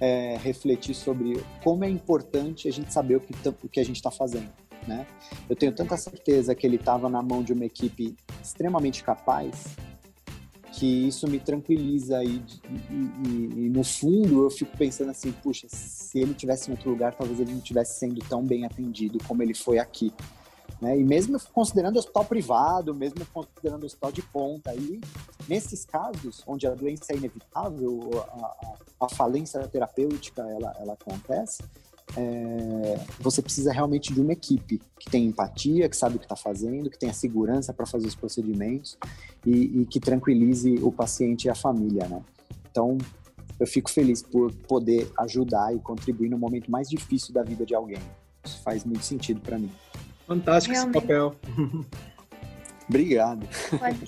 é, 0.00 0.36
refletir 0.36 0.94
sobre 0.94 1.42
como 1.62 1.84
é 1.84 1.88
importante 1.88 2.68
a 2.68 2.72
gente 2.72 2.92
saber 2.92 3.16
o 3.16 3.20
que, 3.20 3.32
o 3.48 3.68
que 3.68 3.80
a 3.80 3.84
gente 3.84 3.96
está 3.96 4.10
fazendo. 4.10 4.50
Né? 4.86 5.06
Eu 5.48 5.56
tenho 5.56 5.72
tanta 5.72 5.96
certeza 5.96 6.54
que 6.54 6.66
ele 6.66 6.76
estava 6.76 7.08
na 7.08 7.22
mão 7.22 7.42
de 7.42 7.52
uma 7.52 7.64
equipe 7.64 8.14
extremamente 8.42 9.02
capaz 9.02 9.76
que 10.74 11.06
isso 11.06 11.28
me 11.28 11.38
tranquiliza 11.38 12.22
e, 12.24 12.30
e, 12.30 13.28
e, 13.28 13.66
e, 13.66 13.70
no 13.70 13.84
fundo 13.84 14.44
eu 14.44 14.50
fico 14.50 14.76
pensando 14.76 15.10
assim, 15.10 15.30
puxa, 15.30 15.68
se 15.68 16.18
ele 16.18 16.34
tivesse 16.34 16.68
em 16.68 16.74
outro 16.74 16.90
lugar, 16.90 17.14
talvez 17.14 17.38
ele 17.38 17.52
não 17.52 17.58
estivesse 17.58 17.98
sendo 18.00 18.18
tão 18.28 18.42
bem 18.42 18.64
atendido 18.64 19.18
como 19.24 19.42
ele 19.42 19.54
foi 19.54 19.78
aqui. 19.78 20.12
Né? 20.84 20.98
E 20.98 21.02
mesmo 21.02 21.40
considerando 21.54 21.98
hospital 21.98 22.26
privado, 22.26 22.94
mesmo 22.94 23.24
considerando 23.32 23.86
hospital 23.86 24.12
de 24.12 24.20
ponta, 24.20 24.70
aí, 24.70 25.00
nesses 25.48 25.86
casos 25.86 26.44
onde 26.46 26.66
a 26.66 26.74
doença 26.74 27.14
é 27.14 27.16
inevitável, 27.16 28.10
a, 28.28 28.76
a, 29.00 29.08
falência 29.08 29.66
terapêutica 29.66 30.42
ela, 30.42 30.76
ela 30.78 30.92
acontece, 30.92 31.62
é, 32.14 33.00
você 33.18 33.40
precisa 33.40 33.72
realmente 33.72 34.12
de 34.12 34.20
uma 34.20 34.34
equipe 34.34 34.78
que 35.00 35.10
tem 35.10 35.24
empatia, 35.24 35.88
que 35.88 35.96
sabe 35.96 36.16
o 36.16 36.18
que 36.18 36.26
está 36.26 36.36
fazendo, 36.36 36.90
que 36.90 36.98
tenha 36.98 37.14
segurança 37.14 37.72
para 37.72 37.86
fazer 37.86 38.06
os 38.06 38.14
procedimentos 38.14 38.98
e, 39.46 39.80
e, 39.80 39.86
que 39.86 39.98
tranquilize 39.98 40.74
o 40.82 40.92
paciente 40.92 41.46
e 41.46 41.50
a 41.50 41.54
família, 41.54 42.06
né? 42.06 42.22
Então, 42.70 42.98
eu 43.58 43.66
fico 43.66 43.90
feliz 43.90 44.20
por 44.20 44.52
poder 44.52 45.10
ajudar 45.20 45.74
e 45.74 45.78
contribuir 45.78 46.28
no 46.28 46.36
momento 46.36 46.70
mais 46.70 46.90
difícil 46.90 47.32
da 47.32 47.42
vida 47.42 47.64
de 47.64 47.74
alguém. 47.74 48.02
Isso 48.44 48.60
faz 48.62 48.84
muito 48.84 49.02
sentido 49.02 49.40
para 49.40 49.58
mim. 49.58 49.72
Fantástico 50.26 50.74
Realmente. 50.74 50.96
esse 50.98 51.06
papel. 51.06 51.36
Obrigado. 52.88 53.48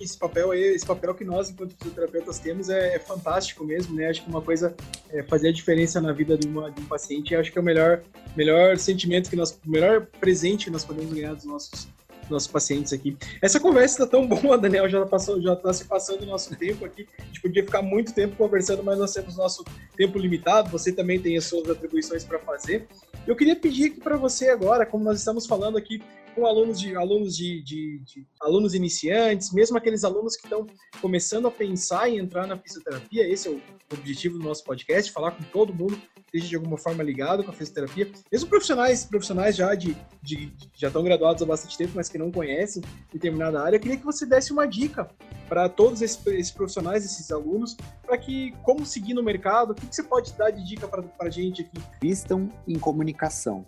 Esse 0.00 0.18
papel 0.18 0.50
aí, 0.50 0.62
esse 0.62 0.84
papel 0.84 1.14
que 1.14 1.24
nós, 1.24 1.48
enquanto 1.48 1.74
fisioterapeutas, 1.76 2.38
temos 2.38 2.68
é, 2.68 2.96
é 2.96 2.98
fantástico 2.98 3.64
mesmo, 3.64 3.94
né? 3.94 4.08
Acho 4.08 4.22
que 4.22 4.28
uma 4.28 4.42
coisa 4.42 4.74
é 5.10 5.22
fazer 5.22 5.48
a 5.48 5.52
diferença 5.52 6.00
na 6.00 6.12
vida 6.12 6.36
de, 6.36 6.46
uma, 6.46 6.70
de 6.70 6.80
um 6.80 6.84
paciente, 6.84 7.34
acho 7.34 7.50
que 7.50 7.58
é 7.58 7.60
o 7.60 7.64
melhor, 7.64 8.02
melhor 8.36 8.76
sentimento 8.76 9.30
que 9.30 9.36
nós, 9.36 9.58
o 9.66 9.70
melhor 9.70 10.06
presente 10.20 10.66
que 10.66 10.70
nós 10.70 10.84
podemos 10.84 11.12
ganhar 11.12 11.34
dos 11.34 11.44
nossos 11.44 11.88
nossos 12.30 12.48
pacientes 12.48 12.92
aqui. 12.92 13.16
Essa 13.42 13.60
conversa 13.60 14.04
está 14.04 14.06
tão 14.06 14.26
boa, 14.26 14.58
Daniel, 14.58 14.88
já 14.88 15.04
passou, 15.06 15.40
já 15.40 15.52
está 15.52 15.72
se 15.72 15.84
passando 15.84 16.22
o 16.22 16.26
nosso 16.26 16.54
tempo 16.56 16.84
aqui. 16.84 17.06
A 17.18 17.24
gente 17.24 17.40
podia 17.40 17.64
ficar 17.64 17.82
muito 17.82 18.12
tempo 18.14 18.36
conversando, 18.36 18.82
mas 18.82 18.98
nós 18.98 19.12
temos 19.12 19.36
nosso 19.36 19.64
tempo 19.96 20.18
limitado. 20.18 20.70
Você 20.70 20.92
também 20.92 21.20
tem 21.20 21.36
as 21.36 21.44
suas 21.44 21.68
atribuições 21.68 22.24
para 22.24 22.38
fazer. 22.38 22.86
Eu 23.26 23.34
queria 23.34 23.56
pedir 23.56 23.86
aqui 23.86 24.00
para 24.00 24.16
você 24.16 24.48
agora, 24.50 24.86
como 24.86 25.04
nós 25.04 25.18
estamos 25.18 25.46
falando 25.46 25.76
aqui 25.76 26.02
com 26.36 26.46
alunos 26.46 26.78
de 26.78 26.94
alunos 26.94 27.34
de, 27.34 27.62
de, 27.62 27.98
de, 28.00 28.26
alunos 28.42 28.74
iniciantes, 28.74 29.50
mesmo 29.52 29.78
aqueles 29.78 30.04
alunos 30.04 30.36
que 30.36 30.44
estão 30.44 30.66
começando 31.00 31.48
a 31.48 31.50
pensar 31.50 32.10
em 32.10 32.18
entrar 32.18 32.46
na 32.46 32.58
fisioterapia. 32.58 33.26
Esse 33.26 33.48
é 33.48 33.50
o 33.50 33.60
objetivo 33.90 34.38
do 34.38 34.44
nosso 34.44 34.62
podcast, 34.62 35.10
falar 35.10 35.30
com 35.30 35.42
todo 35.44 35.72
mundo 35.72 35.96
que 35.96 36.20
esteja 36.26 36.48
de 36.48 36.56
alguma 36.56 36.76
forma 36.76 37.02
ligado 37.02 37.42
com 37.42 37.50
a 37.50 37.54
fisioterapia, 37.54 38.12
mesmo 38.30 38.50
profissionais, 38.50 39.06
profissionais 39.06 39.56
já 39.56 39.74
de, 39.74 39.96
de 40.22 40.52
já 40.74 40.88
estão 40.88 41.02
graduados 41.02 41.42
há 41.42 41.46
bastante 41.46 41.78
tempo, 41.78 41.92
mas 41.96 42.10
que 42.10 42.18
não 42.18 42.30
conhecem 42.30 42.82
determinada 43.10 43.62
área. 43.62 43.76
Eu 43.76 43.80
queria 43.80 43.96
que 43.96 44.04
você 44.04 44.26
desse 44.26 44.52
uma 44.52 44.66
dica 44.66 45.08
para 45.48 45.70
todos 45.70 46.02
esses, 46.02 46.24
esses, 46.26 46.50
profissionais, 46.50 47.02
esses 47.02 47.30
alunos, 47.30 47.78
para 48.04 48.18
que 48.18 48.52
como 48.62 48.84
seguir 48.84 49.14
no 49.14 49.22
mercado, 49.22 49.70
o 49.70 49.74
que, 49.74 49.86
que 49.86 49.96
você 49.96 50.02
pode 50.02 50.34
dar 50.34 50.50
de 50.50 50.62
dica 50.66 50.86
para 50.86 51.02
a 51.18 51.30
gente 51.30 51.62
aqui? 51.62 51.82
Vistam 52.02 52.52
em 52.68 52.78
comunicação 52.78 53.64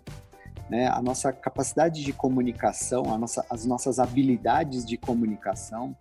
né? 0.69 0.87
A 0.87 1.01
nossa 1.01 1.31
capacidade 1.33 2.03
de 2.03 2.13
comunicação, 2.13 3.03
nossa, 3.17 3.45
as 3.49 3.65
nossas 3.65 3.99
habilidades 3.99 4.85
de 4.85 4.97
comunicação, 4.97 5.95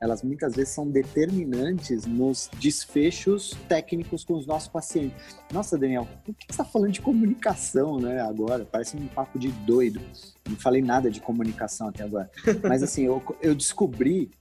elas 0.00 0.22
muitas 0.22 0.56
vezes 0.56 0.74
são 0.74 0.88
determinantes 0.88 2.06
nos 2.06 2.50
desfechos 2.58 3.56
técnicos 3.68 4.24
com 4.24 4.34
os 4.34 4.46
nossos 4.46 4.68
pacientes. 4.68 5.36
Nossa, 5.52 5.78
Daniel, 5.78 6.08
por 6.24 6.34
que 6.34 6.46
você 6.46 6.52
está 6.52 6.64
falando 6.64 6.90
de 6.90 7.00
comunicação, 7.00 8.00
né? 8.00 8.20
Agora 8.20 8.64
parece 8.64 8.96
um 8.96 9.06
papo 9.06 9.38
de 9.38 9.48
doido. 9.48 10.00
Não 10.48 10.56
falei 10.56 10.82
nada 10.82 11.08
de 11.08 11.20
comunicação 11.20 11.88
até 11.88 12.02
agora. 12.02 12.28
Mas 12.68 12.82
assim, 12.82 13.04
eu, 13.04 13.22
eu 13.40 13.54
descobri 13.54 14.32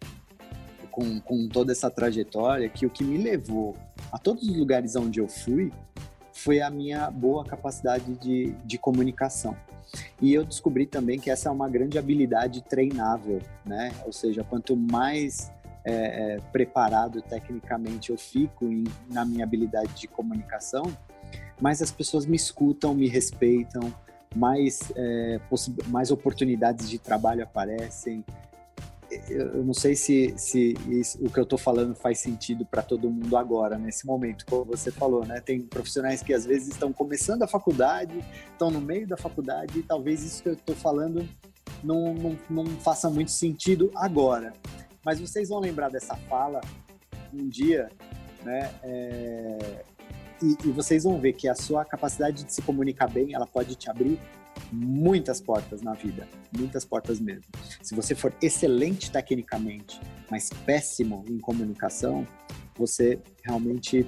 com, 0.89 1.19
com 1.21 1.47
toda 1.47 1.71
essa 1.71 1.91
trajetória 1.91 2.67
que 2.67 2.85
o 2.85 2.89
que 2.89 3.03
me 3.03 3.17
levou 3.17 3.77
a 4.11 4.17
todos 4.17 4.43
os 4.47 4.57
lugares 4.57 4.95
onde 4.95 5.19
eu 5.19 5.27
fui 5.27 5.71
foi 6.33 6.61
a 6.61 6.69
minha 6.69 7.09
boa 7.09 7.43
capacidade 7.45 8.13
de, 8.15 8.51
de 8.65 8.77
comunicação. 8.77 9.55
E 10.21 10.33
eu 10.33 10.45
descobri 10.45 10.85
também 10.85 11.19
que 11.19 11.29
essa 11.29 11.49
é 11.49 11.51
uma 11.51 11.69
grande 11.69 11.97
habilidade 11.97 12.61
treinável, 12.61 13.41
né? 13.65 13.91
Ou 14.05 14.13
seja, 14.13 14.43
quanto 14.43 14.75
mais 14.75 15.51
é, 15.83 15.93
é, 16.35 16.39
preparado 16.51 17.21
tecnicamente 17.21 18.11
eu 18.11 18.17
fico 18.17 18.65
em, 18.65 18.83
na 19.09 19.25
minha 19.25 19.43
habilidade 19.43 19.93
de 19.93 20.07
comunicação, 20.07 20.83
mais 21.59 21.81
as 21.81 21.91
pessoas 21.91 22.25
me 22.25 22.35
escutam, 22.35 22.93
me 22.93 23.07
respeitam, 23.07 23.93
mais, 24.35 24.91
é, 24.95 25.39
mais 25.87 26.11
oportunidades 26.11 26.89
de 26.89 26.97
trabalho 26.97 27.43
aparecem, 27.43 28.23
eu 29.29 29.63
não 29.63 29.73
sei 29.73 29.95
se, 29.95 30.33
se 30.37 30.73
isso, 30.87 31.17
o 31.23 31.29
que 31.29 31.39
eu 31.39 31.43
estou 31.43 31.57
falando 31.57 31.95
faz 31.95 32.19
sentido 32.19 32.65
para 32.65 32.81
todo 32.81 33.09
mundo 33.09 33.35
agora, 33.35 33.77
nesse 33.77 34.05
momento, 34.05 34.45
como 34.45 34.65
você 34.65 34.91
falou, 34.91 35.25
né? 35.25 35.39
Tem 35.41 35.61
profissionais 35.61 36.21
que 36.21 36.33
às 36.33 36.45
vezes 36.45 36.69
estão 36.69 36.93
começando 36.93 37.43
a 37.43 37.47
faculdade, 37.47 38.23
estão 38.51 38.71
no 38.71 38.81
meio 38.81 39.07
da 39.07 39.17
faculdade, 39.17 39.79
e 39.79 39.83
talvez 39.83 40.23
isso 40.23 40.43
que 40.43 40.49
eu 40.49 40.53
estou 40.53 40.75
falando 40.75 41.27
não, 41.83 42.13
não, 42.13 42.37
não 42.49 42.65
faça 42.79 43.09
muito 43.09 43.31
sentido 43.31 43.91
agora. 43.95 44.53
Mas 45.03 45.19
vocês 45.19 45.49
vão 45.49 45.59
lembrar 45.59 45.89
dessa 45.89 46.15
fala 46.15 46.61
um 47.33 47.47
dia, 47.47 47.89
né? 48.43 48.71
É, 48.83 49.83
e, 50.41 50.57
e 50.67 50.71
vocês 50.71 51.03
vão 51.03 51.19
ver 51.19 51.33
que 51.33 51.47
a 51.47 51.55
sua 51.55 51.85
capacidade 51.85 52.43
de 52.43 52.53
se 52.53 52.61
comunicar 52.61 53.09
bem, 53.09 53.33
ela 53.33 53.45
pode 53.45 53.75
te 53.75 53.89
abrir 53.89 54.19
muitas 54.71 55.41
portas 55.41 55.81
na 55.81 55.93
vida, 55.93 56.27
muitas 56.57 56.85
portas 56.85 57.19
mesmo. 57.19 57.45
Se 57.81 57.95
você 57.95 58.15
for 58.15 58.33
excelente 58.41 59.11
tecnicamente, 59.11 59.99
mas 60.29 60.49
péssimo 60.65 61.23
em 61.27 61.37
comunicação, 61.39 62.27
você 62.75 63.19
realmente 63.43 64.05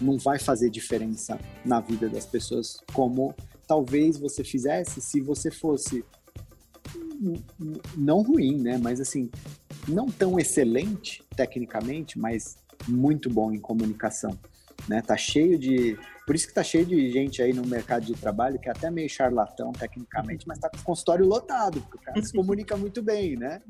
não 0.00 0.18
vai 0.18 0.38
fazer 0.38 0.70
diferença 0.70 1.38
na 1.64 1.80
vida 1.80 2.08
das 2.08 2.26
pessoas 2.26 2.78
como 2.92 3.34
talvez 3.66 4.18
você 4.18 4.42
fizesse 4.42 5.00
se 5.00 5.20
você 5.20 5.50
fosse 5.50 6.04
não 7.96 8.22
ruim, 8.22 8.60
né, 8.60 8.76
mas 8.76 9.00
assim, 9.00 9.30
não 9.88 10.06
tão 10.06 10.38
excelente 10.38 11.22
tecnicamente, 11.36 12.18
mas 12.18 12.56
muito 12.88 13.30
bom 13.30 13.52
em 13.52 13.58
comunicação. 13.58 14.38
Né? 14.88 15.00
Tá 15.02 15.16
cheio 15.16 15.58
de 15.58 15.98
por 16.26 16.34
isso 16.34 16.46
que 16.46 16.54
tá 16.54 16.62
cheio 16.62 16.86
de 16.86 17.10
gente 17.10 17.42
aí 17.42 17.52
no 17.52 17.66
mercado 17.66 18.06
de 18.06 18.14
trabalho 18.14 18.58
que 18.58 18.68
é 18.68 18.72
até 18.72 18.90
meio 18.90 19.08
charlatão 19.10 19.72
tecnicamente, 19.72 20.48
mas 20.48 20.58
tá 20.58 20.70
com 20.70 20.78
o 20.78 20.82
consultório 20.82 21.26
lotado, 21.26 21.82
porque 21.82 21.98
o 21.98 22.00
cara 22.00 22.22
se 22.22 22.32
comunica 22.34 22.76
muito 22.76 23.02
bem, 23.02 23.36
né? 23.36 23.60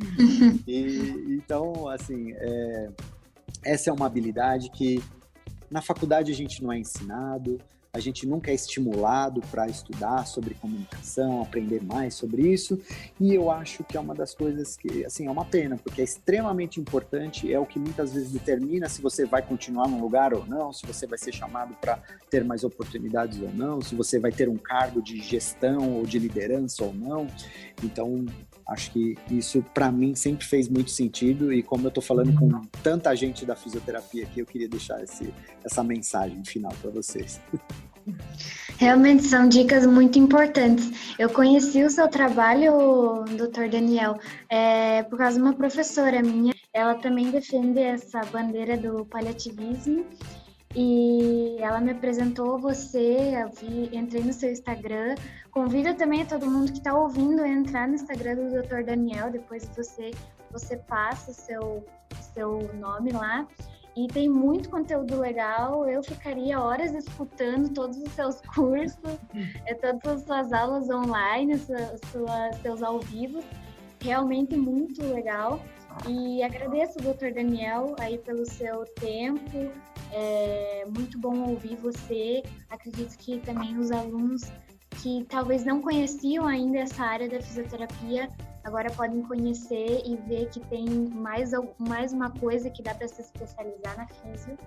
E, 0.67 1.35
então, 1.35 1.89
assim, 1.89 2.33
é, 2.33 2.91
essa 3.65 3.91
é 3.91 3.93
uma 3.93 4.07
habilidade 4.07 4.71
que 4.71 5.03
na 5.69 5.83
faculdade 5.83 6.31
a 6.31 6.35
gente 6.35 6.63
não 6.63 6.73
é 6.73 6.79
ensinado, 6.79 7.59
a 7.95 8.01
gente 8.01 8.27
nunca 8.27 8.51
é 8.51 8.55
estimulado 8.55 9.41
para 9.53 9.69
estudar 9.69 10.27
sobre 10.27 10.55
comunicação, 10.55 11.41
aprender 11.41 11.81
mais 11.81 12.15
sobre 12.15 12.43
isso, 12.53 12.81
e 13.21 13.33
eu 13.33 13.53
acho 13.53 13.85
que 13.85 13.97
é 13.97 14.01
uma 14.01 14.15
das 14.15 14.35
coisas 14.35 14.77
que, 14.77 15.05
assim, 15.05 15.29
é 15.29 15.31
uma 15.31 15.45
pena, 15.45 15.77
porque 15.77 16.01
é 16.01 16.05
extremamente 16.05 16.81
importante, 16.81 17.53
é 17.53 17.59
o 17.59 17.65
que 17.65 17.79
muitas 17.79 18.13
vezes 18.13 18.33
determina 18.33 18.89
se 18.89 19.01
você 19.01 19.25
vai 19.25 19.43
continuar 19.43 19.87
num 19.87 20.01
lugar 20.01 20.35
ou 20.35 20.45
não, 20.45 20.73
se 20.73 20.85
você 20.85 21.07
vai 21.07 21.17
ser 21.17 21.33
chamado 21.33 21.75
para 21.81 22.03
ter 22.29 22.45
mais 22.45 22.65
oportunidades 22.65 23.41
ou 23.41 23.55
não, 23.55 23.81
se 23.81 23.95
você 23.95 24.19
vai 24.19 24.33
ter 24.33 24.49
um 24.49 24.57
cargo 24.57 25.01
de 25.01 25.21
gestão 25.21 25.99
ou 25.99 26.05
de 26.05 26.19
liderança 26.19 26.85
ou 26.85 26.93
não. 26.93 27.29
Então, 27.81 28.27
acho 28.67 28.91
que 28.93 29.17
isso 29.31 29.65
para 29.75 29.91
mim 29.91 30.15
sempre 30.15 30.47
fez 30.47 30.69
muito 30.69 30.91
sentido 30.91 31.53
e 31.53 31.63
como 31.63 31.85
eu 31.85 31.89
estou 31.89 32.03
falando 32.03 32.35
com 32.35 32.61
tanta 32.83 33.15
gente 33.15 33.45
da 33.45 33.55
fisioterapia 33.55 34.25
aqui, 34.25 34.41
eu 34.41 34.47
queria 34.47 34.69
deixar 34.69 35.03
esse, 35.03 35.33
essa 35.63 35.83
mensagem 35.85 36.45
final 36.45 36.73
para 36.81 36.91
vocês. 36.91 37.41
Realmente 38.79 39.23
são 39.23 39.49
dicas 39.49 39.87
muito 39.87 40.19
importantes. 40.19 41.15
Eu 41.19 41.31
conheci 41.31 41.83
o 41.83 41.91
seu 41.91 42.09
trabalho, 42.09 43.25
doutor 43.37 43.69
Daniel, 43.69 44.19
é, 44.49 45.03
por 45.05 45.19
causa 45.19 45.37
de 45.37 45.43
uma 45.43 45.55
professora 45.55 46.23
minha. 46.23 46.53
Ela 46.73 46.95
também 46.95 47.31
defende 47.31 47.81
essa 47.81 48.21
bandeira 48.27 48.77
do 48.77 49.07
paliativismo 49.07 50.05
e 50.75 51.57
ela 51.61 51.81
me 51.81 51.93
apresentou 51.93 52.59
você, 52.59 53.33
eu 53.41 53.49
vi, 53.51 53.97
entrei 53.97 54.23
no 54.23 54.33
seu 54.33 54.51
Instagram. 54.51 55.15
Convido 55.51 55.95
também 55.95 56.27
todo 56.27 56.51
mundo 56.51 56.73
que 56.73 56.79
está 56.79 56.97
ouvindo 56.97 57.43
a 57.43 57.49
entrar 57.49 57.87
no 57.87 57.95
Instagram 57.95 58.35
do 58.37 58.63
Dr. 58.63 58.85
Daniel, 58.85 59.31
depois 59.31 59.69
você 59.77 60.11
você 60.51 60.77
passa 60.77 61.33
o 61.33 61.35
seu 61.35 61.85
seu 62.35 62.71
nome 62.75 63.13
lá. 63.13 63.47
E 63.97 64.09
tem 64.09 64.29
muito 64.29 64.69
conteúdo 64.69 65.19
legal. 65.21 65.89
Eu 65.89 66.03
ficaria 66.03 66.61
horas 66.61 66.93
escutando 66.93 67.73
todos 67.73 67.97
os 67.99 68.11
seus 68.13 68.41
cursos, 68.53 69.19
é, 69.67 69.75
todas 69.75 70.23
as 70.23 70.23
suas 70.25 70.53
aulas 70.53 70.91
online, 70.91 71.57
sua, 71.57 72.53
seus 72.61 72.83
ao 72.83 72.99
vivo. 72.99 73.43
Realmente 74.03 74.57
muito 74.57 75.01
legal. 75.03 75.61
E 76.09 76.43
agradeço, 76.43 76.99
doutor 76.99 77.33
Daniel, 77.33 77.95
aí 78.01 78.19
pelo 78.19 78.45
seu 78.45 78.85
tempo. 78.97 79.71
É 80.15 80.85
muito 80.97 81.19
bom 81.19 81.51
ouvir 81.51 81.77
você. 81.77 82.43
Acredito 82.71 83.19
que 83.19 83.39
também 83.41 83.77
os 83.79 83.91
alunos 83.91 84.43
que 85.03 85.27
talvez 85.29 85.65
não 85.65 85.83
conheciam 85.83 86.47
ainda 86.47 86.79
essa 86.79 87.03
área 87.03 87.29
da 87.29 87.41
fisioterapia 87.41 88.31
agora 88.65 88.91
podem 88.91 89.23
conhecer 89.23 90.03
e 90.07 90.17
ver 90.29 90.49
que 90.49 90.59
tem 90.61 90.89
mais, 90.89 91.51
mais 91.79 92.13
uma 92.13 92.31
coisa 92.31 92.71
que 92.71 92.83
dá 92.83 92.95
para 92.95 93.07
se 93.07 93.21
especializar 93.21 93.97
na 93.97 94.07
físio. 94.07 94.59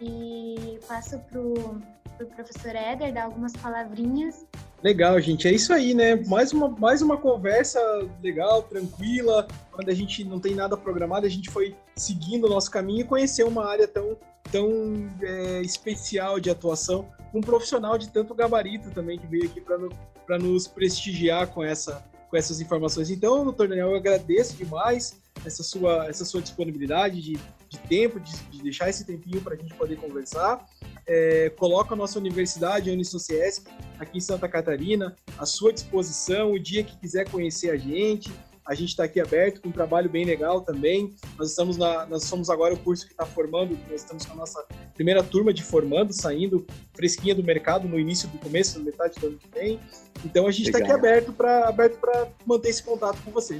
E 0.00 0.78
passo 0.86 1.18
para 1.18 1.40
o 1.40 1.80
pro 2.18 2.26
professor 2.26 2.74
Éder 2.74 3.14
dar 3.14 3.24
algumas 3.24 3.52
palavrinhas. 3.52 4.44
Legal, 4.82 5.20
gente. 5.20 5.46
É 5.46 5.52
isso 5.52 5.72
aí, 5.72 5.94
né? 5.94 6.16
Mais 6.26 6.52
uma, 6.52 6.68
mais 6.68 7.00
uma 7.00 7.16
conversa 7.16 7.80
legal, 8.22 8.62
tranquila. 8.62 9.46
Quando 9.70 9.88
a 9.88 9.94
gente 9.94 10.24
não 10.24 10.40
tem 10.40 10.54
nada 10.54 10.76
programado, 10.76 11.26
a 11.26 11.28
gente 11.28 11.48
foi 11.50 11.76
seguindo 11.96 12.46
o 12.46 12.48
nosso 12.48 12.70
caminho 12.70 13.02
e 13.02 13.04
conheceu 13.04 13.46
uma 13.46 13.66
área 13.66 13.86
tão, 13.86 14.16
tão 14.50 15.10
é, 15.22 15.60
especial 15.62 16.40
de 16.40 16.50
atuação. 16.50 17.08
Um 17.34 17.40
profissional 17.40 17.98
de 17.98 18.08
tanto 18.10 18.34
gabarito 18.34 18.90
também 18.90 19.18
que 19.18 19.26
veio 19.26 19.44
aqui 19.44 19.60
para 19.60 20.38
nos 20.38 20.66
prestigiar 20.66 21.48
com 21.48 21.62
essa 21.62 22.04
com 22.28 22.36
essas 22.36 22.60
informações. 22.60 23.10
Então, 23.10 23.44
doutor 23.44 23.68
Daniel, 23.68 23.90
eu 23.90 23.96
agradeço 23.96 24.54
demais 24.54 25.18
essa 25.44 25.62
sua, 25.62 26.06
essa 26.08 26.24
sua 26.24 26.42
disponibilidade 26.42 27.20
de, 27.20 27.38
de 27.68 27.78
tempo, 27.88 28.20
de, 28.20 28.36
de 28.50 28.62
deixar 28.62 28.88
esse 28.88 29.04
tempinho 29.04 29.40
para 29.40 29.54
a 29.54 29.56
gente 29.56 29.74
poder 29.74 29.96
conversar. 29.96 30.64
É, 31.06 31.50
coloca 31.50 31.94
a 31.94 31.96
nossa 31.96 32.18
universidade, 32.18 32.90
a 32.90 32.92
Unisociesc, 32.92 33.66
aqui 33.98 34.18
em 34.18 34.20
Santa 34.20 34.46
Catarina, 34.46 35.16
à 35.38 35.46
sua 35.46 35.72
disposição, 35.72 36.52
o 36.52 36.58
dia 36.58 36.84
que 36.84 36.98
quiser 36.98 37.28
conhecer 37.30 37.70
a 37.70 37.76
gente, 37.76 38.30
a 38.68 38.74
gente 38.74 38.90
está 38.90 39.04
aqui 39.04 39.18
aberto 39.18 39.62
com 39.62 39.70
um 39.70 39.72
trabalho 39.72 40.10
bem 40.10 40.26
legal 40.26 40.60
também. 40.60 41.16
Nós 41.38 41.48
estamos 41.48 41.78
na, 41.78 42.04
nós 42.04 42.24
somos 42.24 42.50
agora 42.50 42.74
o 42.74 42.78
curso 42.78 43.06
que 43.06 43.12
está 43.12 43.24
formando, 43.24 43.78
nós 43.88 44.02
estamos 44.02 44.26
com 44.26 44.34
a 44.34 44.36
nossa 44.36 44.62
primeira 44.92 45.22
turma 45.22 45.54
de 45.54 45.62
formando, 45.62 46.12
saindo 46.12 46.66
fresquinha 46.92 47.34
do 47.34 47.42
mercado 47.42 47.88
no 47.88 47.98
início 47.98 48.28
do 48.28 48.36
começo, 48.38 48.78
na 48.78 48.84
metade 48.84 49.18
do 49.18 49.28
ano 49.28 49.38
que 49.38 49.48
vem. 49.58 49.80
Então 50.22 50.46
a 50.46 50.50
gente 50.50 50.66
está 50.66 50.78
aqui 50.80 50.92
aberto 50.92 51.32
para 51.32 51.66
aberto 51.66 51.98
para 51.98 52.28
manter 52.44 52.68
esse 52.68 52.82
contato 52.82 53.18
com 53.24 53.30
você. 53.30 53.58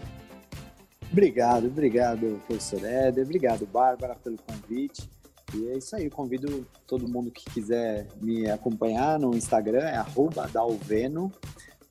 Obrigado, 1.11 1.69
obrigado, 1.69 2.43
professor 2.47 2.85
Éder, 2.85 3.25
obrigado, 3.25 3.67
Bárbara, 3.67 4.15
pelo 4.17 4.37
convite. 4.37 5.09
E 5.55 5.69
é 5.69 5.79
isso 5.79 5.97
aí, 5.97 6.11
convido 6.11 6.67
todo 6.87 7.09
mundo 7.09 7.31
que 7.31 7.51
quiser 7.51 8.07
me 8.21 8.51
acompanhar 8.51 9.19
no 9.19 9.35
Instagram, 9.35 9.89
é 9.89 10.05
dalveno, 10.53 11.33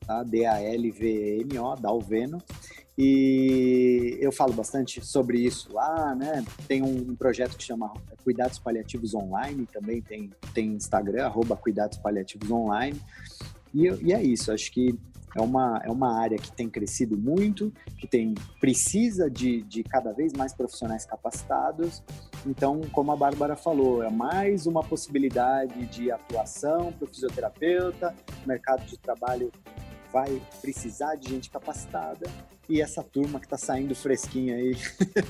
tá? 0.05 0.21
D-A-L-V-N-O, 0.21 1.75
dalveno. 1.77 2.39
E 2.97 4.17
eu 4.19 4.31
falo 4.31 4.53
bastante 4.53 5.05
sobre 5.05 5.39
isso 5.39 5.71
lá, 5.71 6.15
né? 6.15 6.43
Tem 6.67 6.81
um 6.81 7.15
projeto 7.15 7.55
que 7.55 7.63
chama 7.63 7.93
Cuidados 8.23 8.57
Paliativos 8.57 9.13
Online, 9.13 9.67
também 9.67 10.01
tem, 10.01 10.31
tem 10.51 10.73
Instagram, 10.73 11.25
arroba 11.25 11.55
Cuidados 11.55 11.99
Paliativos 11.99 12.49
Online. 12.49 12.99
E, 13.71 13.83
e 14.03 14.13
é 14.13 14.23
isso, 14.23 14.51
acho 14.51 14.71
que 14.71 14.97
é 15.35 15.41
uma, 15.41 15.79
é 15.85 15.91
uma 15.91 16.19
área 16.19 16.39
que 16.39 16.51
tem 16.51 16.67
crescido 16.67 17.15
muito, 17.15 17.71
que 17.99 18.07
tem 18.07 18.33
precisa 18.59 19.29
de, 19.29 19.61
de 19.61 19.83
cada 19.83 20.11
vez 20.11 20.33
mais 20.33 20.51
profissionais 20.51 21.05
capacitados. 21.05 22.01
Então, 22.47 22.81
como 22.91 23.11
a 23.11 23.15
Bárbara 23.15 23.55
falou, 23.55 24.01
é 24.01 24.09
mais 24.09 24.65
uma 24.65 24.81
possibilidade 24.81 25.85
de 25.85 26.09
atuação 26.09 26.91
para 26.91 27.05
o 27.05 27.07
fisioterapeuta, 27.07 28.15
o 28.43 28.47
mercado 28.47 28.83
de 28.87 28.97
trabalho 28.97 29.51
vai 30.11 30.41
precisar 30.61 31.13
de 31.15 31.29
gente 31.29 31.51
capacitada 31.51 32.27
e 32.69 32.81
essa 32.81 33.03
turma 33.03 33.39
que 33.39 33.45
está 33.45 33.57
saindo 33.57 33.95
fresquinha 33.95 34.55
aí 34.55 34.75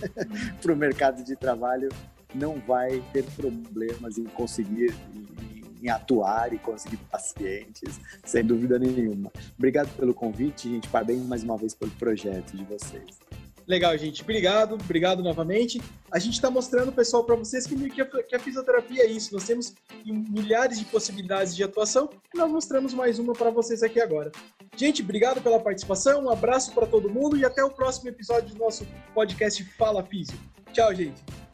para 0.62 0.74
o 0.74 0.76
mercado 0.76 1.24
de 1.24 1.36
trabalho 1.36 1.90
não 2.34 2.60
vai 2.60 3.04
ter 3.14 3.24
problemas 3.24 4.18
em 4.18 4.26
conseguir 4.26 4.94
em, 5.14 5.86
em 5.86 5.90
atuar 5.90 6.54
e 6.54 6.58
conseguir 6.58 6.98
pacientes, 7.10 8.00
sem 8.26 8.44
dúvida 8.44 8.78
nenhuma. 8.80 9.32
Obrigado 9.58 9.96
pelo 9.96 10.14
convite, 10.14 10.70
gente. 10.70 10.88
Parabéns 10.90 11.24
mais 11.24 11.44
uma 11.44 11.58
vez 11.58 11.74
pelo 11.74 11.92
projeto 11.92 12.56
de 12.56 12.64
vocês. 12.64 13.27
Legal, 13.68 13.98
gente. 13.98 14.22
Obrigado, 14.22 14.76
obrigado 14.76 15.22
novamente. 15.22 15.82
A 16.10 16.18
gente 16.20 16.36
está 16.36 16.50
mostrando, 16.50 16.90
pessoal, 16.92 17.26
para 17.26 17.36
vocês 17.36 17.68
que, 17.68 17.76
que, 17.90 18.36
a, 18.36 18.40
fisioterapia 18.40 19.04
é 19.04 19.08
isso. 19.08 19.34
Nós 19.34 19.44
temos 19.44 19.76
milhares 20.06 20.80
de 20.80 20.86
possibilidades 20.86 21.54
de 21.54 21.64
atuação 21.64 22.10
e 22.34 22.38
nós 22.38 22.50
mostramos 22.50 22.94
mais 22.94 23.20
uma 23.20 23.34
para 23.34 23.50
vocês 23.50 23.84
aqui 23.84 24.00
agora. 24.00 24.32
Gente, 24.78 25.02
obrigado 25.02 25.42
pela 25.42 25.60
participação, 25.60 26.24
um 26.24 26.30
abraço 26.30 26.72
para 26.74 26.88
todo 26.88 27.10
mundo 27.10 27.36
e 27.36 27.44
até 27.44 27.62
o 27.62 27.70
próximo 27.70 28.08
episódio 28.08 28.56
do 28.56 28.58
nosso 28.58 28.88
podcast 29.14 29.62
Fala 29.78 30.02
Físio. 30.02 30.40
Tchau, 30.72 30.96
gente. 30.96 31.47